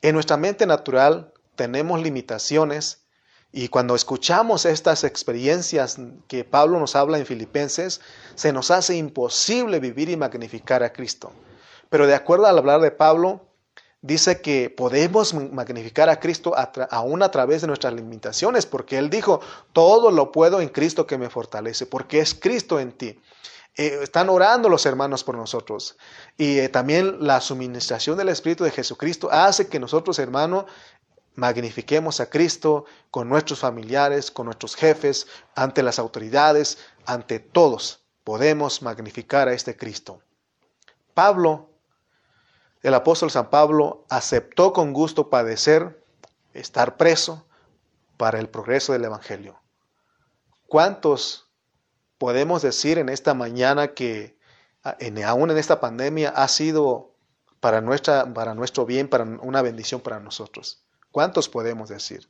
En 0.00 0.14
nuestra 0.14 0.36
mente 0.36 0.64
natural 0.64 1.32
tenemos 1.58 2.00
limitaciones 2.00 3.02
y 3.50 3.68
cuando 3.68 3.96
escuchamos 3.96 4.64
estas 4.64 5.02
experiencias 5.02 5.98
que 6.28 6.44
Pablo 6.44 6.78
nos 6.78 6.94
habla 6.94 7.18
en 7.18 7.26
Filipenses, 7.26 8.00
se 8.36 8.52
nos 8.52 8.70
hace 8.70 8.96
imposible 8.96 9.80
vivir 9.80 10.08
y 10.08 10.16
magnificar 10.16 10.82
a 10.84 10.92
Cristo. 10.92 11.32
Pero 11.90 12.06
de 12.06 12.14
acuerdo 12.14 12.46
al 12.46 12.56
hablar 12.56 12.80
de 12.80 12.92
Pablo, 12.92 13.40
dice 14.02 14.40
que 14.40 14.70
podemos 14.70 15.34
magnificar 15.34 16.08
a 16.08 16.20
Cristo 16.20 16.54
aún 16.90 17.22
a 17.22 17.30
través 17.32 17.62
de 17.62 17.66
nuestras 17.66 17.92
limitaciones, 17.92 18.66
porque 18.66 18.98
Él 18.98 19.10
dijo, 19.10 19.40
todo 19.72 20.12
lo 20.12 20.30
puedo 20.30 20.60
en 20.60 20.68
Cristo 20.68 21.08
que 21.08 21.18
me 21.18 21.28
fortalece, 21.28 21.86
porque 21.86 22.20
es 22.20 22.34
Cristo 22.34 22.78
en 22.78 22.92
ti. 22.92 23.18
Eh, 23.78 24.00
están 24.02 24.28
orando 24.28 24.68
los 24.68 24.84
hermanos 24.86 25.22
por 25.22 25.36
nosotros. 25.36 25.96
Y 26.36 26.58
eh, 26.58 26.68
también 26.68 27.18
la 27.20 27.40
suministración 27.40 28.18
del 28.18 28.28
Espíritu 28.28 28.64
de 28.64 28.72
Jesucristo 28.72 29.28
hace 29.30 29.68
que 29.68 29.78
nosotros, 29.78 30.18
hermanos, 30.18 30.64
magnifiquemos 31.38 32.18
a 32.18 32.28
Cristo 32.28 32.84
con 33.12 33.28
nuestros 33.28 33.60
familiares, 33.60 34.32
con 34.32 34.46
nuestros 34.46 34.74
jefes, 34.74 35.28
ante 35.54 35.84
las 35.84 36.00
autoridades, 36.00 36.78
ante 37.06 37.38
todos. 37.38 38.02
Podemos 38.24 38.82
magnificar 38.82 39.46
a 39.46 39.52
este 39.52 39.76
Cristo. 39.76 40.20
Pablo, 41.14 41.70
el 42.82 42.92
apóstol 42.92 43.30
San 43.30 43.50
Pablo, 43.50 44.04
aceptó 44.10 44.72
con 44.72 44.92
gusto 44.92 45.30
padecer, 45.30 46.04
estar 46.54 46.96
preso 46.96 47.46
para 48.16 48.40
el 48.40 48.48
progreso 48.48 48.92
del 48.92 49.04
Evangelio. 49.04 49.60
¿Cuántos 50.66 51.48
podemos 52.18 52.62
decir 52.62 52.98
en 52.98 53.08
esta 53.08 53.32
mañana 53.34 53.94
que 53.94 54.36
aún 55.24 55.52
en 55.52 55.58
esta 55.58 55.78
pandemia 55.78 56.30
ha 56.30 56.48
sido 56.48 57.14
para, 57.60 57.80
nuestra, 57.80 58.34
para 58.34 58.54
nuestro 58.54 58.86
bien, 58.86 59.06
para 59.06 59.22
una 59.22 59.62
bendición 59.62 60.00
para 60.00 60.18
nosotros? 60.18 60.82
¿Cuántos 61.10 61.48
podemos 61.48 61.88
decir? 61.88 62.28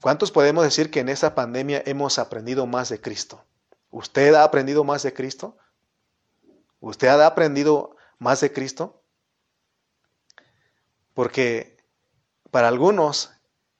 ¿Cuántos 0.00 0.30
podemos 0.30 0.64
decir 0.64 0.90
que 0.90 1.00
en 1.00 1.08
esta 1.08 1.34
pandemia 1.34 1.82
hemos 1.86 2.18
aprendido 2.18 2.66
más 2.66 2.88
de 2.88 3.00
Cristo? 3.00 3.44
¿Usted 3.90 4.34
ha 4.34 4.44
aprendido 4.44 4.84
más 4.84 5.02
de 5.02 5.14
Cristo? 5.14 5.56
¿Usted 6.80 7.08
ha 7.08 7.26
aprendido 7.26 7.96
más 8.18 8.40
de 8.40 8.52
Cristo? 8.52 9.02
Porque 11.14 11.76
para 12.50 12.68
algunos 12.68 13.30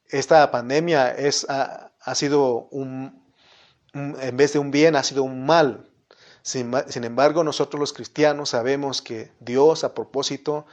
esta 0.09 0.51
pandemia 0.51 1.11
es, 1.11 1.47
ha, 1.49 2.15
sido 2.15 2.69
un, 2.71 3.31
en 3.93 4.37
vez 4.37 4.53
de 4.53 4.59
un 4.59 4.71
bien, 4.71 4.97
ha 4.97 5.03
sido 5.03 5.25
un 5.25 5.45
mal. 5.45 5.91
Sin, 6.43 6.73
sin 6.89 7.05
embargo, 7.05 7.43
nosotros 7.43 7.81
los 7.81 7.93
cristianos 7.93 8.51
sabemos 8.51 9.03
que 9.03 9.33
Dios 9.41 9.85
a 9.85 9.95
propósito 9.95 10.67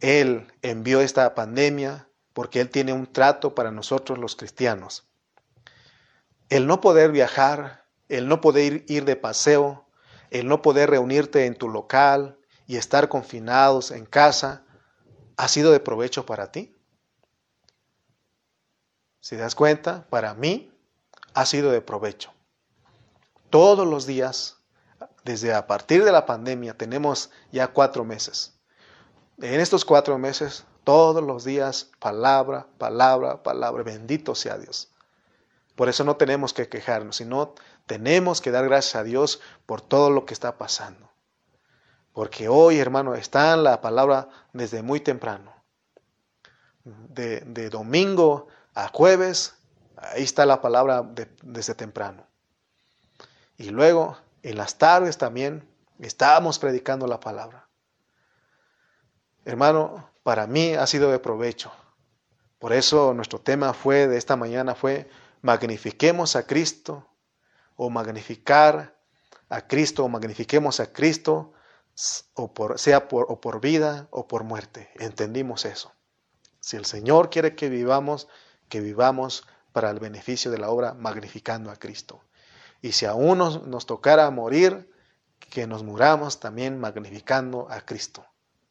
él 0.00 0.52
envió 0.62 1.00
esta 1.00 1.34
pandemia 1.34 2.08
porque 2.32 2.60
Él 2.60 2.70
tiene 2.70 2.92
un 2.92 3.10
trato 3.10 3.54
para 3.54 3.70
nosotros 3.70 4.18
los 4.18 4.36
cristianos. 4.36 5.08
El 6.48 6.66
no 6.66 6.80
poder 6.80 7.10
viajar, 7.10 7.86
el 8.08 8.28
no 8.28 8.40
poder 8.40 8.84
ir 8.88 9.04
de 9.04 9.16
paseo, 9.16 9.86
el 10.30 10.48
no 10.48 10.60
poder 10.60 10.90
reunirte 10.90 11.46
en 11.46 11.54
tu 11.54 11.68
local 11.68 12.38
y 12.66 12.76
estar 12.76 13.08
confinados 13.08 13.90
en 13.90 14.04
casa, 14.04 14.64
¿ha 15.36 15.48
sido 15.48 15.72
de 15.72 15.80
provecho 15.80 16.26
para 16.26 16.52
ti? 16.52 16.76
Si 19.20 19.34
das 19.36 19.54
cuenta, 19.54 20.06
para 20.08 20.34
mí 20.34 20.72
ha 21.34 21.46
sido 21.46 21.70
de 21.72 21.80
provecho. 21.80 22.32
Todos 23.50 23.86
los 23.86 24.06
días, 24.06 24.58
desde 25.24 25.54
a 25.54 25.66
partir 25.66 26.04
de 26.04 26.12
la 26.12 26.26
pandemia, 26.26 26.76
tenemos 26.76 27.30
ya 27.50 27.68
cuatro 27.68 28.04
meses 28.04 28.55
en 29.38 29.60
estos 29.60 29.84
cuatro 29.84 30.18
meses, 30.18 30.64
todos 30.84 31.22
los 31.22 31.44
días, 31.44 31.90
palabra, 31.98 32.66
palabra, 32.78 33.42
palabra, 33.42 33.82
bendito 33.82 34.34
sea 34.34 34.56
Dios. 34.56 34.90
Por 35.74 35.90
eso 35.90 36.04
no 36.04 36.16
tenemos 36.16 36.54
que 36.54 36.68
quejarnos, 36.68 37.16
sino 37.16 37.54
tenemos 37.86 38.40
que 38.40 38.50
dar 38.50 38.64
gracias 38.64 38.96
a 38.96 39.04
Dios 39.04 39.40
por 39.66 39.82
todo 39.82 40.10
lo 40.10 40.24
que 40.24 40.32
está 40.32 40.56
pasando. 40.56 41.10
Porque 42.12 42.48
hoy, 42.48 42.78
hermano, 42.78 43.14
está 43.14 43.52
en 43.52 43.62
la 43.62 43.82
palabra 43.82 44.30
desde 44.54 44.80
muy 44.82 45.00
temprano. 45.00 45.52
De, 46.84 47.68
domingo 47.68 48.46
a 48.74 48.88
jueves, 48.88 49.54
ahí 49.96 50.22
está 50.22 50.46
la 50.46 50.62
palabra 50.62 51.06
desde 51.42 51.74
temprano. 51.74 52.26
Y 53.58 53.68
luego, 53.68 54.16
en 54.42 54.56
las 54.56 54.78
tardes 54.78 55.18
también, 55.18 55.68
estábamos 55.98 56.58
predicando 56.58 57.06
la 57.06 57.20
palabra. 57.20 57.65
Hermano, 59.46 60.10
para 60.24 60.48
mí 60.48 60.74
ha 60.74 60.88
sido 60.88 61.12
de 61.12 61.20
provecho. 61.20 61.70
Por 62.58 62.72
eso 62.72 63.14
nuestro 63.14 63.40
tema 63.40 63.72
fue 63.74 64.08
de 64.08 64.18
esta 64.18 64.34
mañana 64.34 64.74
fue 64.74 65.08
magnifiquemos 65.40 66.34
a 66.34 66.48
Cristo 66.48 67.06
o 67.76 67.88
magnificar 67.88 68.98
a 69.48 69.68
Cristo 69.68 70.04
o 70.04 70.08
magnifiquemos 70.08 70.80
a 70.80 70.92
Cristo 70.92 71.52
o 72.34 72.52
por, 72.52 72.80
sea 72.80 73.06
por, 73.06 73.26
o 73.28 73.40
por 73.40 73.60
vida 73.60 74.08
o 74.10 74.26
por 74.26 74.42
muerte. 74.42 74.90
Entendimos 74.96 75.64
eso. 75.64 75.92
Si 76.58 76.76
el 76.76 76.84
Señor 76.84 77.30
quiere 77.30 77.54
que 77.54 77.68
vivamos, 77.68 78.26
que 78.68 78.80
vivamos 78.80 79.46
para 79.70 79.90
el 79.90 80.00
beneficio 80.00 80.50
de 80.50 80.58
la 80.58 80.70
obra 80.70 80.94
magnificando 80.94 81.70
a 81.70 81.76
Cristo. 81.76 82.20
Y 82.82 82.90
si 82.92 83.06
aún 83.06 83.38
nos, 83.38 83.64
nos 83.64 83.86
tocara 83.86 84.28
morir, 84.30 84.92
que 85.38 85.68
nos 85.68 85.84
muramos 85.84 86.40
también 86.40 86.80
magnificando 86.80 87.68
a 87.70 87.82
Cristo. 87.82 88.26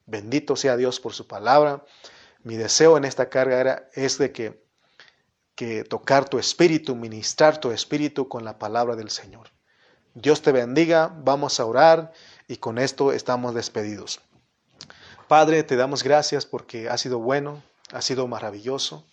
Bendito 0.06 0.56
sea 0.56 0.78
Dios 0.78 1.00
por 1.00 1.14
su 1.14 1.28
palabra. 1.28 1.84
Mi 2.44 2.56
deseo 2.56 2.98
en 2.98 3.06
esta 3.06 3.30
carga 3.30 3.60
era, 3.60 3.90
es 3.94 4.18
de 4.18 4.32
que, 4.32 4.64
que 5.56 5.84
tocar 5.84 6.30
tu 6.30 6.38
espíritu, 6.38 6.96
ministrar 6.96 7.60
tu 7.60 7.72
espíritu 7.72 8.28
con 8.28 8.46
la 8.46 8.60
palabra 8.60 8.96
del 8.96 9.10
Señor. 9.10 9.50
Dios 10.14 10.42
te 10.42 10.52
bendiga, 10.52 11.14
vamos 11.24 11.60
a 11.60 11.66
orar 11.66 12.14
y 12.48 12.58
con 12.58 12.78
esto 12.78 13.12
estamos 13.12 13.54
despedidos. 13.54 14.22
Padre, 15.28 15.64
te 15.64 15.76
damos 15.76 16.04
gracias 16.04 16.46
porque 16.46 16.88
ha 16.88 16.98
sido 16.98 17.20
bueno, 17.20 17.64
ha 17.92 18.02
sido 18.02 18.28
maravilloso. 18.28 19.08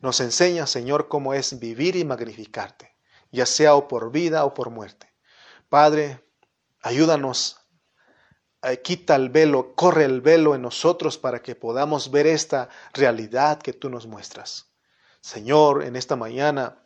Nos 0.00 0.20
enseña, 0.20 0.66
Señor, 0.66 1.08
cómo 1.08 1.32
es 1.32 1.60
vivir 1.60 1.96
y 1.96 2.04
magnificarte, 2.04 2.94
ya 3.30 3.46
sea 3.46 3.74
o 3.76 3.86
por 3.86 4.10
vida 4.10 4.44
o 4.44 4.52
por 4.52 4.70
muerte. 4.70 5.14
Padre, 5.68 6.24
ayúdanos 6.82 7.63
quita 8.82 9.16
el 9.16 9.28
velo, 9.28 9.74
corre 9.74 10.04
el 10.04 10.20
velo 10.20 10.54
en 10.54 10.62
nosotros 10.62 11.18
para 11.18 11.42
que 11.42 11.54
podamos 11.54 12.10
ver 12.10 12.26
esta 12.26 12.68
realidad 12.92 13.60
que 13.60 13.72
tú 13.72 13.90
nos 13.90 14.06
muestras. 14.06 14.66
Señor, 15.20 15.84
en 15.84 15.96
esta 15.96 16.16
mañana 16.16 16.76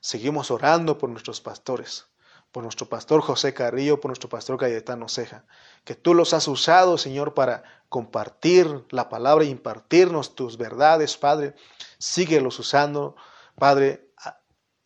seguimos 0.00 0.50
orando 0.50 0.98
por 0.98 1.10
nuestros 1.10 1.40
pastores, 1.40 2.06
por 2.52 2.62
nuestro 2.62 2.88
pastor 2.88 3.20
José 3.20 3.54
Carrillo, 3.54 4.00
por 4.00 4.08
nuestro 4.08 4.28
pastor 4.28 4.58
Cayetano 4.58 5.08
Ceja, 5.08 5.44
que 5.84 5.94
tú 5.94 6.14
los 6.14 6.32
has 6.32 6.48
usado, 6.48 6.98
Señor, 6.98 7.34
para 7.34 7.62
compartir 7.88 8.84
la 8.90 9.08
palabra 9.08 9.44
e 9.44 9.48
impartirnos 9.48 10.34
tus 10.34 10.56
verdades, 10.56 11.16
Padre. 11.16 11.54
Síguelos 11.98 12.58
usando, 12.58 13.16
Padre, 13.56 14.10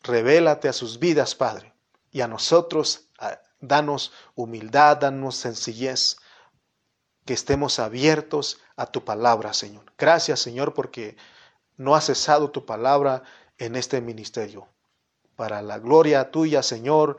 revélate 0.01 0.67
a 0.67 0.73
sus 0.73 0.99
vidas, 0.99 1.35
Padre, 1.35 1.73
y 2.11 2.21
a 2.21 2.27
nosotros, 2.27 3.09
danos 3.59 4.11
humildad, 4.35 4.97
danos 4.97 5.35
sencillez, 5.35 6.17
que 7.25 7.33
estemos 7.33 7.79
abiertos 7.79 8.59
a 8.75 8.87
tu 8.87 9.03
palabra, 9.03 9.53
Señor. 9.53 9.85
Gracias, 9.97 10.39
Señor, 10.39 10.73
porque 10.73 11.15
no 11.77 11.95
ha 11.95 12.01
cesado 12.01 12.51
tu 12.51 12.65
palabra 12.65 13.23
en 13.57 13.75
este 13.75 14.01
ministerio. 14.01 14.67
para 15.35 15.63
la 15.63 15.79
gloria 15.79 16.29
tuya, 16.29 16.61
Señor. 16.61 17.17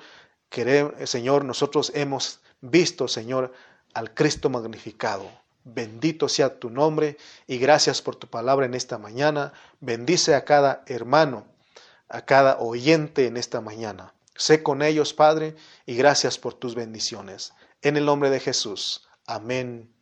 Señor, 1.05 1.45
nosotros 1.45 1.91
hemos 1.97 2.39
visto, 2.61 3.09
Señor, 3.09 3.53
al 3.93 4.15
Cristo 4.15 4.49
magnificado. 4.51 5.29
Bendito 5.65 6.29
sea 6.29 6.61
tu 6.61 6.71
nombre 6.71 7.17
y 7.49 7.59
gracias 7.59 8.03
por 8.03 8.15
tu 8.15 8.29
palabra 8.29 8.67
en 8.67 8.75
esta 8.75 8.99
mañana. 8.99 9.53
Bendice 9.81 10.37
a 10.37 10.45
cada 10.45 10.85
hermano, 10.87 11.45
a 12.09 12.23
cada 12.23 12.59
oyente 12.59 13.27
en 13.27 13.37
esta 13.37 13.61
mañana. 13.61 14.15
Sé 14.37 14.63
con 14.63 14.83
ellos, 14.83 15.13
Padre, 15.13 15.57
y 15.87 15.97
gracias 15.97 16.39
por 16.39 16.55
tus 16.55 16.77
bendiciones. 16.77 17.53
En 17.83 17.97
el 17.97 18.05
nombre 18.05 18.31
de 18.31 18.39
Jesús. 18.39 19.09
Amén 19.27 19.94